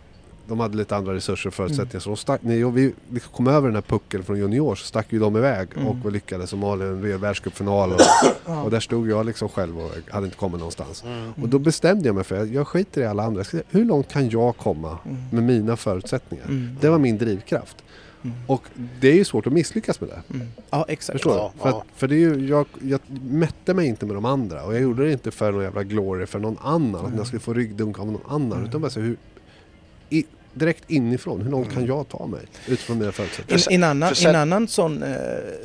[0.48, 1.92] de hade lite andra resurser och förutsättningar.
[1.92, 2.00] Mm.
[2.00, 2.92] Så de stack, när vi
[3.32, 6.02] kom över den här pucken från junior så stack ju de iväg Mm.
[6.04, 6.52] och lyckades.
[6.52, 8.00] Och Malin red världscupfinal och,
[8.46, 8.62] Ja.
[8.62, 11.04] och där stod jag liksom själv och hade inte kommit någonstans.
[11.04, 11.32] Mm.
[11.42, 13.44] Och då bestämde jag mig för att jag skiter i alla andra.
[13.70, 15.16] Hur långt kan jag komma Mm.
[15.32, 16.44] med mina förutsättningar?
[16.44, 16.76] Mm.
[16.80, 17.76] Det var min drivkraft.
[18.24, 18.36] Mm.
[18.46, 18.62] Och
[19.00, 20.34] det är ju svårt att misslyckas med det.
[20.34, 20.46] Mm.
[20.70, 21.12] Ja, exakt.
[21.12, 21.52] Förstår Ja?
[21.62, 21.76] För, ja.
[21.78, 24.80] att, för det är ju, jag, jag mätte mig inte med de andra och jag
[24.82, 26.94] gjorde det inte för någon jävla glory för någon annan.
[27.00, 27.16] Att Mm.
[27.18, 28.52] jag skulle få ryggdunk av någon annan.
[28.52, 28.64] Mm.
[28.68, 29.16] Utan bara så hur,
[30.10, 30.24] i,
[30.58, 31.76] direkt inifrån, hur långt Mm.
[31.76, 33.64] kan jag ta mig utifrån mina förutsättningar?
[33.70, 35.16] En, en, annan, en annan sån eh,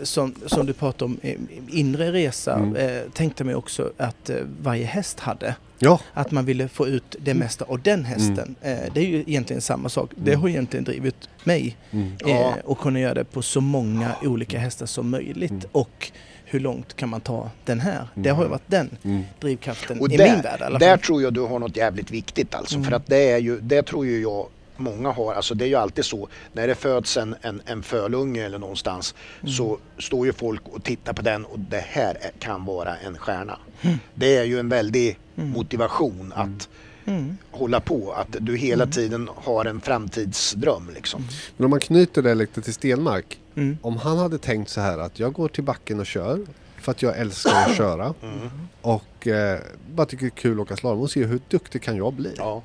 [0.03, 1.35] som, som du pratade om, eh,
[1.71, 2.75] inre resa, Mm.
[2.75, 5.55] eh, tänkte mig också att eh, varje häst hade.
[5.79, 8.55] Ja, Att man ville få ut det mesta av den hästen.
[8.61, 10.11] Eh, det är ju egentligen samma sak.
[10.15, 10.41] Det Mm.
[10.41, 12.11] har egentligen drivit mig mm.
[12.25, 12.55] Ja.
[12.63, 15.51] och kunna göra det på så många olika hästar som möjligt.
[15.51, 15.65] Mm.
[15.71, 16.11] Och
[16.45, 18.07] hur långt kan man ta den här?
[18.15, 18.35] Det Mm.
[18.37, 19.23] har ju varit den Mm.
[19.39, 20.99] drivkraften Och i där, min värld i alla där fall.
[20.99, 22.75] tror jag du har något jävligt viktigt alltså.
[22.75, 22.89] Mm.
[22.89, 24.47] För att det är ju, det tror ju jag
[24.77, 25.33] många har.
[25.33, 29.15] Alltså det är ju alltid så när det föds en, en, en fölunge eller någonstans
[29.41, 29.53] Mm.
[29.53, 33.17] så står ju folk och tittar på den och det här är, kan vara en
[33.17, 33.59] stjärna.
[33.81, 33.97] Mm.
[34.15, 35.49] Det är ju en väldig Mm.
[35.49, 36.69] motivation att
[37.05, 37.37] Mm.
[37.51, 38.11] hålla på.
[38.13, 38.91] Att du hela Mm.
[38.91, 41.27] tiden har en framtidsdröm liksom.
[41.57, 43.39] Men om man knyter det lite till Stenmark.
[43.55, 43.77] Mm.
[43.81, 46.39] Om han hade tänkt så här att jag går till backen och kör
[46.81, 48.49] för att jag älskar att köra Mm.
[48.81, 49.59] och eh,
[49.91, 52.33] bara tycker det är kul att åka slalom och se hur duktig kan jag bli.
[52.37, 52.61] Ja.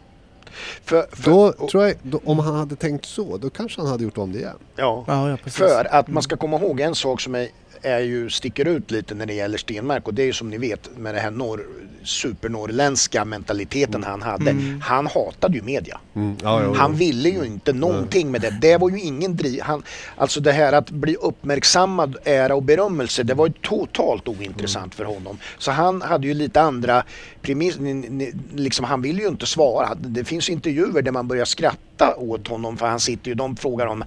[0.85, 3.91] För, för, Då och- tror jag, då, om han hade tänkt så, då kanske han
[3.91, 4.57] hade gjort om det igen.
[4.77, 5.05] ja.
[5.07, 5.59] Ja, ja, precis.
[5.59, 7.49] För att man ska komma ihåg en sak som är,
[7.83, 10.59] är ju, sticker ut lite när det gäller Stenmark och det är ju som ni
[10.59, 11.67] vet med den här norr,
[12.05, 14.51] supernorrländska mentaliteten han hade.
[14.51, 14.81] Mm.
[14.81, 16.01] Han hatade ju media.
[16.15, 16.37] Mm.
[16.43, 16.97] Ja, jo, Han jo.
[16.99, 18.59] ville ju inte någonting med det.
[18.61, 19.61] Det var ju ingen driv.
[19.63, 19.83] Han,
[20.17, 25.05] alltså det här att bli uppmärksammad, ära och berömmelse, det var ju totalt ointressant för
[25.05, 25.39] honom.
[25.59, 27.05] Så han hade ju lite andra
[27.43, 28.57] premisser.
[28.57, 29.95] Liksom, han ville ju inte svara.
[29.95, 33.87] Det finns intervjuer där man börjar skratta åt honom för han sitter ju, de frågar
[33.87, 34.05] om,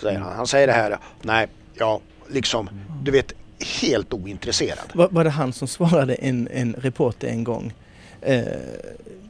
[0.00, 0.36] säger han.
[0.36, 2.70] Han säger det här, nej, ja, liksom,
[3.02, 3.32] du vet,
[3.80, 4.92] helt ointresserad.
[4.94, 7.72] Var, var det han som svarade en, en reporter en gång?
[8.20, 8.42] Eh,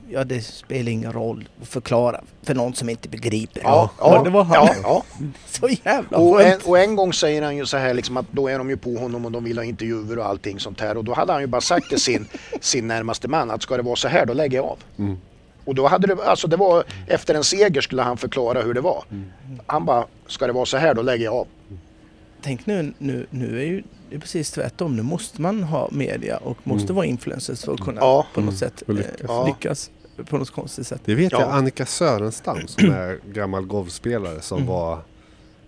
[0.09, 3.61] ja, det spelar ingen roll att förklara för någon som inte begriper.
[3.65, 4.55] Ja, ja, ja, det var han.
[4.57, 5.03] ja, ja.
[5.47, 8.49] Så jävla Och, en, och en gång säger han ju så här liksom att då
[8.49, 10.97] är de ju på honom och de vill ha intervjuer och allting sånt här.
[10.97, 12.27] Och då hade han ju bara sagt till sin,
[12.61, 14.79] sin närmaste man att ska det vara så här då lägger jag av.
[14.99, 15.19] Mm.
[15.65, 18.81] Och då hade det, alltså det var efter en seger skulle han förklara hur det
[18.81, 19.05] var.
[19.67, 21.47] Han bara, ska det vara så här då lägger jag av.
[22.47, 24.97] Tänk nu, nu, nu är ju det är precis tvärtom.
[24.97, 26.97] Nu måste man ha media och måste Mm.
[26.97, 28.27] vara influencers för att kunna Ja.
[28.35, 28.59] på något Mm.
[28.59, 29.21] sätt Och eh, lyckas.
[29.29, 29.47] Ja.
[29.47, 29.91] lyckas
[30.29, 31.01] på något konstigt sätt.
[31.05, 31.41] Det vet Ja.
[31.41, 34.69] jag Annika Sörenstam som är gammal golfspelare som Mm.
[34.69, 34.99] var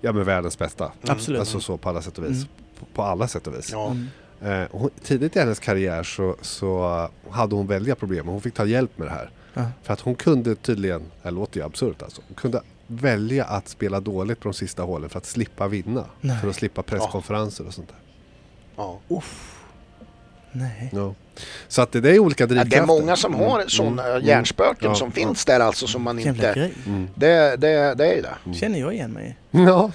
[0.01, 0.93] ja, men världens bästa.
[1.07, 1.41] Absolut.
[1.41, 2.31] Alltså så på alla sätt och vis.
[2.37, 2.49] Mm.
[2.81, 3.69] På, på alla sätt och vis.
[3.73, 3.87] Ja.
[3.91, 4.63] Mm.
[4.63, 8.27] Eh, hon, tidigt i hennes karriär så, så hade hon väldiga problem.
[8.27, 9.31] Hon fick ta hjälp med det här.
[9.55, 9.65] Ja.
[9.83, 14.01] För att hon kunde tydligen, det låter ju absurt alltså, hon kunde välja att spela
[14.01, 16.05] dåligt på de sista hålen för att slippa vinna.
[16.21, 16.39] Nej.
[16.41, 17.99] För att slippa presskonferenser och sånt där.
[18.77, 18.99] Ja.
[19.09, 19.55] Uff.
[20.53, 20.91] Nej.
[20.93, 21.15] Ja.
[21.69, 22.77] Så att det, det är olika Ja, drivkrafter.
[22.77, 25.13] det är många som har Mm, sådana mm, hjärnspöken Ja, som ja.
[25.13, 26.71] finns där alltså som man Jävla inte...
[26.87, 27.09] Mm.
[27.15, 28.55] Det, det, det är ju det.
[28.55, 29.37] Känner jag igen mig.
[29.51, 29.91] Ja.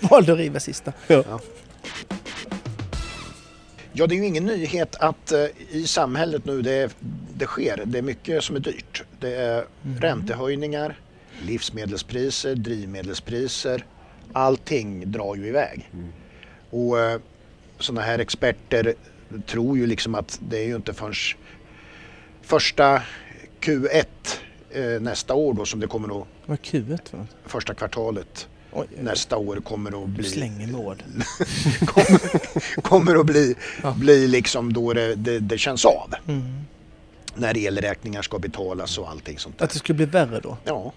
[0.10, 0.92] Valde att riva sista.
[3.96, 6.96] Ja, det är ju ingen nyhet att eh, i samhället nu det,
[7.36, 7.82] det sker.
[7.86, 9.02] Det är mycket som är dyrt.
[9.20, 10.00] Det är Mm.
[10.00, 10.98] räntehöjningar,
[11.42, 13.84] livsmedelspriser, drivmedelspriser.
[14.32, 15.90] Allting drar ju iväg.
[15.92, 16.12] Mm.
[16.70, 17.20] Och eh,
[17.78, 18.94] sådana här experter
[19.46, 21.14] tror ju liksom att det är ju inte förrän
[22.42, 23.02] första
[23.60, 24.04] Q1
[24.70, 29.36] eh, nästa år då som det kommer att, Vad Q1 för första kvartalet Oj, nästa
[29.36, 31.02] år kommer att bli slänger ord.
[32.82, 33.92] kommer att bli, Ja.
[33.98, 36.14] bli liksom då det, det, det känns av.
[36.28, 36.42] Mm.
[37.34, 39.64] När elräkningar ska betalas och allting sånt där.
[39.64, 40.56] Att det skulle bli värre då?
[40.64, 40.92] Ja,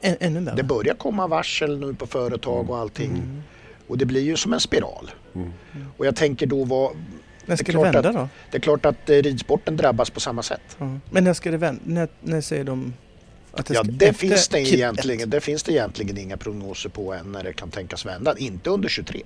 [0.00, 0.56] Ä ännu värre?
[0.56, 3.10] det börjar komma varsel nu på företag och allting.
[3.10, 3.42] Mm.
[3.88, 5.10] Och det blir ju som en spiral.
[5.34, 5.52] Mm.
[5.96, 6.92] Och jag tänker då vad...
[7.46, 8.28] När ska Det det, är klart vända att- då?
[8.50, 10.76] Det är klart att eh, ridsporten drabbas på samma sätt.
[11.10, 11.80] Men när ska det vända?
[11.84, 12.94] När, när säger de
[13.56, 14.74] det Ja, det finns det, Q1?
[14.74, 18.34] egentligen, det finns det egentligen inga prognoser på än när det kan tänkas vända.
[18.38, 19.22] Inte under 23.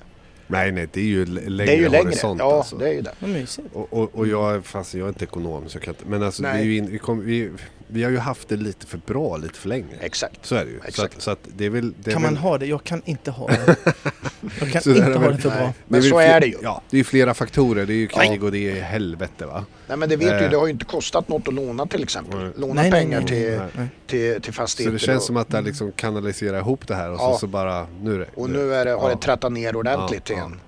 [0.46, 2.04] Nej, nej, det är ju längre det är ju längre.
[2.04, 2.76] horisont Ja, alltså.
[2.76, 3.46] det är ju det.
[3.72, 6.42] Och, och, och jag, fast jag är inte ekonom så jag kan inte, men alltså
[6.56, 7.50] vi, in, vi, kom, vi,
[7.86, 9.96] vi har ju haft det lite för bra lite för länge.
[10.00, 10.46] Exakt.
[10.46, 10.78] Så är det ju.
[10.80, 11.16] Så Exakt.
[11.16, 11.94] att, så att det är väl...
[12.02, 12.66] Det är Kan väl, man ha det?
[12.66, 13.76] Jag kan inte ha det.
[14.60, 15.72] Jag kan Så inte ha det för bra.
[15.88, 16.56] Men det så är det ju.
[16.62, 17.86] Ja, det är ju flera faktorer.
[17.86, 19.64] Det är ju krig och det är helvete va.
[19.88, 20.50] Nej men det vet du, Eh.
[20.50, 22.52] det har ju inte kostat något att låna till exempel.
[22.56, 24.92] Låna Nej, pengar nej, till, nej, till, till Så fastigheter.
[24.92, 27.32] det känns och, som att det liksom kanaliserar ihop det här och Ja.
[27.32, 28.26] så, så bara, nu är det.
[28.34, 29.14] och nu är det, har Ja.
[29.14, 30.44] det trattat ner ordentligt Ja, till ja.
[30.44, 30.60] en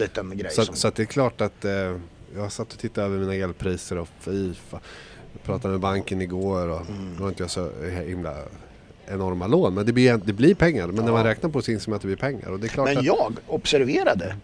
[0.00, 0.50] liten grej.
[0.52, 1.72] Så, som, så att det är klart att eh,
[2.36, 4.80] jag satt och tittade över mina elpriser och fy fan.
[5.32, 7.14] Jag pratade med banken igår och Mm.
[7.18, 7.70] då har inte jag så
[8.06, 8.34] himla
[9.08, 9.74] enorma lån.
[9.74, 10.86] Men det blir, det blir pengar.
[10.86, 12.48] Men när man räknar på så inser man att det blir pengar.
[12.48, 14.36] Och det är klart Men att, jag observerade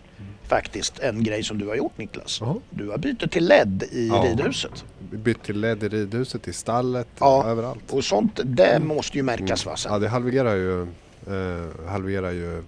[0.48, 2.38] faktiskt en grej som du har gjort Niklas.
[2.40, 2.54] Jaha.
[2.70, 4.14] Du har bytt till LED i Ja.
[4.26, 4.84] ridhuset.
[5.10, 7.44] Bytt till LED i ridhuset, i stallet, Ja.
[7.46, 7.92] överallt.
[7.92, 10.00] Och sånt, det måste ju märkas va Ja, sen.
[10.00, 12.62] det halverar ju, eh, halverar ju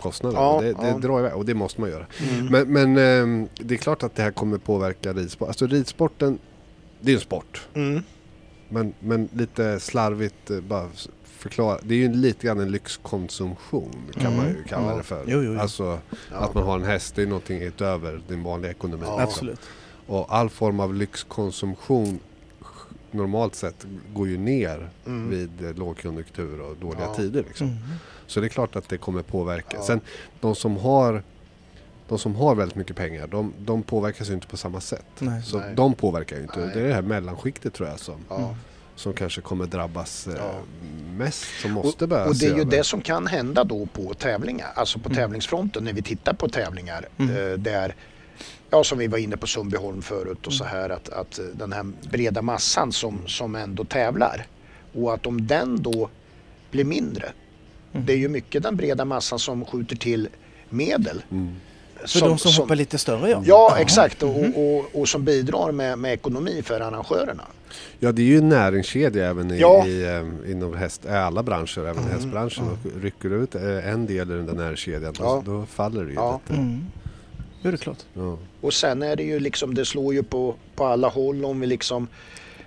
[0.00, 0.40] kostnaden.
[0.40, 0.98] Ja, det, det ja.
[0.98, 2.06] drar iväg och det måste man göra.
[2.30, 2.46] Mm.
[2.46, 5.48] Men, men ehm, det är klart att det här kommer påverka ridsport.
[5.48, 6.38] Alltså ridsporten,
[7.00, 7.66] det är ju en sport.
[7.74, 8.02] Mm.
[8.68, 10.88] Men, men lite slarvigt eh, bara
[11.48, 11.78] förklara.
[11.82, 14.36] Det är ju lite grann en lyxkonsumtion kan Mm.
[14.36, 14.96] man ju kalla Ja.
[14.96, 15.24] det för.
[15.26, 15.60] Jo, jo, jo.
[15.60, 15.98] Alltså
[16.30, 16.36] Ja.
[16.36, 19.02] att man har en häst, det är någonting utöver din vanliga ekonomi.
[19.06, 19.20] Ja.
[19.22, 19.60] Absolut.
[20.06, 22.18] Och all form av lyxkonsumtion
[23.10, 25.30] normalt sett går ju ner Mm.
[25.30, 27.44] vid eh, lågkonjunktur och dåliga tider.
[27.48, 27.66] Liksom.
[27.66, 27.78] Mm.
[28.26, 29.82] Så det är klart att det kommer påverka.
[29.82, 30.00] Sen
[30.40, 31.22] de som har
[32.08, 35.06] de som har väldigt mycket pengar, de, de påverkas ju inte på samma sätt.
[35.18, 35.42] Nej.
[35.42, 35.74] Så Nej.
[35.74, 36.60] de påverkar ju inte.
[36.60, 36.70] Nej.
[36.74, 38.14] Det är det här mellanskiktet tror jag som.
[38.96, 40.52] Som kanske kommer drabbas eh, Ja.
[41.16, 41.44] mest.
[41.62, 42.70] Som måste Och, börja och det är ju över.
[42.70, 45.16] det som kan hända då på tävlingar, alltså på Mm.
[45.16, 47.36] tävlingsfronten när vi tittar på tävlingar Mm.
[47.52, 47.94] eh, där
[48.70, 50.76] Ja, som vi var inne på Sundbyholm förut och så Mm.
[50.76, 54.46] här att, att den här breda massan som, som ändå tävlar
[54.94, 56.10] och att om den då
[56.70, 57.32] blir mindre.
[57.92, 58.06] Mm.
[58.06, 60.28] Det är ju mycket den breda massan som skjuter till
[60.68, 61.22] medel.
[61.30, 61.54] Mm.
[62.06, 63.42] För de som, hoppar lite större ja.
[63.44, 64.22] Ja, exakt.
[64.22, 64.52] Och, Mhm.
[64.54, 67.42] och, och, och som bidrar med, med ekonomi för arrangörerna.
[67.98, 69.86] Ja, det är ju en näringskedja även i, Ja.
[69.86, 72.64] i, eh, inom häst, eh, alla branscher, även Mm, hästbranschen.
[72.70, 75.42] Och rycker du ut eh, en del i den där näringskedjan, Ja.
[75.46, 76.40] då, då faller det ju Ja.
[76.48, 76.60] lite.
[76.60, 76.86] Mm.
[77.62, 77.98] Det är klart.
[78.14, 78.38] Ja.
[78.60, 81.66] Och sen är det ju liksom, det slår ju på, på alla håll om vi
[81.66, 82.08] liksom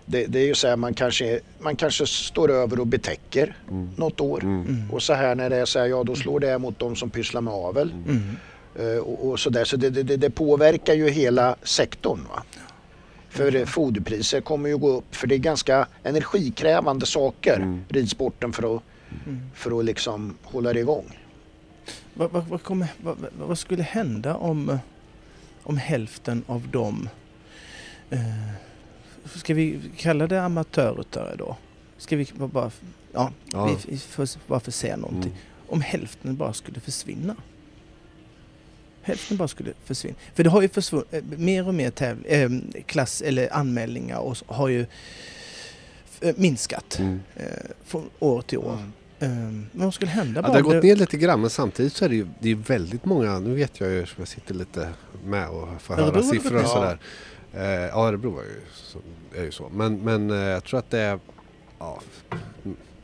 [0.05, 3.89] det, det är ju så här, man kanske, man kanske står över och betäcker Mm.
[3.95, 4.43] något år.
[4.43, 4.61] Mm.
[4.67, 4.91] Mm.
[4.91, 7.09] Och så här när det är så här, ja då slår det mot de som
[7.09, 7.91] pysslar med avel.
[8.07, 8.21] Mm.
[8.75, 9.65] Eh, och, och så där.
[9.65, 12.19] Så det, det, det påverkar ju hela sektorn.
[12.29, 12.43] Va?
[13.29, 17.81] För eh, foderpriser kommer ju gå upp för det är ganska energikrävande saker, Mm.
[17.89, 18.83] ridsporten för att,
[19.25, 19.39] Mm.
[19.55, 21.17] för att liksom hålla det igång.
[22.13, 22.87] Vad, vad, vad, kommer,
[23.47, 24.79] vad, skulle hända om,
[25.63, 27.09] om hälften av de
[28.09, 28.19] eh,
[29.35, 31.57] ska vi kalla det amatörryttare då?
[31.97, 32.71] Ska vi bara,
[33.13, 33.77] ja, Ja.
[33.87, 35.31] vi får bara få säga någonting.
[35.31, 35.43] Mm.
[35.67, 37.35] Om hälften bara skulle försvinna.
[39.01, 40.15] Hälften bara skulle försvinna.
[40.35, 44.37] För det har ju försvunnit, eh, mer och mer täv- eh, klass eller anmälningar och
[44.45, 44.85] har ju
[46.21, 47.19] eh, minskat Mm.
[47.35, 47.43] eh,
[47.85, 48.77] från år till år.
[49.19, 49.65] Mm.
[49.73, 52.09] Eh, vad skulle hända Ja, det har gått ner lite grann men samtidigt så är
[52.09, 54.89] det ju det är väldigt många, nu vet jag ju som jag sitter lite
[55.25, 56.99] med och får höra siffror och sådär.
[57.53, 58.99] Eh, ja, Örebro är ju så.
[59.35, 59.69] Är ju så.
[59.73, 61.19] Men, men eh, jag tror att det är
[61.79, 62.01] ja,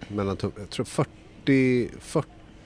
[0.08, 1.90] mellan, jag tror 40,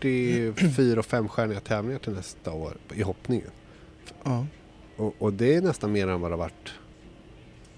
[0.02, 3.50] 44 och femstjärniga tävlingar till nästa år i hoppningen.
[4.24, 4.46] Ja.
[4.98, 6.74] Och, och det är nästan mer än vad det har varit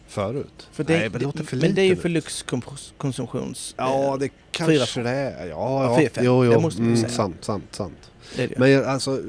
[0.07, 0.67] förut.
[0.71, 3.75] För det, Nej, men det låter för men det är ju för lyxkonsumtions...
[3.77, 5.47] Ja, eh, det kanske det är.
[5.47, 6.25] Ja, Ja, fyra, fem.
[6.25, 6.59] Jo, Det jo.
[6.59, 7.09] måste Mm, säga.
[7.09, 8.11] sant, sant, sant.
[8.35, 8.59] det det.
[8.59, 9.21] Men alltså,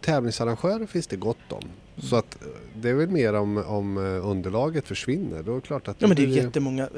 [0.00, 1.64] tävlingsarrangörer finns det gott om.
[2.02, 5.42] Så att eh, det är väl mer om, om eh, underlaget försvinner.
[5.42, 6.88] Då är det klart att Ja men det är ju jättemånga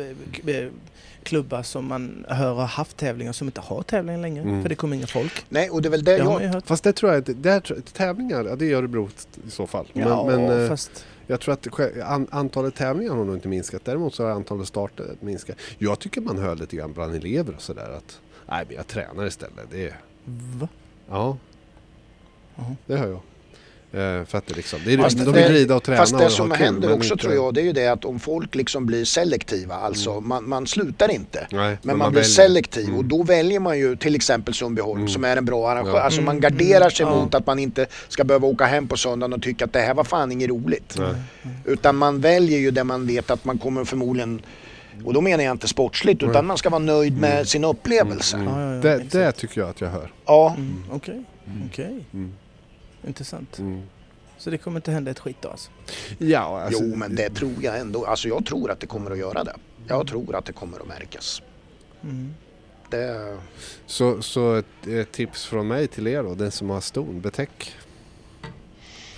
[1.23, 4.43] klubbar som man hör har haft tävlingar som inte har tävlingar längre.
[4.43, 4.63] Mm.
[4.63, 5.45] För det kommer inga folk.
[5.49, 6.41] Nej, och det är väl det Det jag...
[6.41, 6.67] hört.
[6.67, 7.25] Fast det tror jag
[7.65, 9.09] tror- tävlingar, ja, det är Örebro
[9.47, 9.87] i så fall.
[9.93, 11.07] Ja, men men eh, fast...
[11.27, 11.67] jag tror att
[12.31, 13.85] antalet tävlingar har nog inte minskat.
[13.85, 15.57] Däremot så har antalet starter minskat.
[15.79, 19.27] Jag tycker man hör lite grann bland elever och sådär att nej men jag tränar
[19.27, 19.67] istället.
[19.71, 19.97] Det är,
[20.61, 20.69] Va?
[21.11, 21.37] ja,
[22.57, 22.77] Jaha.
[22.87, 23.21] det hör jag.
[23.93, 26.13] Eh, för att det liksom, det är, Fast de det- vill rida och träna Fast
[26.13, 27.87] och det ha som kul, händer men också inte- tror jag, det är ju det
[27.87, 31.47] att om folk liksom blir selektiva, alltså man, man slutar inte.
[31.51, 32.35] Nej, Men man, blir väljer.
[32.35, 32.99] selektiv Mm.
[32.99, 35.09] och då väljer man ju till exempel Sundbyholm Mm.
[35.09, 35.95] som är en bra arrangör.
[35.97, 36.01] Ja.
[36.01, 37.23] Alltså man Mm, garderar sig mm, ja.
[37.25, 39.95] mot att man inte ska behöva åka hem på söndagen och tycka att det här
[39.95, 40.99] var fan inget roligt.
[41.65, 44.43] Utan man väljer ju där man vet att man kommer förmodligen
[45.05, 48.37] och då menar jag inte sportsligt utan man ska vara nöjd med sin upplevelse.
[48.37, 48.49] Mm.
[48.49, 50.13] Ja, ja, ja, det, det tycker jag att jag hör.
[50.27, 51.23] Ja, Mm, Okej,
[51.71, 52.05] okej.
[52.15, 52.33] Mm.
[53.07, 53.59] Intressant.
[53.59, 53.83] Mm.
[54.39, 55.71] Så det kommer inte hända ett skit då alltså?
[56.19, 58.07] Ja, alltså, jo men det tror jag ändå.
[58.07, 59.57] Alltså jag tror att det kommer att göra det.
[59.89, 61.43] Jag tror att det kommer att märkas.
[62.03, 62.35] Mm.
[62.91, 63.39] Det,
[63.87, 67.73] Så, så ett, ett tips från mig till er då, den som har ston, betäck.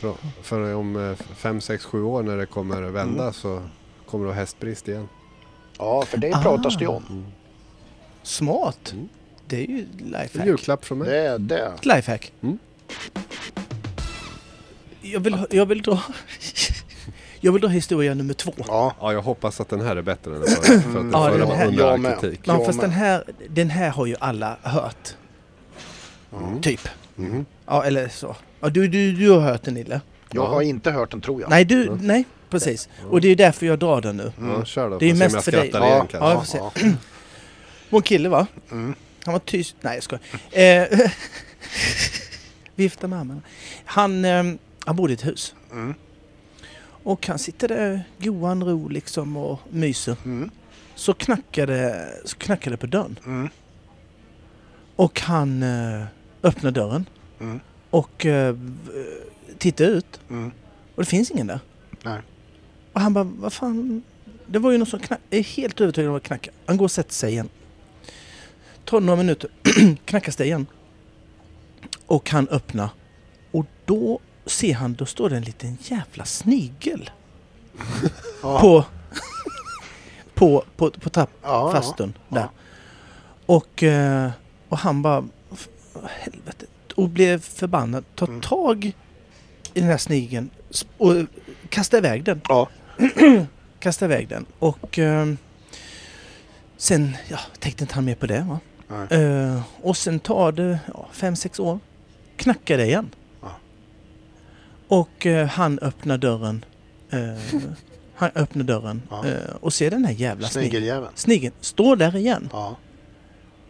[0.01, 3.33] För, för om 5, 6, 7 år när det kommer vända Mm.
[3.33, 3.63] så
[4.07, 5.09] kommer det ha hästbrist igen.
[5.79, 6.43] ja, för det Ah.
[6.43, 7.05] pratas det ju om.
[7.11, 7.25] Mm.
[8.23, 8.93] Smart!
[8.93, 9.09] Mm.
[9.47, 10.47] Det är ju En lifehack.
[10.47, 11.09] julklapp från mig.
[11.11, 11.59] Det, det.
[11.77, 12.33] Ett lifehack.
[15.03, 15.13] Mm.
[15.13, 16.03] Jag, vill, jag vill dra...
[17.41, 18.53] jag vill dra historia nummer två.
[18.69, 20.63] Ja, Ja, jag hoppas att den här är bättre än den förra.
[20.65, 22.41] För att den Ja, förra den var här- under jag all kritik.
[22.45, 25.15] Ja, Jag fast den här, den här har ju alla hört.
[26.37, 26.61] Mm.
[26.63, 26.89] Typ.
[27.15, 27.47] Mhm.
[27.67, 28.37] Ja, eller så.
[28.61, 30.01] Ja, du, du, du har hört den Nille?
[30.31, 30.49] jag Ja.
[30.49, 31.51] har inte hört den tror jag.
[31.51, 31.97] Nej, du, Ja.
[32.01, 32.89] nej, precis.
[33.11, 34.33] Och det är därför jag drar den nu.
[34.39, 34.51] Mm.
[34.51, 34.99] Ja, kör då.
[34.99, 35.69] Det är Får mest jag för dig.
[35.69, 36.57] skrattar Ja, igen kanske.
[36.59, 36.71] ja.
[36.71, 36.93] får se.
[37.91, 38.47] Vår kille va?
[38.71, 38.95] Mm.
[39.25, 39.77] Han var tyst.
[39.81, 40.23] Nej jag skojar.
[40.51, 40.99] Eh,
[42.75, 43.41] vifta med armarna.
[43.85, 44.45] Han, eh,
[44.85, 45.55] han bodde i ett hus.
[45.73, 45.95] Mm.
[47.05, 50.17] Och han sitter där goan ro liksom och myser.
[50.25, 50.51] Mm.
[50.95, 53.19] Så knackade, så knackade på dörren.
[53.27, 53.49] Mm.
[54.97, 56.05] Och han eh,
[56.43, 57.09] öppnar dörren.
[57.41, 57.61] Mm.
[57.91, 58.57] Och eh,
[59.59, 60.21] tittar ut.
[60.31, 60.53] Mm.
[60.95, 61.61] Och det finns ingen där.
[62.03, 62.21] Nej.
[62.93, 64.03] Och han bara, vad fan.
[64.47, 65.27] Det var ju någon som knackade.
[65.31, 66.51] Jag är helt övertygad om att knacka.
[66.67, 67.49] Han går och sätter sig igen.
[68.85, 69.51] Tar några minuter.
[70.05, 70.67] knackas det igen.
[72.07, 72.91] Och han öppnar.
[73.51, 77.11] Och då ser han, då står det en liten jävla snigel.
[78.43, 78.61] Ja.
[80.35, 81.71] På, på, på, på Ja, ja.
[81.73, 82.13] trappfastun.
[82.29, 82.35] Ja.
[82.37, 82.49] Där.
[83.47, 84.31] Och, eh,
[84.69, 85.69] och han bara, "F-
[86.21, 86.67] helvete.
[86.95, 88.05] Och blev förbannad.
[88.15, 88.41] Tar Mm.
[88.41, 88.85] tag
[89.75, 90.51] i den här snigeln
[90.99, 91.15] och
[91.69, 92.41] kastar iväg den.
[92.49, 92.69] Ja.
[93.79, 94.47] Kastar iväg den.
[94.59, 95.27] Och eh,
[96.77, 98.59] sen, ja, tänkte inte han mer på det va.
[99.17, 101.79] Eh, och sen tar det ja, fem, sex år.
[102.37, 103.11] Knackar det igen.
[104.93, 106.65] Och eh, han öppnar dörren.
[107.11, 107.61] Eh,
[108.15, 109.27] han öppnar dörren Ja.
[109.27, 111.07] eh, och ser den här jävla snigeln.
[111.15, 112.49] Snigeln står där igen.
[112.53, 112.77] Ja.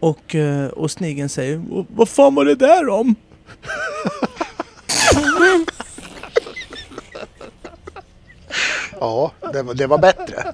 [0.01, 3.15] Och, eh, och snigeln säger "Och Vad fan var det där om?
[9.01, 10.53] ja, det var, det var bättre.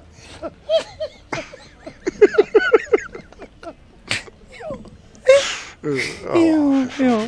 [6.23, 6.39] Ja.
[6.39, 7.27] Ja, ja.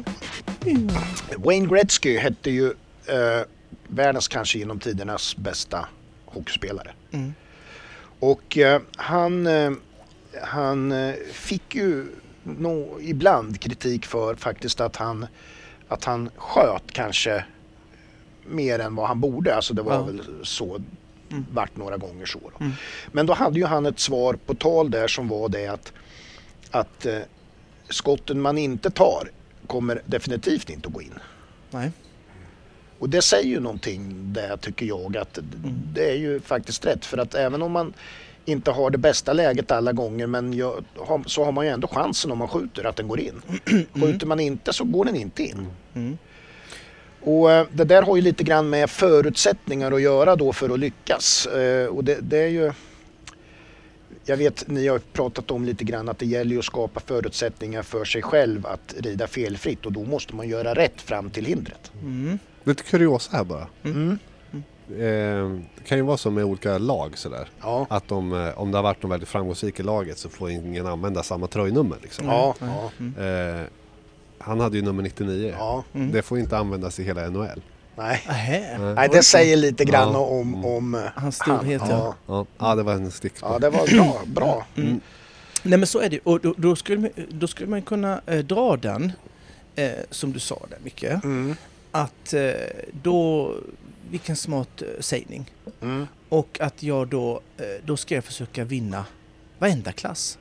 [1.37, 2.73] Wayne Gretzky hette ju
[3.11, 3.41] eh,
[3.87, 5.87] världens kanske genom tidernas bästa
[6.25, 6.91] hockeyspelare.
[7.11, 7.33] Mm.
[8.19, 9.71] Och eh, han, eh,
[10.43, 12.07] han eh, fick ju
[12.43, 15.27] nå, ibland kritik för faktiskt att han,
[15.87, 17.45] att han sköt kanske
[18.45, 19.55] mer än vad han borde.
[19.55, 20.03] Alltså det var Ja.
[20.03, 20.81] väl så
[21.31, 21.45] Mm.
[21.51, 22.39] vart några gånger så.
[22.39, 22.51] Då.
[22.65, 22.71] Mm.
[23.11, 25.93] Men då hade ju han ett svar på tal där som var det att,
[26.71, 27.19] att eh,
[27.89, 29.29] skotten man inte tar
[29.67, 31.13] kommer definitivt inte att gå in.
[31.69, 31.91] Nej.
[33.01, 35.39] Och det säger ju någonting där tycker jag att
[35.93, 37.05] det är ju faktiskt rätt.
[37.05, 37.93] För att även om man
[38.45, 40.85] inte har det bästa läget alla gånger men jag,
[41.25, 43.41] så har man ju ändå chansen om man skjuter att den går in.
[43.93, 45.67] Skjuter man inte så går den inte in.
[45.93, 46.17] Mm.
[47.21, 50.79] Och eh, det där har ju lite grann med förutsättningar att göra då för att
[50.79, 51.45] lyckas.
[51.47, 52.71] Eh, Och det, det är ju...
[54.25, 58.05] Jag vet, ni har pratat om lite grann att det gäller att skapa förutsättningar för
[58.05, 61.91] sig själv att rida felfritt och då måste man göra rätt fram till hindret.
[62.01, 62.39] Mm.
[62.63, 63.67] Lite kuriosa här bara.
[63.83, 64.19] Mm.
[64.89, 67.47] Eh, det kan ju vara så med olika lag sådär.
[67.61, 70.51] Ja, Att de, eh, om det har varit någon väldigt framgångsrik i laget så får
[70.51, 71.97] ingen använda samma tröjnummer.
[72.01, 72.25] Liksom.
[72.25, 73.13] ja, Mm.
[73.17, 73.65] ja, Eh,
[74.39, 75.53] han hade ju nummer 99.
[75.59, 75.83] ja.
[75.93, 76.11] Mm.
[76.11, 77.61] Det får inte användas i hela NHL.
[77.95, 78.21] Nej.
[78.95, 80.19] Nej, det säger lite grann Ja.
[80.19, 81.89] om, om eh, Hans storhet, han.
[82.27, 82.45] ja.
[82.59, 82.75] Ja.
[82.75, 83.49] Det var en stickspår.
[83.51, 84.21] ja, det var bra.
[84.25, 84.65] bra.
[85.63, 88.37] Nej men så är det och då, då, skulle, man, då skulle man kunna eh,
[88.39, 89.11] dra den,
[89.75, 91.55] eh, som du sa där Micke, Mm.
[91.91, 92.51] Att eh,
[93.03, 93.53] då,
[94.09, 95.51] vilken smart eh, sägning.
[95.81, 96.07] Mm.
[96.29, 99.05] Och att jag då, eh, då ska jag försöka vinna
[99.59, 100.37] varenda klass.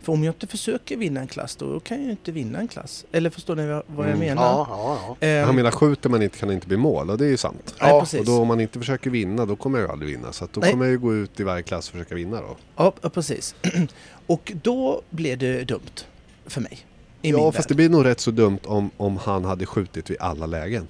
[0.00, 2.68] För om jag inte försöker vinna en klass då kan jag ju inte vinna en
[2.68, 3.04] klass.
[3.12, 4.18] Eller förstår ni vad, jag Mm.
[4.18, 4.42] menar?
[4.42, 5.26] Ja, ja, ja.
[5.26, 7.36] Eh, Han menar skjuter man inte kan det inte bli mål och det är ju
[7.36, 7.74] sant.
[7.78, 8.20] Ja, precis.
[8.20, 10.32] Och då om man inte försöker vinna då kommer jag aldrig vinna.
[10.32, 10.70] Så att då Nej.
[10.70, 12.56] kommer jag ju gå ut i varje klass och försöka vinna då.
[12.76, 13.54] Ja, ja, precis.
[14.26, 16.04] och då blev det dumt
[16.46, 16.78] för mig.
[17.22, 17.64] I ja fast värld.
[17.68, 20.88] det blir nog rätt så dumt om, om han hade skjutit vid alla lägen.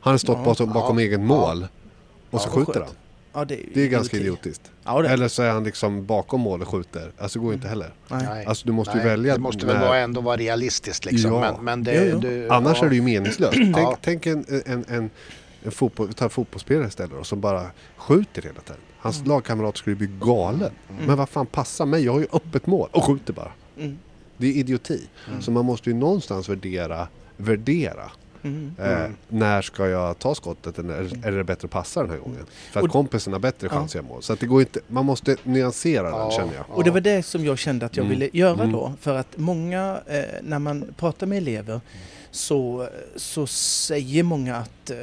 [0.00, 0.44] Han hade stått Ja.
[0.44, 1.04] bakom, bakom Ja.
[1.04, 1.66] eget mål
[2.30, 2.90] och så Ja, skjuter han.
[3.32, 4.40] Ja, det är, ju Det är ganska idioti.
[4.40, 4.70] idiotiskt.
[4.84, 7.12] Ja, Eller så är han liksom bakom mål och skjuter.
[7.18, 7.92] Alltså det går ju inte heller.
[8.08, 8.44] nej.
[8.46, 9.34] Alltså du måste ju Nej, välja.
[9.34, 11.32] Det måste väl vara ändå vara realistiskt liksom.
[11.32, 11.40] Ja.
[11.40, 12.84] Men, men det, det, Annars ja.
[12.86, 13.52] är det ju meningslöst.
[13.74, 15.10] Tänk, tänk en, en, en,
[15.62, 18.80] en fotboll, en fotbollsspelare istället då, som bara skjuter hela tiden.
[18.98, 19.28] Hans Mm.
[19.28, 20.70] lagkamrat skulle bli galen.
[21.06, 22.04] Men vad fan passar mig?
[22.04, 23.52] Jag har ju öppet mål och skjuter bara.
[23.78, 23.98] Mm.
[24.40, 25.00] Det är idioti.
[25.28, 25.42] Mm.
[25.42, 28.10] Så man måste ju någonstans värdera, värdera.
[28.42, 28.74] Mm.
[28.78, 29.16] Eh, Mm.
[29.28, 32.46] när ska jag ta skottet eller är- det bättre att passa den här gången?
[32.72, 33.76] För att Och- kompisen har bättre Ja.
[33.76, 34.22] chans att göra mål.
[34.22, 36.30] Så att det går inte, man måste nyansera den Ja.
[36.30, 36.64] känner jag.
[36.68, 38.18] Och det var det som jag kände att jag Mm.
[38.18, 38.72] ville göra Mm.
[38.72, 38.92] då.
[39.00, 41.80] För att många, eh, när man pratar med elever
[42.30, 44.96] så, så säger många att eh,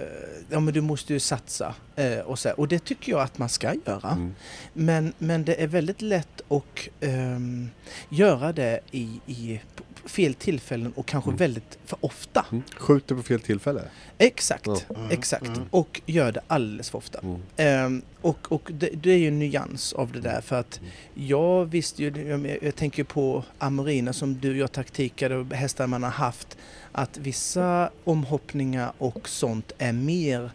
[0.49, 1.75] ja, men du måste ju satsa.
[1.95, 4.11] Eh, och, så, och det tycker jag att man ska göra.
[4.11, 4.35] Mm.
[4.73, 7.69] Men, men det är väldigt lätt att ehm,
[8.09, 9.59] göra det i, i
[10.05, 11.37] fel tillfällen och kanske Mm.
[11.37, 12.45] väldigt för ofta.
[12.51, 12.63] Mm.
[12.77, 13.81] Skjuter på fel tillfälle.
[14.17, 14.67] Exakt.
[14.67, 15.47] Mm, exakt.
[15.47, 15.61] mm.
[15.71, 17.19] Och gör det alldeles för ofta.
[17.19, 17.41] Mm.
[17.57, 20.79] Ehm, och och det, det är ju en nyans av det där för att
[21.13, 25.87] jag visste ju, jag, jag tänker på Amorina som du och jag taktikade och hästar
[25.87, 26.57] man har haft,
[26.97, 30.51] att vissa omhoppningar och sånt är mer,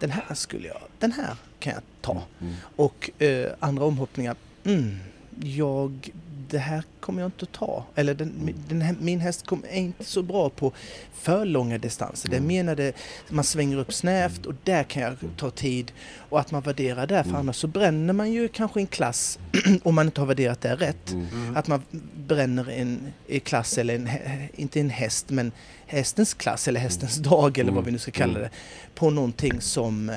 [0.00, 2.22] den här skulle jag, den här kan jag ta.
[2.40, 2.54] Mm.
[2.76, 4.96] Och eh, andra omhoppningar, mm,
[5.42, 6.10] jag,
[6.48, 7.84] det här kommer jag inte att ta.
[7.94, 10.72] Eller den, den här, min häst kom, är inte så bra på
[11.14, 12.28] för långa distanser.
[12.28, 12.46] Det Mm.
[12.48, 12.92] menade
[13.28, 15.92] man svänger upp snävt och där kan jag ta tid.
[16.28, 17.40] Och att man värderar där, för Mm.
[17.40, 19.38] annars så bränner man ju kanske en klass
[19.82, 21.10] om man inte har värderat det rätt.
[21.12, 21.26] Mm.
[21.32, 21.56] Mm.
[21.56, 21.82] Att man
[22.16, 24.08] bränner en, en klass eller en,
[24.54, 25.52] inte en häst men
[25.92, 27.84] hästens klass eller hästens dag eller vad Mm.
[27.84, 28.42] vi nu ska kalla Mm.
[28.42, 28.50] det.
[28.94, 30.14] På någonting som, eh,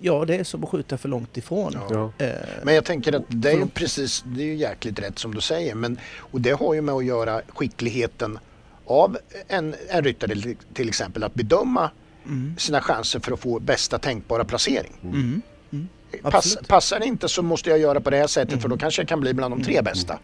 [0.00, 1.76] ja det är som att skjuta för långt ifrån.
[1.90, 2.12] Ja.
[2.18, 2.32] Eh,
[2.62, 5.40] Men jag tänker att det är ju precis, det är ju jäkligt rätt som du
[5.40, 5.74] säger.
[5.74, 8.38] Men, och det har ju med att göra skickligheten
[8.86, 9.18] av
[9.48, 11.90] en, en ryttare till- exempel att bedöma
[12.26, 14.92] mm, sina chanser för att få bästa tänkbara placering.
[15.02, 15.88] mm, mm,
[16.22, 16.68] Pass, absolut.
[16.68, 19.08] passar det inte så måste jag göra på det här sättet för då kanske jag
[19.08, 20.18] kan bli bland de tre bästa.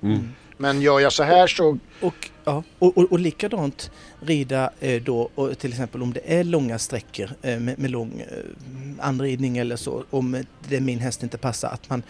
[0.58, 1.78] Men gör jag så här så...
[2.00, 3.90] Och, ja, och, och, och likadant
[4.20, 8.20] rida eh, då, och till exempel om det är långa sträckor eh, med, med lång
[8.20, 12.02] eh, anridning eller så, om det min häst inte passar, att man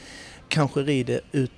[0.48, 1.50] kanske rider ut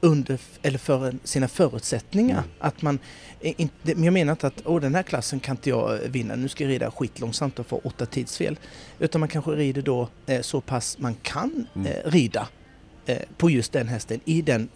[0.00, 2.38] under eller för sina förutsättningar.
[2.38, 2.50] Mm.
[2.58, 2.98] Att man,
[3.40, 6.64] inte, jag menar inte att Åh, den här klassen kan inte jag vinna, nu ska
[6.64, 8.58] jag rida skitlångsamt och få åtta tidsfel.
[8.98, 11.86] Utan man kanske rider då eh, så pass man kan Mm.
[11.86, 12.48] eh, rida
[13.06, 14.68] eh, på just den hästen i den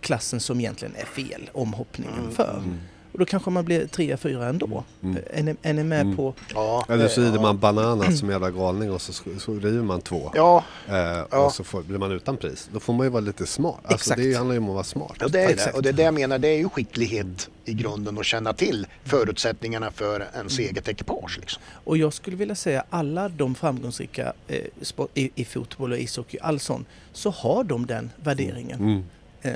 [0.00, 2.54] klassen som egentligen är fel omhoppningen Mm, för.
[2.64, 2.78] Mm.
[3.12, 4.84] Och då kanske man blir trea, fyra ändå.
[5.02, 5.18] Mm.
[5.32, 6.16] Är, ni, är ni med Mm.
[6.16, 6.34] på...
[6.54, 7.40] Ja, Eller så rider ja.
[7.42, 10.32] man bananas som en jävla galning och så, så river man två.
[10.34, 10.94] Ja, Eh,
[11.30, 11.44] Ja.
[11.46, 12.68] Och så får, blir man utan pris.
[12.72, 13.74] Då får man ju vara lite smart.
[13.82, 14.20] Alltså Exakt.
[14.22, 15.16] det handlar ju om att vara smart.
[15.20, 15.52] ja det är det.
[15.52, 15.76] Exakt.
[15.76, 18.86] Och det är det jag menar, det är ju skicklighet i grunden att känna till
[19.04, 21.38] förutsättningarna för ens eget ekipage.
[21.40, 21.62] Liksom.
[21.84, 26.38] Och jag skulle vilja säga alla de framgångsrika eh, sport, i, i fotboll och ishockey,
[26.42, 28.80] all sån, så har de den värderingen.
[28.80, 29.04] Mm.
[29.42, 29.52] Eh,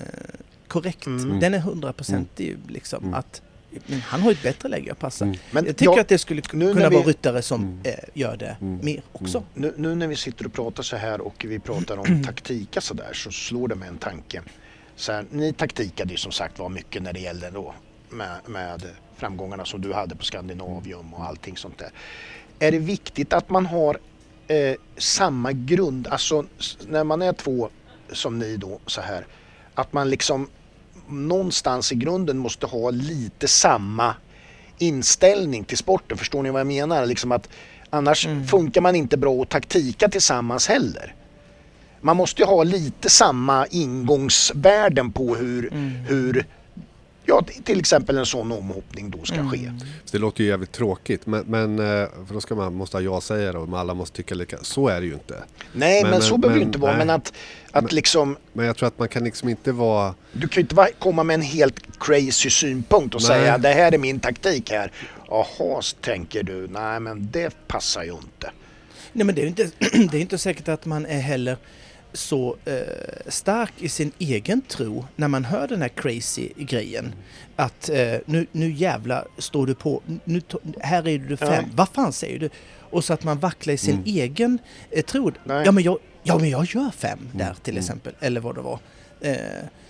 [0.68, 1.06] korrekt.
[1.06, 1.40] Mm.
[1.40, 3.14] Den är hundraprocentig liksom Mm.
[3.14, 3.42] att
[3.86, 5.24] men han har ju ett bättre läge att passa.
[5.24, 5.36] Mm.
[5.50, 7.78] Men jag tycker jag- att det skulle kunna vi- vara ryttare som Mm.
[7.84, 8.80] eh, gör det Mm.
[8.84, 9.38] mer också.
[9.38, 9.48] Mm.
[9.54, 12.94] Nu, nu när vi sitter och pratar så här och vi pratar om taktika så
[12.94, 14.42] där så slår det mig en tanke.
[14.96, 17.74] Så här, ni taktikade ju som sagt var mycket när det gällde då
[18.10, 18.82] med, med
[19.16, 21.90] framgångarna som du hade på Skandinavium och allting sånt där.
[22.58, 23.98] är det viktigt att man har
[24.48, 26.44] eh, samma grund, alltså
[26.88, 27.68] när man är två
[28.12, 29.26] som ni då så här,
[29.74, 30.48] att man liksom
[31.08, 34.14] någonstans i grunden måste ha lite samma
[34.78, 36.18] inställning till sporten.
[36.18, 37.06] Förstår ni vad jag menar?
[37.06, 37.48] Liksom att
[37.90, 38.46] annars Mm.
[38.46, 41.14] funkar man inte bra att taktika tillsammans heller.
[42.00, 45.90] Man måste ju ha lite samma ingångsvärden på hur, Mm.
[45.90, 46.46] hur
[47.24, 49.58] ja, till exempel en sån omhoppning då ska ske.
[49.58, 49.78] Mm.
[49.80, 53.02] Så det låter ju jävligt tråkigt men, men eh, för då ska man, måste ha
[53.02, 54.58] ja-sägare och alla måste tycka lika.
[54.62, 55.42] Så är det ju inte.
[55.72, 56.90] Nej, men, Men- så men- behöver det inte vara.
[56.92, 56.98] nej.
[57.06, 57.32] Men att,
[57.72, 60.14] att Men- liksom, Men jag tror att man kan liksom inte vara...
[60.32, 63.26] du kan ju inte komma med en helt crazy synpunkt och Nej.
[63.28, 64.92] säga det här är min taktik här.
[65.28, 66.68] Jaha, så tänker du.
[66.68, 68.50] Nej, men det passar ju inte.
[69.12, 69.70] Nej men det är ju inte,
[70.10, 71.56] det är inte säkert att man är heller
[72.12, 72.74] så eh,
[73.28, 77.12] stark i sin egen tro när man hör den här crazy grejen.
[77.56, 80.42] Att eh, nu, nu jävla står du på, nu,
[80.80, 81.62] här är du fem, Ja.
[81.74, 82.50] vad fan säger du?
[82.78, 84.04] Och så att man vacklar i sin Mm.
[84.06, 84.58] egen
[84.90, 85.32] eh, tro.
[85.44, 85.62] Nej.
[85.66, 87.56] Ja men, jag, ja men jag gör fem där Mm.
[87.62, 87.80] till Mm.
[87.80, 88.78] exempel, eller vad det var.
[89.20, 89.36] Eh,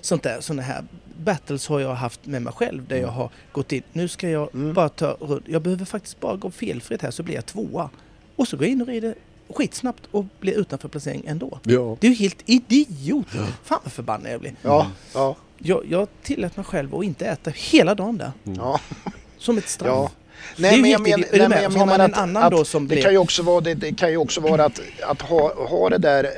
[0.00, 0.84] sånt där, såna här
[1.18, 3.06] battles har jag haft med mig själv där Mm.
[3.08, 4.74] jag har gått in, nu ska jag Mm.
[4.74, 7.90] bara ta runt, jag behöver faktiskt bara gå felfritt här så blir jag tvåa.
[8.36, 9.14] Och så går jag in och rider
[9.53, 11.59] skitsnabbt och blir utanför placering ändå.
[11.62, 11.96] Ja.
[12.00, 13.26] Det är ju helt idiot!
[13.64, 14.55] Fan vad förbannad jag blir.
[14.62, 18.32] Ja, ja, Jag, jag tillät mig själv att inte äta hela dagen där.
[18.44, 18.80] ja.
[19.38, 19.88] Som ett straff.
[19.88, 20.11] ja.
[20.57, 21.03] Det är ju helt
[21.48, 22.09] men- men man menar
[22.64, 25.22] som det blir- kan ju också vara, det, det kan ju också vara att, att
[25.22, 26.30] ha, ha det där eh,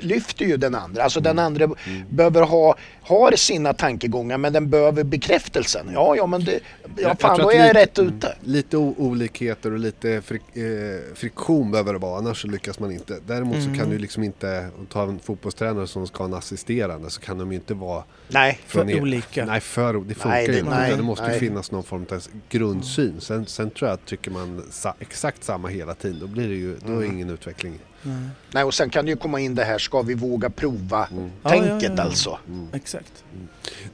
[0.00, 1.02] lyfter ju den andra.
[1.02, 1.68] Alltså den andra
[2.10, 5.86] behöver ha, har sina tankegångar men den behöver bekräftelsen.
[5.94, 6.60] Ja, ja men det,
[6.96, 8.36] ja fan jag då är jag lite- rätt ute.
[8.44, 13.18] Lite olikheter och lite frik, eh, friktion behöver det vara, annars så lyckas man inte.
[13.26, 13.78] Däremot så Mm.
[13.78, 17.52] kan du liksom inte, ta en fotbollstränare som ska ha en assisterande, så kan de
[17.52, 19.44] ju inte vara Nej, För från er- olika.
[19.44, 20.96] Nej, för, det funkar Nej, det- ju inte.
[20.96, 21.40] det måste ju nej.
[21.40, 23.14] finnas någon form av grundsyn.
[23.20, 26.54] Sen, sen tror jag att tycker man sa, exakt samma hela tiden, då blir det
[26.54, 27.14] ju då är Mm.
[27.14, 27.78] ingen utveckling.
[28.02, 28.28] Nej.
[28.52, 31.30] nej och sen kan det ju komma in det här, ska vi våga prova Mm.
[31.42, 32.02] Ja, tänket ja, ja.
[32.02, 32.38] alltså.
[32.48, 32.66] Mm.
[32.72, 33.24] Exakt.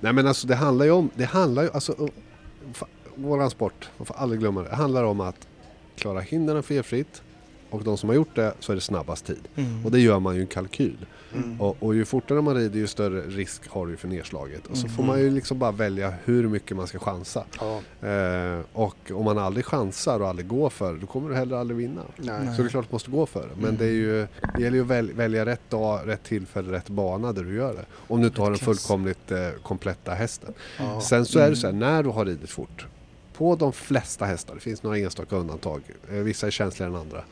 [0.00, 2.08] Nej men alltså det handlar ju om, det handlar ju, alltså
[3.14, 5.46] våran sport, man får aldrig glömma det, det handlar om att
[5.96, 7.22] klara hindren felfritt
[7.78, 9.48] och de som har gjort det så är det snabbast tid.
[9.56, 9.84] Mm.
[9.84, 11.06] Och det gör man ju en kalkyl.
[11.34, 11.60] Mm.
[11.60, 14.66] Och, och ju fortare man rider ju större risk har du för nedslaget.
[14.66, 15.06] Och så får Mm.
[15.06, 17.44] man ju liksom bara välja hur mycket man ska chansa.
[17.60, 21.34] Ja, Eh, och om man aldrig chansar och aldrig går för det, då kommer du
[21.34, 22.02] heller aldrig vinna.
[22.16, 22.56] nej.
[22.56, 23.54] Så det är klart att du måste gå för det.
[23.56, 23.76] Men Mm.
[23.76, 27.32] det, är ju, det gäller ju att väl, välja rätt dag, rätt tillfälle, rätt bana
[27.32, 27.84] där du gör det.
[27.94, 30.52] Om du inte har den fullkomligt eh, kompletta hästen.
[30.78, 31.00] Ja.
[31.00, 31.80] Sen så är det så här, Mm.
[31.88, 32.86] när du har ridit fort.
[33.36, 35.82] På de flesta hästar, det finns några enstaka undantag.
[36.10, 37.24] Eh, vissa är känsligare än andra.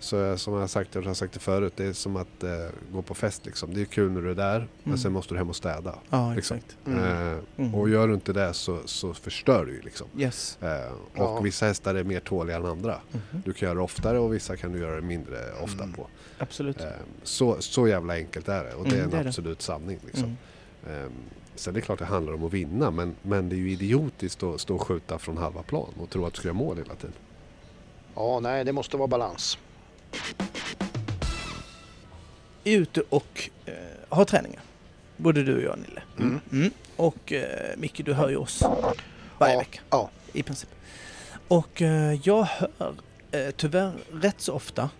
[0.00, 2.42] Så eh, som jag har sagt, jag har sagt det förut, det är som att
[2.42, 2.50] eh,
[2.92, 3.74] gå på fest liksom.
[3.74, 4.98] Det är kul när du är där, men Mm.
[4.98, 5.94] sen måste du hem och städa.
[6.10, 6.56] Ja, liksom.
[6.56, 6.76] exakt.
[6.86, 7.04] Mm.
[7.32, 7.74] Eh, Mm.
[7.74, 10.06] och gör du inte det så, så förstör du ju liksom.
[10.18, 10.58] Yes.
[10.62, 11.40] Eh, och Ja.
[11.40, 13.00] vissa hästar är mer tåliga än andra.
[13.12, 13.42] Mhm.
[13.44, 15.94] Du kan göra det oftare och vissa kan du göra det mindre ofta Mm.
[15.96, 16.06] på.
[16.38, 16.80] Absolut.
[16.80, 16.86] Eh,
[17.22, 19.28] så, så jävla enkelt är det och det Mm, är en det är det.
[19.28, 19.98] absolut sanning.
[20.06, 20.36] Liksom.
[20.88, 21.04] Mm.
[21.04, 21.10] Eh,
[21.54, 24.42] sen är det klart det handlar om att vinna men, men det är ju idiotiskt
[24.42, 26.94] att stå och skjuta från halva plan och tro att du ska göra mål hela
[26.94, 27.12] tiden.
[28.14, 29.58] ja, nej det måste vara balans.
[32.64, 33.74] Ute och eh,
[34.08, 34.60] har träningar.
[35.16, 36.02] Både du och jag Nille.
[36.18, 36.40] Mm.
[36.52, 36.70] Mm.
[36.96, 38.62] Och eh, Micke, du hör ju oss
[39.38, 40.70] varje ja, vecka Ja, i princip.
[41.48, 42.94] Och eh, jag hör
[43.30, 44.90] eh, tyvärr rätt så ofta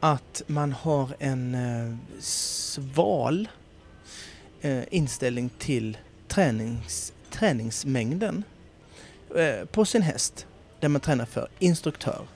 [0.00, 3.48] att man har en eh, sval
[4.60, 8.44] eh, inställning till tränings, träningsmängden
[9.36, 10.46] eh, på sin häst
[10.80, 12.26] där man tränar för instruktör.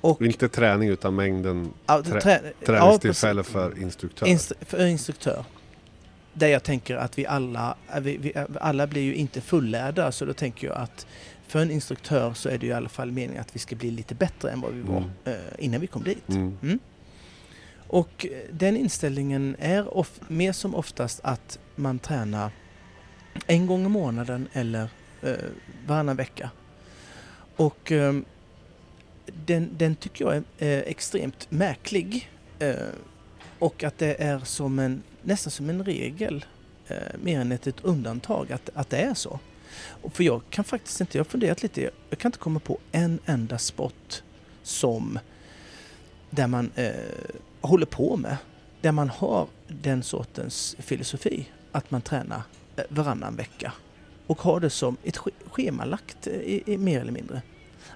[0.00, 3.52] Och, Och inte träning utan mängden ja, trä- trä- ja, träningstillfälle precis.
[3.52, 4.26] för instruktör.
[4.26, 5.44] Inst- för instruktör.
[6.32, 10.24] Där jag tänker att vi alla, äh, vi, vi, alla blir ju inte fullärda så
[10.24, 11.06] då tänker jag att
[11.46, 13.90] för en instruktör så är det ju i alla fall meningen att vi ska bli
[13.90, 15.10] lite bättre än vad vi var Mm.
[15.24, 16.28] eh, innan vi kom dit.
[16.28, 16.78] Mm.
[17.86, 22.50] Och eh, den inställningen är of, mer som oftast att man tränar
[23.46, 24.88] en gång i månaden eller
[25.22, 25.32] eh,
[25.86, 26.50] varannan vecka.
[27.56, 28.14] Och eh,
[29.46, 32.30] den, den tycker jag är eh, extremt märklig.
[32.58, 32.74] Eh,
[33.58, 36.44] och att det är som en, nästan som en regel
[36.88, 39.38] eh, mer än ett, ett undantag att, att det är så.
[39.80, 42.78] Och för jag kan faktiskt inte, jag har funderat lite, jag kan inte komma på
[42.92, 44.22] en enda sport
[44.62, 45.18] som
[46.30, 46.92] där man eh,
[47.60, 48.36] håller på med,
[48.80, 52.42] där man har den sortens filosofi att man tränar
[52.76, 53.72] eh, varannan vecka
[54.26, 57.42] och har det som ett sch- schemalagt eh, i, i, mer eller mindre.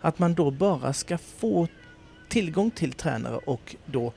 [0.03, 1.69] Att man då bara ska få
[2.29, 4.13] tillgång till tränare och då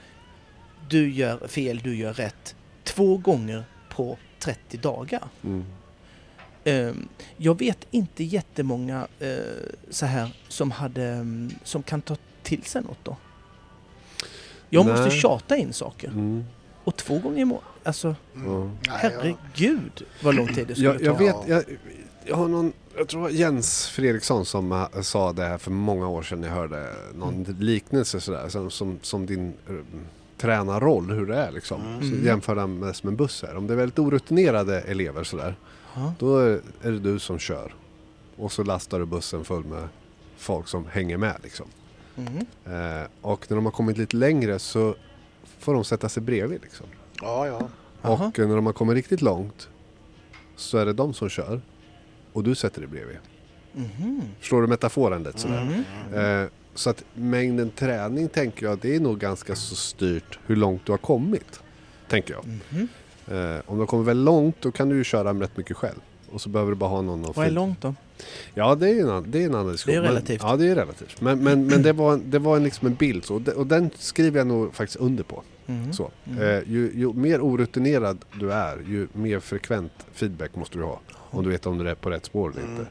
[0.90, 5.24] du gör fel, du gör rätt två gånger på 30 dagar.
[5.44, 5.64] Mm.
[6.64, 6.94] Eh,
[7.38, 9.36] jag vet inte jättemånga eh,
[9.90, 13.18] så här som, hade, mm, som kan ta till sig något då.
[14.70, 15.20] Jag måste Nej.
[15.22, 16.08] tjata in saker.
[16.08, 16.46] Mm.
[16.84, 17.70] Och två gånger i månaden.
[17.84, 18.72] Alltså, Mm.
[18.88, 21.24] Herregud vad lång tid det skulle Jag, jag ta.
[21.24, 21.64] vet, jag,
[22.26, 25.72] jag har någon, jag tror det var Jens Fredriksson som eh, sa det här för
[25.72, 26.44] många år sedan.
[26.44, 27.56] Jag hörde någon Mm.
[27.60, 29.76] liknelse sådär, som, som, som din eh,
[30.38, 31.82] tränarroll, hur det är liksom.
[32.02, 32.26] Så Mm.
[32.26, 33.56] jämför den med som en buss här.
[33.56, 35.56] Om det är väldigt orutinerade elever sådär,
[35.96, 36.14] Ja.
[36.20, 37.74] då är, är det du som kör.
[38.38, 39.88] Och så lastar du bussen full med
[40.38, 41.66] folk som hänger med liksom.
[42.18, 42.38] Mm.
[42.66, 44.96] Eh, och när de har kommit lite längre så
[45.60, 46.86] får de sätta sig bredvid liksom.
[47.22, 47.62] Ja, ja.
[48.02, 49.70] Och eh, när de har kommit riktigt långt
[50.56, 51.62] så är det de som kör
[52.36, 53.18] och du sätter dig bredvid.
[53.74, 54.22] Mhm.
[54.40, 55.84] Förstår du metaforen lite sådär?
[56.14, 56.44] Mm.
[56.44, 60.86] Eh, så att mängden träning tänker jag det är nog ganska så styrt hur långt
[60.86, 61.60] du har kommit.
[62.08, 62.46] Tänker jag.
[62.46, 62.88] Mhm.
[63.28, 66.00] Eh, om du har kommit väldigt långt då kan du ju köra rätt mycket själv.
[66.32, 67.96] Och så behöver du bara ha någon Vad är långt då?
[68.54, 69.94] Ja det är en, annan- det är en annan diskussion.
[69.94, 70.42] Det är Men- relativt.
[70.44, 71.22] ja det är relativt.
[71.22, 73.36] Men, men, men det var, en- det var en, liksom en bild så.
[73.36, 75.44] Och de- Och den skriver jag nog faktiskt under på.
[75.66, 75.94] Mhm.
[75.94, 76.12] Så.
[76.26, 76.42] Mm.
[76.42, 81.00] Eh, ju, ju mer orutinerad du är, ju mer frekvent feedback måste du ha.
[81.38, 82.72] Om du vet om du är på rätt spår eller Mm.
[82.76, 82.88] inte.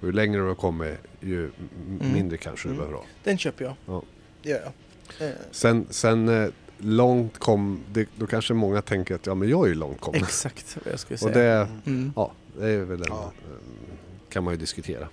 [0.00, 1.50] Och ju längre du har kommit, ju
[2.00, 2.12] Mm.
[2.12, 2.78] mindre kanske du Mm.
[2.78, 3.04] behöver ha.
[3.24, 3.74] Den köper jag.
[3.86, 4.02] Ja.
[4.42, 4.60] Det gör
[5.18, 5.28] jag.
[5.28, 9.64] Eh, Sen, sen eh, långt kom, det, då kanske många tänker att ja men jag
[9.64, 10.20] är ju långt kommen.
[10.22, 11.34] exakt vad jag skulle Och säga.
[11.58, 12.12] det, Mm.
[12.16, 13.32] ja, det är väl en, Ja.
[13.44, 13.54] eh,
[14.32, 15.08] kan man ju diskutera.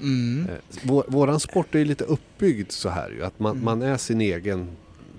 [0.00, 0.46] Mm.
[0.82, 3.24] Vår, våran sport är ju lite uppbyggd så här ju.
[3.24, 3.64] Att man, Mm.
[3.64, 4.68] man är sin egen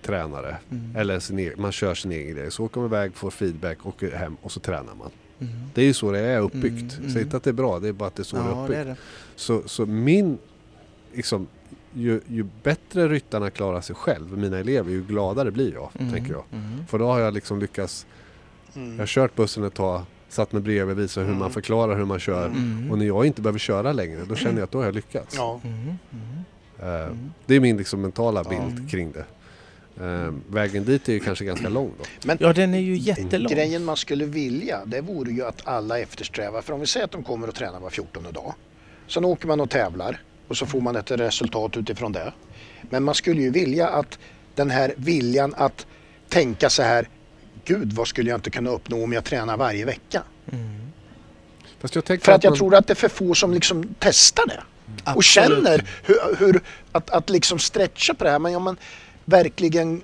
[0.02, 0.58] tränare.
[0.72, 0.96] Mm.
[0.96, 2.52] Eller sin egen, man kör sin egen grej.
[2.52, 5.12] Så åker man iväg, får feedback, åker hem och så tränar man.
[5.40, 5.54] Mm.
[5.74, 6.94] Det är ju så det är uppbyggt.
[6.94, 7.10] Mm, mm.
[7.14, 8.46] Säg inte att det är bra, det är bara att det är så det är
[8.46, 8.70] Ja, uppbyggt.
[8.70, 8.96] det är det.
[9.36, 10.38] Så, så min,
[11.14, 11.48] liksom,
[11.94, 16.14] ju, ju bättre ryttarna klarar sig själv, mina elever, ju gladare blir jag, Mm.
[16.14, 16.44] tänker jag.
[16.52, 16.86] Mm.
[16.88, 18.06] För då har jag liksom lyckats,
[18.76, 18.92] Mm.
[18.92, 21.40] jag har kört bussen ett tag, satt mig bredvid, visat hur Mm.
[21.40, 22.46] man förklarar hur man kör.
[22.48, 22.92] Mm.
[22.92, 25.36] Och när jag inte behöver köra längre, då känner jag att då har jag lyckats.
[25.38, 25.62] Ja.
[25.64, 25.78] Mm.
[25.82, 25.96] Mm.
[26.80, 27.32] Eh, Mm.
[27.46, 28.50] Det är min liksom mentala Ja.
[28.50, 29.26] bild kring det.
[30.02, 32.04] Eh, vägen dit är ju kanske ganska lång då.
[32.24, 33.52] Men Ja, den är ju jättelång.
[33.52, 36.62] grejen man skulle vilja, det vore ju att alla eftersträvar.
[36.62, 38.54] För om vi säger att de kommer att träna var 14 dag.
[39.08, 42.34] Sen åker man och tävlar och så får man ett resultat utifrån det.
[42.82, 44.20] Men man skulle ju vilja att
[44.56, 45.86] den här viljan att
[46.30, 47.10] tänka så här.
[47.66, 50.24] Gud, vad skulle jag inte kunna uppnå om jag tränar varje vecka?
[50.52, 50.82] Mm.
[51.80, 53.96] Fast jag tänker För att jag man- tror att det är för få som liksom
[54.00, 54.64] testar det.
[55.04, 55.26] Och Absolut.
[55.26, 58.40] känner hur, hur att, att liksom stretcha på det här.
[58.40, 58.78] Men om man
[59.26, 60.02] verkligen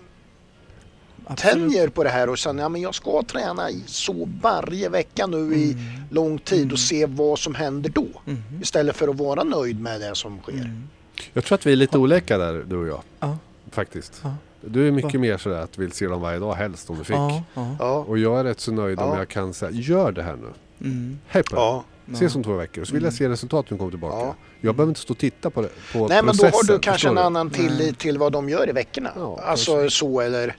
[1.26, 1.54] Absolut.
[1.72, 5.28] tänjer på det här och sen ja, men jag ska träna i så varje vecka
[5.28, 5.84] nu i Mm.
[6.10, 8.08] lång tid och se vad som händer då.
[8.28, 8.42] Mm.
[8.62, 10.54] Istället för att vara nöjd med det som sker.
[10.54, 10.88] Mm.
[11.34, 13.02] Jag tror att vi är lite olika där, du och jag.
[13.20, 13.38] Ja.
[13.72, 14.22] Faktiskt.
[14.24, 14.36] Ja.
[14.62, 15.20] Du är mycket Va?
[15.20, 17.16] mer sådär att du vill se dem varje dag helst om du fick.
[17.16, 17.76] Ja, ja.
[17.80, 19.18] Ja, Och jag är rätt så nöjd om Ja.
[19.18, 20.88] jag kan säga, gör det här nu.
[20.90, 21.20] Mm.
[21.28, 21.82] Hej på dig.
[22.14, 22.84] Ses om två veckor.
[22.84, 23.18] Så vill jag Mm.
[23.18, 24.26] se resultat när du kommer tillbaka.
[24.26, 24.36] Ja.
[24.62, 26.52] Jag behöver inte stå och titta på, det, på Nej men då processen.
[26.54, 27.22] har du kanske en du?
[27.22, 27.94] annan tillit Nej.
[27.94, 29.12] till vad de gör i veckorna.
[29.16, 29.90] Ja, alltså kanske.
[30.00, 30.56] så eller...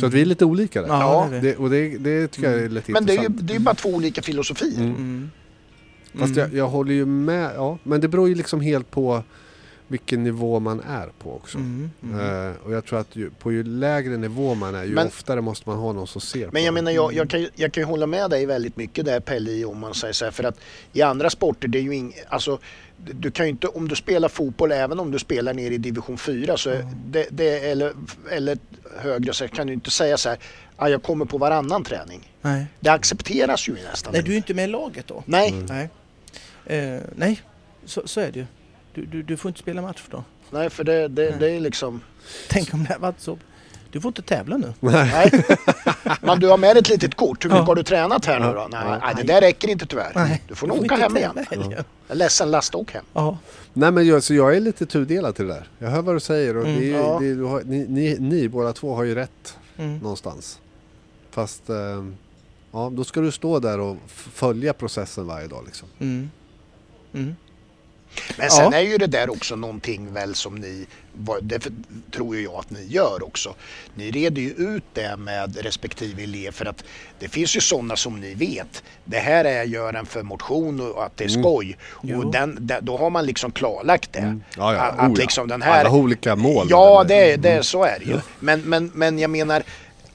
[0.00, 0.88] Så att vi är lite olika där.
[0.88, 1.48] Ja, det är det.
[1.50, 3.46] Det, och det, det tycker jag är lite Men det är ju intressant.
[3.48, 4.78] det är ju bara två olika filosofier.
[4.80, 4.94] Mm.
[4.94, 5.30] Mm.
[6.18, 6.38] Fast Mm.
[6.38, 7.50] jag, jag håller ju med.
[7.56, 9.22] Ja, men det beror ju liksom helt på
[9.88, 11.58] vilken nivå man är på också.
[11.58, 11.90] Mm.
[12.02, 12.48] Mm.
[12.50, 15.40] Eh, och jag tror att ju, på ju lägre nivå man är, ju Men- oftare
[15.40, 16.74] måste man ha någon som ser på Men jag en.
[16.74, 19.64] menar, jag, jag, kan, ju- jag kan ju hålla med dig väldigt mycket där Pelle
[19.64, 20.32] om man säger så här.
[20.32, 20.60] För att
[20.92, 22.58] i andra sporter, det är ju ing, alltså,
[23.12, 26.18] du kan ju inte, om du spelar fotboll, även om du spelar ner i division
[26.18, 27.92] 4 så är det, det, eller,
[28.30, 28.58] eller
[28.96, 30.38] högre så kan du inte säga så här,
[30.76, 32.32] ah, jag kommer på varannan träning.
[32.42, 32.66] Nej.
[32.80, 35.22] Det accepteras ju nästan Nej, du är inte med i laget då?
[35.26, 35.66] Nej, Mm.
[35.66, 35.88] Nej.
[36.78, 37.42] Eh, nej,
[37.84, 38.46] så, så är det ju.
[39.00, 40.24] Du, du, du får inte spela match då.
[40.50, 41.36] nej för det, det, Nej.
[41.40, 42.00] det är liksom...
[42.48, 43.38] Tänk om det hade varit så.
[43.90, 44.72] Du får inte tävla nu.
[44.80, 45.44] Nej.
[46.20, 47.44] Men du har med ett litet kort.
[47.44, 47.66] Hur mycket Ja.
[47.66, 48.68] har du tränat här nu då?
[48.70, 50.12] Nej, nej, det där räcker inte tyvärr.
[50.14, 50.42] Nej.
[50.48, 51.32] Du får nog åka hem igen.
[51.50, 53.04] Jag är ledsen, lasta och hem.
[53.12, 53.38] Ja.
[53.72, 55.68] Nej men jag, så jag är lite tudelad till det där.
[55.78, 57.18] Jag hör vad du säger och Mm, det ja.
[57.20, 59.98] det har, ni, ni, ni båda två har ju rätt Mm.
[59.98, 60.58] någonstans.
[61.30, 62.04] Fast eh,
[62.72, 65.88] ja, då ska du stå där och följa processen varje dag liksom.
[65.98, 66.30] Mm.
[68.16, 68.34] Mm.
[68.38, 68.78] Men sen Ja.
[68.78, 70.86] är ju det där också någonting väl som ni,
[71.42, 71.62] det
[72.10, 73.54] tror ju jag att ni gör också.
[73.94, 76.84] Ni reder ju ut det med respektive elev för att
[77.18, 78.82] det finns ju sådana som ni vet.
[79.04, 81.42] Det här är gör en för motion och att det är Mm.
[81.42, 81.76] skoj.
[82.02, 82.18] Jo.
[82.22, 84.18] Och den, då har man liksom klarlagt det.
[84.18, 84.42] Mm.
[84.56, 84.80] Ja, ja.
[84.80, 85.80] Att, Oh, liksom den här...
[85.80, 86.66] Alla olika mål.
[86.70, 87.62] Ja, det, det, Mm.
[87.62, 88.20] så är det ju.
[88.40, 89.62] Men, men, men jag menar,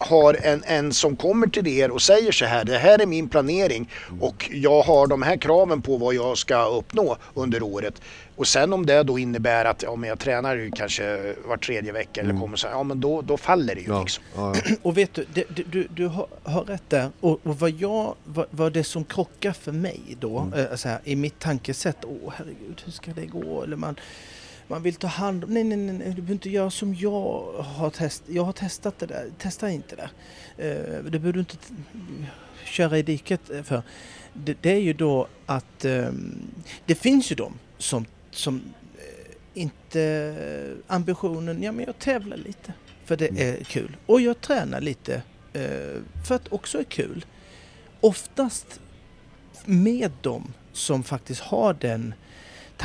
[0.05, 3.29] har en, en som kommer till er och säger så här, det här är min
[3.29, 3.89] planering
[4.21, 8.01] och jag har de här kraven på vad jag ska uppnå under året.
[8.35, 11.91] Och sen om det då innebär att ja, men jag tränar ju kanske var tredje
[11.91, 14.23] vecka eller kommer så här, ja men då, då faller det ju Ja, liksom.
[14.35, 14.75] ja, ja.
[14.81, 17.09] Och vet du, det, du, du, du har, har rätt där.
[17.19, 20.59] Och, och vad, jag, vad, vad det som krockar för mig då, Mm.
[20.71, 23.63] eh, så här, i mitt tankesätt, åh herregud, hur ska det gå?
[23.63, 23.95] Eller man,
[24.67, 27.89] man vill ta hand om, nej, nej, nej, du behöver inte göra som jag har
[27.89, 28.29] testat.
[28.29, 30.09] Jag har testat det där, testa inte det.
[30.57, 31.57] Eh, det behöver du inte
[32.65, 33.81] köra i diket eh, för.
[34.33, 36.41] Det, det är ju då att ehm,
[36.85, 38.61] det finns ju de som, som
[38.97, 40.35] eh, inte
[40.87, 42.73] ambitionen, ja men jag tävlar lite
[43.05, 43.53] för det Mm.
[43.53, 43.97] är kul.
[44.05, 45.21] Och jag tränar lite
[46.27, 47.25] för att också är kul.
[48.01, 48.79] Oftast
[49.65, 52.13] med dem som faktiskt har den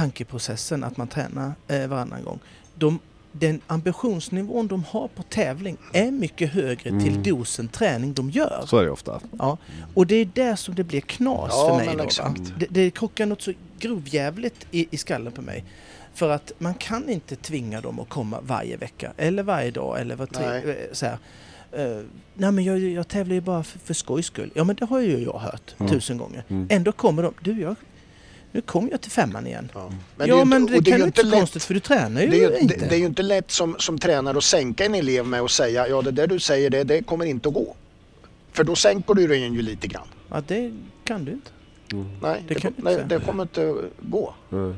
[0.03, 2.38] tankeprocessen att man tränar eh, varannan gång.
[2.74, 2.99] De,
[3.32, 7.05] den ambitionsnivån de har på tävling är mycket högre Mm.
[7.05, 8.64] till dosen träning de gör.
[8.66, 9.20] Så är det ofta.
[9.38, 9.59] Ja.
[9.94, 11.86] Och det är där som det blir knas Ja, för mig.
[11.86, 12.40] men Då, exakt.
[12.59, 15.64] Det, det krockar något så grovjävligt i, i skallen på mig.
[16.14, 20.16] För att man kan inte tvinga dem att komma varje vecka eller varje dag eller
[20.16, 20.70] var tre, Nej.
[20.70, 21.18] eh, så här.
[21.72, 22.03] Eh,
[22.34, 24.51] nej men jag, jag tävlar ju bara för, för skojs skull.
[24.55, 25.88] Ja men det har ju jag hört Ja.
[25.88, 26.44] tusen gånger.
[26.49, 26.66] Mm.
[26.70, 27.74] Ändå kommer de, du jag,
[28.53, 29.70] nu kommer jag till femman igen.
[29.74, 29.92] Ja.
[30.16, 32.20] ja är ju men inte- det är kan ju inte lätt- konstigt för du tränar
[32.22, 32.76] ju Det är ju, inte.
[32.78, 35.51] det, det är ju inte lätt som, som tränare att sänka en elev med att
[35.51, 37.76] säga ja det där du säger det, det kommer inte att gå.
[38.53, 40.07] För då sänker du den ju lite grann.
[40.30, 40.72] Ja det
[41.05, 41.51] kan du inte.
[41.92, 42.07] Mm.
[42.22, 44.34] Nej, Det det, kan du nej, inte det kommer inte att gå.
[44.53, 44.76] Mm.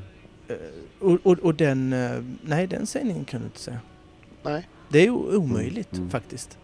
[1.00, 2.10] Och, och, och den, eh,
[2.42, 3.80] nej den sägningen kan du inte säga.
[4.42, 4.68] Nej.
[4.88, 6.10] Det är ju omöjligt Mm, mm.
[6.10, 6.58] faktiskt.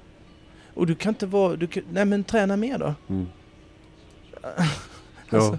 [0.75, 2.95] Och du kan inte vara, du kan, nej men träna mer då.
[5.31, 5.43] Mm.
[5.45, 5.59] Alltså,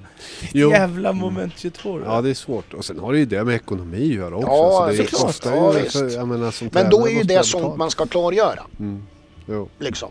[0.53, 0.69] Jo.
[0.71, 2.05] jävla moment 22 då.
[2.05, 2.73] ja, det är svårt.
[2.73, 4.47] Och sen har det ju det med ekonomi att göra också.
[4.49, 5.21] Ja, så det är såklart.
[5.25, 5.91] kostar Ja, ju, visst.
[5.99, 8.63] för, jag menar, som Men då är ju det sånt man ska klargöra.
[8.79, 9.03] Mm.
[9.47, 9.69] Jo.
[9.79, 10.09] Liksom.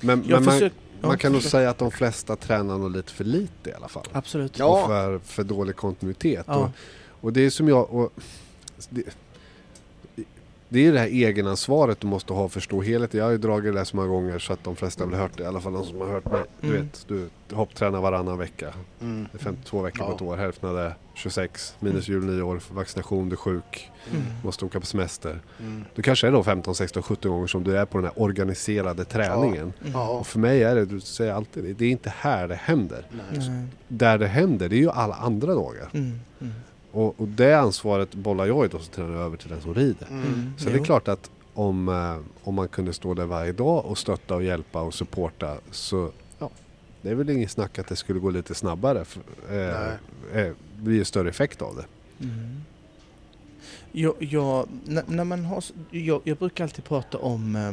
[0.00, 1.50] Men, Jag men man, försöker- ja, man kan nog försök.
[1.50, 4.04] säga att de flesta tränar nog lite för lite i alla fall.
[4.12, 4.58] Absolut.
[4.58, 4.66] Ja.
[4.82, 6.44] Och för, för dålig kontinuitet.
[6.48, 6.54] Ja.
[6.56, 6.70] Och,
[7.20, 7.90] och det är som jag...
[7.94, 8.12] Och,
[8.88, 9.02] det,
[10.76, 13.18] det är ju det här egenansvaret du måste ha för att förstå helheten.
[13.18, 15.20] Jag har ju dragit det där så många gånger så att de flesta har väl
[15.20, 15.42] hört det.
[15.42, 16.40] I alla fall de som har hört mig.
[16.60, 16.80] Du Mm.
[16.82, 18.74] vet, du hopptränar varannan vecka.
[19.00, 19.26] Mm.
[19.32, 20.14] Det är 52 veckor på Ja.
[20.16, 20.36] ett år.
[20.36, 21.76] Hälften av det 26.
[21.80, 22.60] Minus jul, nio år.
[22.70, 23.90] Vaccination, du är sjuk.
[24.10, 24.22] Mm.
[24.44, 25.40] Måste åka på semester.
[25.60, 25.84] Mm.
[25.94, 29.04] Du kanske är då 15, 16, 17 gånger som du är på den här organiserade
[29.04, 29.72] träningen.
[29.80, 29.92] Mm.
[29.92, 30.08] Ja.
[30.08, 33.06] Och för mig är det, du säger alltid det, det är inte här det händer.
[33.88, 35.90] Där det händer, det är ju alla andra dagar.
[36.96, 40.06] Och, och det ansvaret bollar jag ju då som tränare över till den som rider.
[40.10, 40.22] Mm.
[40.22, 40.52] Mm.
[40.58, 40.84] Så det är Jo.
[40.84, 44.80] klart att om, eh, om man kunde stå där varje dag och stötta och hjälpa
[44.82, 46.50] och supporta så ja,
[47.02, 49.04] det är väl ingen snack att det skulle gå lite snabbare.
[49.04, 51.84] För, eh, eh, det blir ju större effekt av det.
[52.24, 52.60] Mm.
[53.92, 57.72] Jag, jag, när, när man har, jag, jag brukar alltid prata om eh,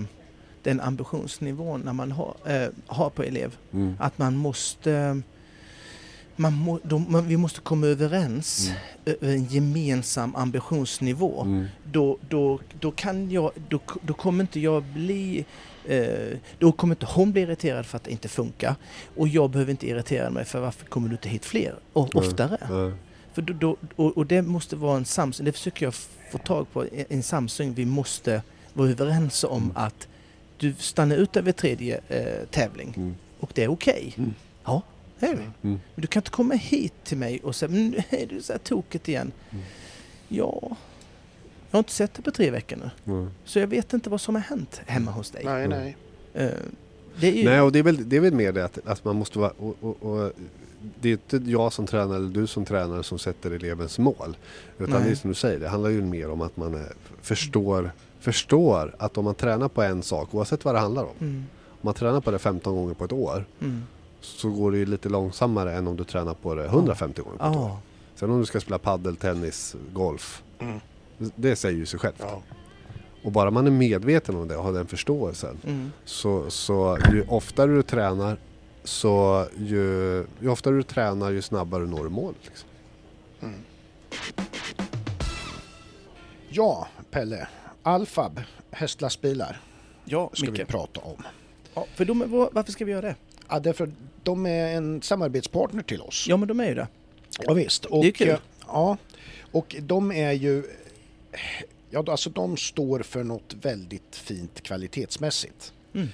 [0.64, 3.58] den ambitionsnivån när man har, eh, har på elev.
[3.72, 3.96] Mm.
[4.00, 5.22] Att man måste...
[6.36, 8.80] Man må, de, man, vi måste komma överens Mm.
[9.22, 11.42] över en gemensam ambitionsnivå.
[11.42, 11.66] Mm.
[11.92, 15.46] Då, då, då, kan jag, då, då kommer inte jag bli...
[15.88, 18.76] Eh, då kommer inte hon bli irriterad för att det inte funkar.
[19.18, 22.28] Och jag behöver inte irritera mig för varför kommer du inte hit fler och Nej.
[22.28, 22.58] oftare.
[23.34, 25.94] För då, då, och, och det måste vara en samsyn, det försöker jag
[26.32, 27.74] få tag på, en en samsyn.
[27.74, 28.42] Vi måste
[28.74, 29.72] vara överens om Mm.
[29.76, 30.08] att
[30.58, 33.16] du stannar ut över tredje eh, tävling Mm.
[33.40, 34.14] och det är okej.
[34.18, 34.34] Mm.
[34.66, 34.82] Ja,
[35.28, 35.34] det.
[35.42, 35.54] Mm.
[35.64, 35.80] Mm.
[35.96, 38.54] Men du kan inte komma hit till mig och säga, men nu är du så
[38.54, 39.32] här tokigt igen.
[39.52, 39.64] Mm.
[40.28, 40.62] Ja,
[41.70, 43.14] jag har inte sett det på tre veckor nu.
[43.14, 43.30] Mm.
[43.46, 45.42] Så jag vet inte vad som har hänt hemma hos dig.
[45.46, 45.80] Nej, Mm.
[45.80, 45.96] nej.
[46.34, 46.50] Eh,
[47.20, 47.44] det är ju...
[47.46, 49.52] Nej, och det är, väl, det är väl mer det att, att man måste vara...
[49.58, 50.32] Och, och, och,
[51.02, 54.38] det är inte jag som tränare eller du som tränare som sätter elevens mål.
[54.80, 55.04] Utan Nej.
[55.04, 56.82] det är som du säger, det handlar ju mer om att man eh,
[57.22, 61.10] förstår, förstår att om man tränar på en sak, oavsett vad det handlar om.
[61.20, 63.84] Mm, Om man tränar på det 15 gånger på ett år mm.
[64.26, 67.46] Så går det ju lite långsammare än om du tränar på det 150 gånger på
[67.46, 67.78] ett år.
[68.16, 70.44] Sen om du ska spela paddel, tennis, golf.
[70.60, 70.80] Mm.
[71.36, 72.20] Det säger ju sig självt.
[72.20, 72.42] Ja.
[73.24, 77.26] Och bara man är medveten om det och har den förståelsen mm, så, så ju
[77.28, 78.38] oftare du tränar
[78.84, 79.82] så ju,
[80.40, 82.38] ju oftare du tränar ju snabbare når du målet.
[82.46, 82.70] Liksom.
[83.42, 83.60] Mm.
[86.50, 87.48] Ja, Pelle.
[87.84, 89.62] Alfab, hästlastbilar,
[90.06, 90.68] ja ska vi Micke.
[90.68, 91.24] prata om.
[91.74, 93.16] Ja, för de, varför ska vi göra det?
[93.54, 93.92] Ja, därför
[94.24, 96.26] de är en samarbetspartner till oss.
[96.30, 96.88] Ja, men de är ju det.
[97.40, 97.86] Ja, visst.
[97.86, 98.30] Och, Det är kul.
[98.30, 98.98] eh, Ja,
[99.52, 100.64] och de är ju...
[101.90, 105.74] Ja, alltså de står för något väldigt fint kvalitetsmässigt.
[105.94, 106.08] Mm.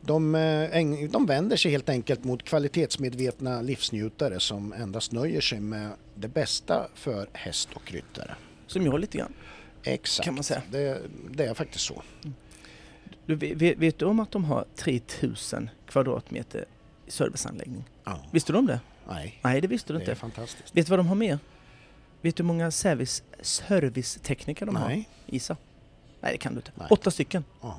[0.00, 5.90] De, eh, de vänder sig helt enkelt mot kvalitetsmedvetna livsnjutare som endast nöjer sig med
[6.14, 8.34] det bästa för häst och ryttare.
[8.66, 9.32] Som jag lite grann.
[9.82, 10.24] Exakt.
[10.24, 10.62] Kan man säga.
[10.70, 12.02] Det, det är faktiskt så.
[13.26, 16.64] Du, vet, vet du om att de har 3000 kvadratmeter
[17.08, 17.84] serviceanläggning?
[18.04, 18.18] Ja.
[18.30, 18.80] Visste du om det?
[19.08, 20.20] Nej, Nej, det visste du det är inte.
[20.20, 20.76] fantastiskt.
[20.76, 21.38] Vet du vad de har mer?
[22.20, 24.88] Vet du hur många service, servicetekniker de har?
[24.88, 25.08] Nej.
[25.26, 25.56] Gissa.
[26.20, 26.70] Nej, det kan du inte.
[26.74, 26.86] Nej.
[26.90, 27.44] Åtta stycken.
[27.60, 27.76] Ja.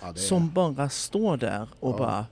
[0.00, 2.26] Ja, det är- Som bara står där och bara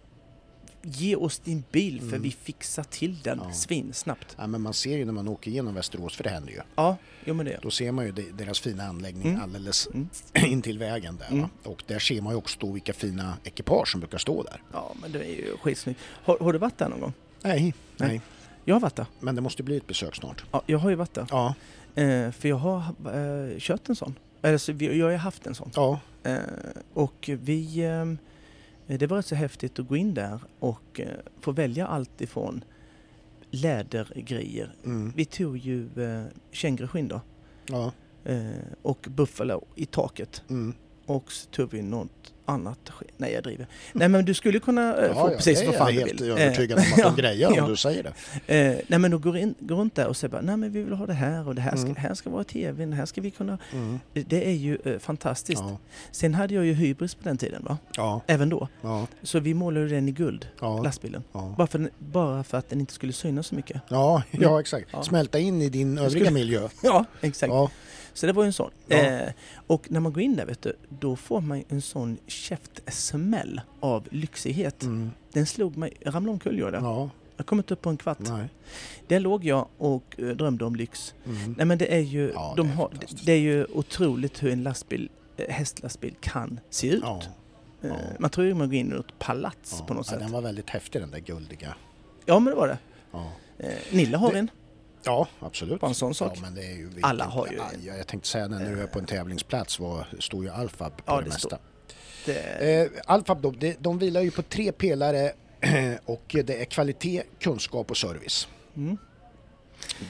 [0.86, 2.23] Ge oss din bil för Mm.
[2.23, 3.52] vi fixar till den Ja.
[3.52, 4.36] svinsnabbt.
[4.39, 6.61] Ja, men man ser ju när man åker igenom Västerås, för det händer ju.
[6.77, 7.59] Ja, jo men det.
[7.62, 9.43] Då ser man ju de- deras fina anläggning Mm.
[9.43, 10.09] alldeles Mm.
[10.52, 11.31] in till vägen där.
[11.36, 11.48] Mm.
[11.65, 14.62] Och där ser man ju också då vilka fina ekipage som brukar stå där.
[14.73, 16.01] Ja, men det är ju skitsnyggt.
[16.24, 17.12] Har, har du varit där någon gång?
[17.43, 18.09] Nej, Nej.
[18.09, 18.20] nej.
[18.65, 19.06] Jag har varit där.
[19.20, 20.44] Men det måste bli ett besök snart.
[20.52, 21.27] Ja, jag har ju varit där.
[21.31, 21.55] Ja,
[21.97, 24.15] Eh, för jag har eh, kört en sån.
[24.43, 25.70] Eller så, vi- jag har ju haft en sån.
[25.74, 26.36] ja, Eh,
[26.94, 27.78] och vi...
[27.85, 28.05] Eh,
[28.86, 31.09] det var rätt så häftigt att gå in där och eh,
[31.40, 32.65] få välja allt ifrån
[33.51, 34.74] lädergrejer.
[34.85, 37.20] mm, Vi tog ju eh, känguruskinn då.
[37.66, 37.93] ja,
[38.27, 38.51] Eh,
[38.82, 40.43] och buffalo i taket.
[40.51, 40.74] mm.
[41.06, 42.90] Och så tog vi något annat.
[43.16, 43.66] Nej, jag driver.
[43.92, 46.08] Nej, men du skulle kunna eh, ja, få ja, precis vad är fan jag du
[46.08, 46.30] helt vill.
[46.30, 47.66] övertygad Eh, om att ja, de grejer om ja.
[47.66, 48.02] du säger
[48.46, 48.54] det.
[48.58, 50.82] Eh, nej men då går, in, går runt där och säger bara, nej men vi
[50.82, 51.96] vill ha det här och det här ska, Mm.
[51.96, 53.58] här ska vara tvn, här ska vi kunna...
[53.72, 54.00] Mm.
[54.12, 55.62] Det är ju eh, fantastiskt.
[55.62, 55.78] Ja,
[56.10, 57.78] Sen hade jag ju hybris på den tiden va?
[57.96, 58.68] ja, Även då.
[58.82, 61.22] ja, Så vi målade den i guld, ja, lastbilen.
[61.32, 61.54] ja.
[61.58, 63.82] Bara för, bara för att den inte skulle synas så mycket.
[63.88, 64.88] Ja, ja, exakt.
[64.92, 65.02] Ja.
[65.02, 66.68] Smälta in i din övriga skulle- miljö.
[66.82, 67.52] Ja, exakt.
[68.15, 68.70] Så det var ju en sån.
[68.89, 68.97] Ja.
[68.97, 69.32] Eh,
[69.66, 74.09] och när man går in där vet du, då får man en sån käftsmäll av
[74.11, 74.82] lyxighet.
[74.82, 75.11] mm.
[75.32, 76.81] Den slog mig, jag ramlade omkull jag där.
[76.81, 78.19] ja, Jag kom inte upp på en kvart.
[78.19, 78.49] nej.
[79.09, 81.15] Där låg jag och eh, drömde om lyx.
[81.27, 81.55] Mm.
[81.59, 82.91] Nej men det är ju, Ja, de det är har,
[83.24, 87.03] det är ju otroligt hur en lastbil, eh, hästlastbil kan se ut.
[87.03, 87.23] Ja,
[87.82, 87.97] Eh, ja.
[88.19, 90.19] Man tror ju man går in i något palats på något sätt.
[90.19, 91.74] den var väldigt häftig den där guldiga.
[92.27, 92.78] Ja men det var det.
[93.91, 94.51] Nilla har Det- en,
[95.05, 95.81] Ja, absolut.
[95.81, 96.39] bara en sån sak.
[96.43, 97.70] Ja, det ju Alla har ju ja.
[97.85, 101.02] Jag, jag tänkte säga när du är på en tävlingsplats var, står ju Alfab på
[101.06, 101.59] Ja, det det mesta.
[102.26, 105.32] Det, Eh, Alfab de, de vilar ju på tre pelare
[106.05, 108.48] och det är kvalitet, kunskap och service.
[108.76, 108.97] mm.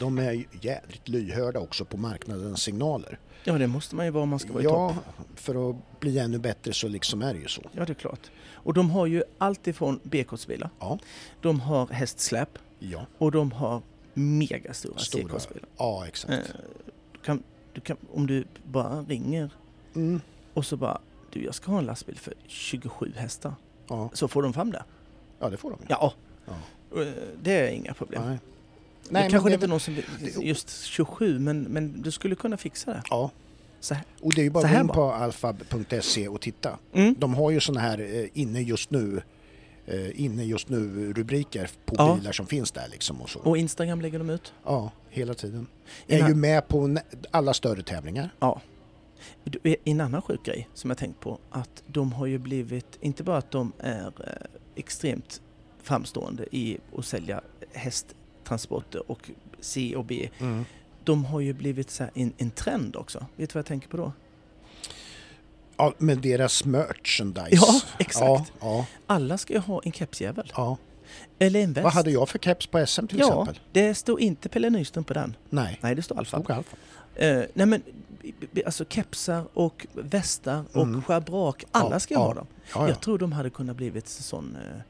[0.01, 3.19] De är jädrigt lyhörda också på marknadens signaler.
[3.45, 5.25] Ja det måste man ju vara om man ska vara i Ja, topp.
[5.35, 7.63] för att bli ännu bättre så liksom är det ju så.
[7.73, 8.31] Ja det är klart.
[8.53, 10.99] Och de har ju allt ifrån B-kortsbilar, Ja,
[11.41, 12.49] de har hästsläp
[12.79, 13.83] ja, och de har
[14.15, 15.23] megastora Stora.
[15.25, 15.69] C-kortsbilar.
[15.79, 16.33] ja exakt.
[16.33, 16.39] Eh,
[17.13, 17.43] du kan,
[17.73, 19.51] du kan, om du bara ringer
[19.95, 20.21] Mm,
[20.55, 21.01] och så bara
[21.31, 23.55] du jag ska ha en lastbil för 27 hästar.
[23.89, 24.83] ja, Så får de fram det.
[25.39, 25.79] ja, det får de.
[25.89, 26.13] Ja,
[26.47, 26.53] Ja.
[27.03, 27.07] eh,
[27.43, 28.23] det är inga problem.
[28.27, 28.39] Nej.
[29.05, 29.97] det Nej, kanske men inte det är någon som
[30.45, 33.03] just 27 men, men du skulle kunna fixa det.
[33.11, 33.31] Ja,
[33.81, 34.05] Så här.
[34.21, 36.79] och det är ju bara att gå in på alfab.se och titta.
[36.93, 37.15] Mm.
[37.19, 39.23] De har ju sådana här eh, inne just nu
[40.15, 42.15] inne just nu rubriker på Ja.
[42.15, 43.39] bilar som finns där liksom och så.
[43.41, 44.53] Och Instagram lägger de ut.
[44.65, 45.67] Ja, hela tiden.
[46.07, 46.97] Jag är Innan- ju med på
[47.31, 48.35] alla större tävlingar.
[48.41, 48.61] Ja.
[49.63, 53.23] Eh, En annan sjuk grej som jag tänkt på att de har ju blivit, inte
[53.23, 55.43] bara att de är eh, extremt
[55.83, 57.41] framstående i att sälja
[57.73, 59.31] hästtransporter och
[59.61, 60.29] C och B.
[61.05, 63.19] De har ju blivit så här en, en trend också.
[63.37, 64.13] Vet du vad jag tänker på då?
[65.77, 67.49] Ja, med deras merchandise.
[67.51, 68.25] Ja, exakt.
[68.27, 70.53] Ja, ja, Alla ska ju ha en kepsjävel.
[70.57, 70.77] ja.
[71.39, 71.85] Eller en väst.
[71.85, 73.61] Vad hade jag för keps på SM till ja, exempel?
[73.73, 75.37] det står inte Pelle Nyström på den.
[75.51, 76.39] Nej, Nej, det står Alfa.
[76.39, 76.77] stod Alfa.
[77.15, 77.83] Eh, nej men,
[78.67, 81.03] alltså kepsar och västar och Mm.
[81.03, 82.21] schabrak, alla ska ja.
[82.21, 82.47] ha dem.
[82.55, 82.89] Ja, ja.
[82.89, 84.81] Jag tror de hade kunnat blivit sån, eh,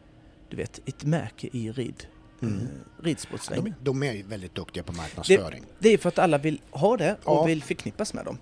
[0.50, 2.06] du vet, ett märke i rid,
[2.42, 2.58] Mm.
[2.60, 3.64] eh, ridsportsvängen.
[3.64, 5.64] De, de är ju väldigt duktiga på marknadsföring.
[5.78, 8.38] Det är för att alla vill ha det och vill förknippas med dem.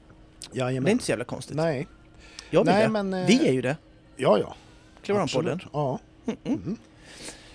[0.52, 0.84] Jajamän.
[0.84, 1.56] Det är inte så jävla konstigt.
[1.56, 1.88] Nej,
[2.54, 2.88] Jag vill Nej, det.
[2.88, 3.76] men, eh, Vi är ju det.
[4.16, 4.54] ja ja.
[5.04, 5.22] Clearon-podden.
[5.22, 5.62] Absolut.
[5.72, 5.98] Ja.
[6.26, 6.58] Mm, mm.
[6.62, 6.76] Mm.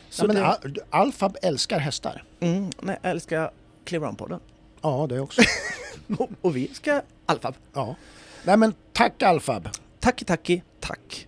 [0.10, 2.24] Så Nej, men det, Al- Alfab älskar hästar.
[2.40, 3.52] mm, nej, jag älskar
[3.86, 4.40] Clearon-podden.
[4.82, 5.42] Ja, det också.
[6.18, 7.56] och, och vi ska Alfab.
[7.74, 7.96] ja.
[8.44, 9.70] Nej men tack Alfab.
[10.00, 11.28] Tacki tacki, tack.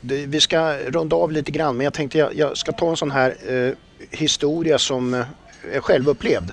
[0.00, 2.96] Det, vi ska runda av lite grann men jag tänkte jag, jag ska ta en
[2.96, 3.72] sån här eh,
[4.10, 5.26] historia som eh,
[5.72, 6.52] är självupplevd.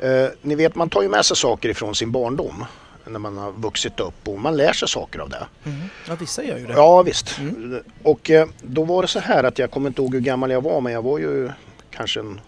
[0.00, 2.64] Eh, ni vet man tar ju med sig saker ifrån sin barndom
[3.06, 5.46] när man har vuxit upp och man lär sig saker av det.
[5.64, 5.80] Mm.
[6.08, 6.72] Ja, vissa gör ju det.
[6.72, 7.38] Ja visst.
[7.38, 7.82] Mm.
[8.02, 10.60] Och eh, då var det så här att jag kommer inte ihåg hur gammal jag
[10.60, 11.50] var men jag var ju
[11.90, 12.40] kanske en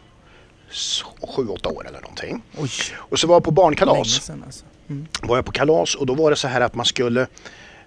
[0.70, 1.02] s-
[1.36, 2.43] sju, åtta år eller någonting.
[2.59, 4.09] Oj, Och så var jag på barnkalas.
[4.22, 4.64] sedan alltså.
[4.89, 5.06] Mm.
[5.22, 7.20] var jag på kalas och då var det så här att man skulle,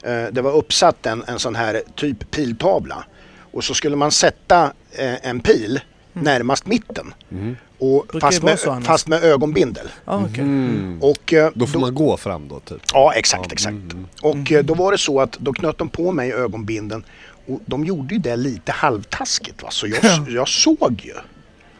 [0.04, 3.06] eh, det var uppsatt en, en sån här typ piltavla
[3.52, 5.80] och så skulle man sätta eh, en pil
[6.14, 7.14] närmast mitten.
[7.32, 7.58] Mm.
[7.80, 9.88] Brukar fast, med, så fast med ögonbindel.
[10.06, 10.44] Ja, okej.
[10.44, 11.00] Mm.
[11.02, 12.82] Och, eh, Då får man gå fram då typ.
[12.94, 13.74] Ja exakt, exakt.
[13.74, 14.08] mm.
[14.22, 17.04] Och eh, då var det så att då knöt de på mig ögonbinden
[17.48, 19.68] och de gjorde ju det lite halvtaskigt va?
[19.72, 21.14] så jag, jag såg ju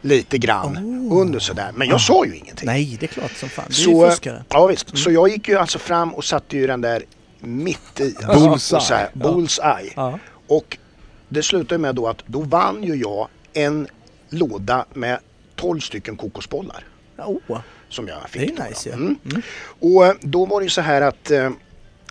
[0.02, 0.78] lite grann
[1.12, 1.22] Oh.
[1.22, 2.66] under sådär men jag sa ju ingenting.
[2.66, 3.66] Nej, det är klart som fan.
[3.68, 4.44] Du är Så, ju eh, fuskare.
[4.50, 4.98] ja, visst.
[4.98, 7.04] så jag gick ju alltså fram och satte ju den där
[7.40, 8.16] mitt i.
[8.34, 8.50] Bullseye.
[8.78, 9.94] Och så här, bullseye.
[9.96, 10.20] Ja.
[10.48, 10.78] Och
[11.30, 13.88] det slutade med då att då vann ju jag en
[14.30, 15.20] låda med
[15.58, 16.84] 12 stycken kokosbollar.
[17.18, 17.60] Oh,
[17.90, 18.42] Som jag det fick.
[18.42, 18.64] är ju då.
[18.64, 18.94] nice ju.
[18.96, 19.16] Mm.
[19.26, 19.42] Mm.
[19.80, 21.50] Och eh, då var det ju så här att eh,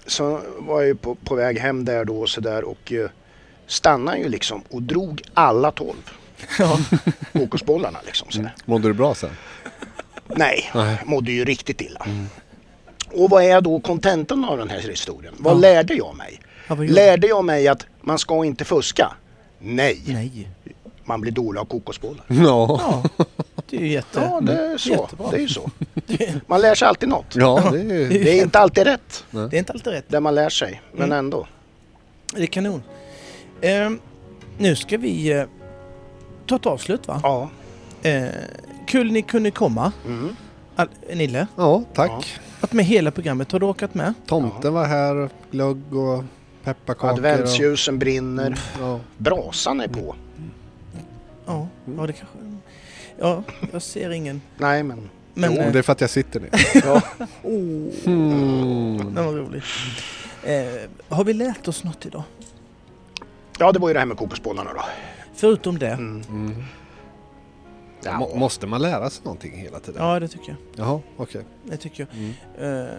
[0.06, 3.10] så var jag ju på, på väg hem där då och så där och eh,
[3.66, 5.94] stannade ju liksom och drog alla 12
[6.59, 6.78] Ja.
[7.32, 8.31] kokosbollarna liksom.
[8.31, 8.55] Så där.
[8.64, 9.31] Mådde du bra sen?
[10.27, 10.98] Nej, Nej.
[11.05, 12.06] mådde ju riktigt illa.
[13.12, 15.35] Och vad är då kontentan av den här historien?
[15.39, 15.59] Vad Ja.
[15.60, 16.40] lärde jag mig?
[16.68, 19.12] Ja, Lärde jag mig att man ska inte fuska?
[19.59, 20.01] Nej?
[20.06, 20.48] Nej.
[21.07, 22.24] Man blir dålig av kokosbollar.
[22.28, 22.81] Ja.
[23.16, 23.24] Ja,
[23.70, 24.20] det är ju jätte...
[24.20, 24.89] Ja, det är så.
[24.91, 25.31] Jättebra.
[25.31, 25.70] Det är ju så.
[26.47, 27.37] Man lär sig alltid något.
[27.37, 30.05] Ja, det är Det är inte alltid rätt, Det är inte alltid rätt.
[30.09, 30.83] det man lär sig.
[30.93, 31.19] Men Mm.
[31.19, 31.47] ändå.
[32.35, 32.83] Det är kanon.
[33.61, 33.99] Ehm,
[34.59, 35.45] nu ska vi eh,
[36.47, 37.20] ta ett avslut va?
[37.23, 37.49] Ja.
[38.03, 38.24] Eh,
[38.87, 39.93] kul ni kunde komma.
[40.07, 40.37] Mm.
[40.77, 42.39] All, Nille, Ja, tack.
[42.61, 44.15] att med hela programmet har du åkat med?
[44.27, 46.24] Tomten var här, glögg och
[46.65, 47.11] pepparkakor.
[47.11, 48.51] Adventsljusen brinner.
[48.74, 49.01] Och, ja.
[49.19, 50.15] Brasan är på.
[51.47, 52.36] Ja, ja det kanske...
[53.18, 53.43] Ja,
[53.73, 54.40] jag ser ingen.
[54.56, 55.10] Nej men.
[55.35, 55.55] Men...
[55.55, 56.51] Jo, eh, Det är för att jag sitter ner.
[56.85, 57.02] Ja.
[57.43, 59.14] oh, Mm.
[59.14, 59.64] det var roligt.
[60.44, 62.23] Eh, har vi lärt oss något idag?
[63.59, 64.81] ja, det var ju det här med kokosbollarna då.
[65.35, 65.90] Förutom det?
[65.90, 66.23] Mm.
[66.28, 66.64] Mm.
[68.05, 68.18] Ja.
[68.18, 70.02] Må- Måste man lära sig någonting hela tiden?
[70.05, 70.56] Ja, det tycker jag.
[70.86, 71.44] Jaha, okej.
[71.64, 72.18] Det tycker jag.
[72.18, 72.31] Mm.
[72.85, 72.90] Eh,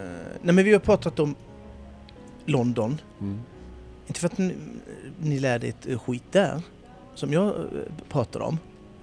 [0.41, 1.35] nej, men vi har pratat om
[2.45, 3.01] London.
[3.21, 3.39] Mm.
[4.07, 4.53] Inte för att ni,
[5.19, 6.61] ni lärde ett skit där,
[7.17, 7.53] som jag eh,
[8.09, 8.59] pratade om.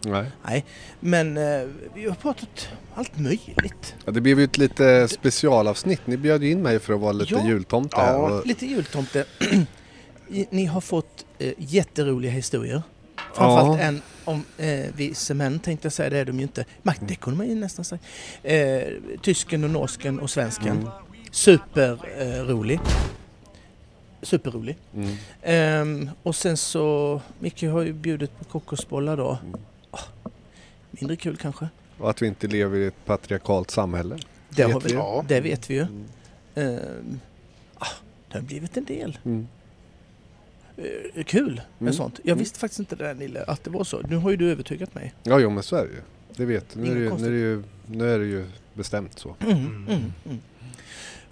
[0.06, 0.30] Nej.
[0.44, 0.64] Nej,
[1.00, 1.62] men eh,
[1.94, 3.94] vi har pratat allt möjligt.
[4.04, 6.06] Ja, det blev ju ett lite specialavsnitt.
[6.06, 7.46] Ni bjöd ju in mig för att vara lite Ja.
[7.46, 8.02] jultomte Ja.
[8.04, 8.18] här.
[8.18, 9.24] Och, Lite jultomte.
[10.50, 12.82] Ni har fått eh, jätteroliga historier.
[13.34, 13.86] Framförallt Ja.
[13.86, 16.64] en om eh, vise män tänkte jag säga, det är de ju inte.
[17.48, 18.00] Ju nästan säga.
[18.42, 18.88] Eh,
[19.22, 20.76] tysken och norsken och svensken.
[20.76, 20.88] Mm.
[21.30, 22.74] Superrolig.
[22.74, 22.82] Eh.
[24.24, 24.76] Superrolig.
[24.94, 25.16] mm.
[25.42, 29.38] Ehm, och sen så, Micke har ju bjudit på kokosbollar då.
[29.44, 29.60] Mm.
[29.90, 29.98] Ah,
[30.90, 31.68] mindre kul kanske.
[31.98, 34.18] och att vi inte lever i ett patriarkalt samhälle.
[34.50, 34.94] Det, Vet har vi, vi.
[34.94, 35.24] Ja.
[35.28, 35.80] det vet vi ju.
[35.82, 36.04] Mm.
[36.54, 37.20] Ehm,
[37.78, 37.86] ah,
[38.28, 39.18] det har blivit en del.
[39.24, 39.46] Mm.
[41.14, 41.92] Eh, kul med Mm.
[41.94, 42.14] sånt.
[42.22, 42.38] Jag Mm.
[42.38, 44.00] visste faktiskt inte det där Nille, att det var så.
[44.08, 45.14] Nu har ju du övertygat mig.
[45.22, 46.00] Ja, jo, men så är det ju.
[46.36, 46.80] Det vet du.
[46.80, 49.36] Nu nu är det, ju, nu är det ju bestämt så.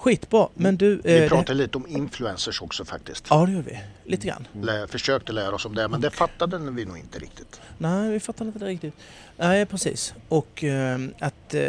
[0.05, 0.21] Mm, mm, mm.
[0.21, 1.01] Skitbra, men du...
[1.05, 3.27] Vi eh, pratade lite om influencers också faktiskt.
[3.31, 3.81] Ja, det gör vi.
[4.05, 4.47] Lite grann.
[4.63, 7.61] Lä, försökte lära oss om det men det fattade vi nog inte riktigt.
[7.79, 8.95] Nej, vi fattar inte det riktigt.
[9.37, 10.15] Nej, precis.
[10.29, 11.61] Och eh, att eh,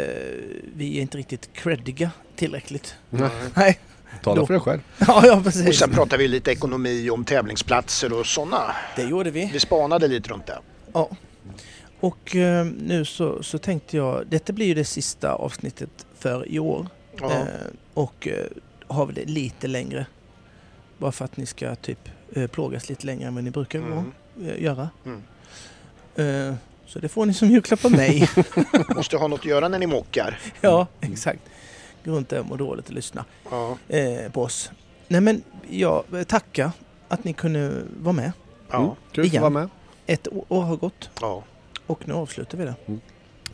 [0.76, 2.94] vi är inte riktigt creddiga tillräckligt.
[3.10, 3.30] Nej.
[3.54, 3.78] Nej.
[4.22, 4.80] Tala Då- för dig själv.
[4.98, 5.78] Ja, ja Och precis.
[5.78, 8.74] sen pratade vi lite ekonomi om tävlingsplatser och sådana.
[8.96, 9.50] Det gjorde vi.
[9.52, 10.58] Vi spanade lite runt det.
[10.92, 11.10] Ja.
[12.00, 16.58] Och eh, nu så, så tänkte jag, detta blir ju det sista avsnittet för i
[16.58, 16.86] år.
[17.22, 17.44] Eh,
[17.94, 18.46] och eh,
[18.86, 20.06] har det lite längre.
[20.98, 24.12] Bara för att ni ska typ eh, plågas lite längre än vad ni brukar Mm.
[24.42, 24.88] eh, göra.
[25.04, 25.22] Mm.
[26.50, 26.54] Eh,
[26.86, 28.28] så det får ni som julklapp av mig.
[28.96, 30.38] Måste ha något att göra när ni mockar.
[30.60, 31.40] ja, exakt.
[32.04, 33.76] Gå runt där och må dåligt och lyssna Ja.
[33.88, 34.70] eh, på oss.
[35.08, 36.70] Nej men jag tackar
[37.08, 38.32] att ni kunde vara med.
[38.70, 38.78] Ja.
[38.78, 38.90] Mm.
[39.12, 39.68] Kul att vara med.
[40.06, 41.42] Ett år har gått ja.
[41.86, 42.74] och nu avslutar vi det.
[42.86, 43.00] Mm.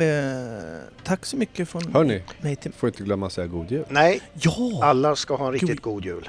[0.00, 2.72] Eh, tack så mycket från Hörni, mig till...
[2.72, 3.84] får inte glömma att säga god jul.
[3.88, 6.28] Nej, Ja, alla ska ha en riktigt god jul.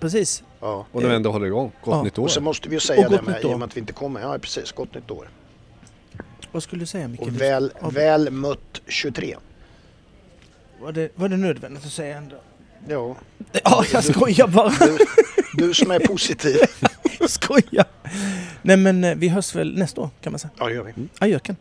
[0.00, 0.42] precis.
[0.60, 0.86] Ja.
[0.92, 2.02] Och när vi ändå håller igång, gott Ja.
[2.02, 2.22] nytt år.
[2.24, 4.20] Och så måste vi ju säga det med, i och med att vi inte kommer.
[4.20, 5.28] Ja precis, gott nytt år.
[6.52, 7.20] Vad skulle du säga Micke?
[7.20, 9.36] Och väl, väl mött 23.
[10.80, 12.36] Var det, var det nödvändigt att säga ändå?
[12.88, 13.16] Ja,
[13.64, 14.68] Ja, jag skojar bara.
[14.86, 14.98] du,
[15.66, 16.56] du som är positiv.
[17.20, 17.84] Jag skojar.
[18.62, 20.50] Nej men eh, vi hörs väl nästa år kan man säga.
[20.58, 20.92] Ja det gör vi.
[21.18, 21.56] Adjöken.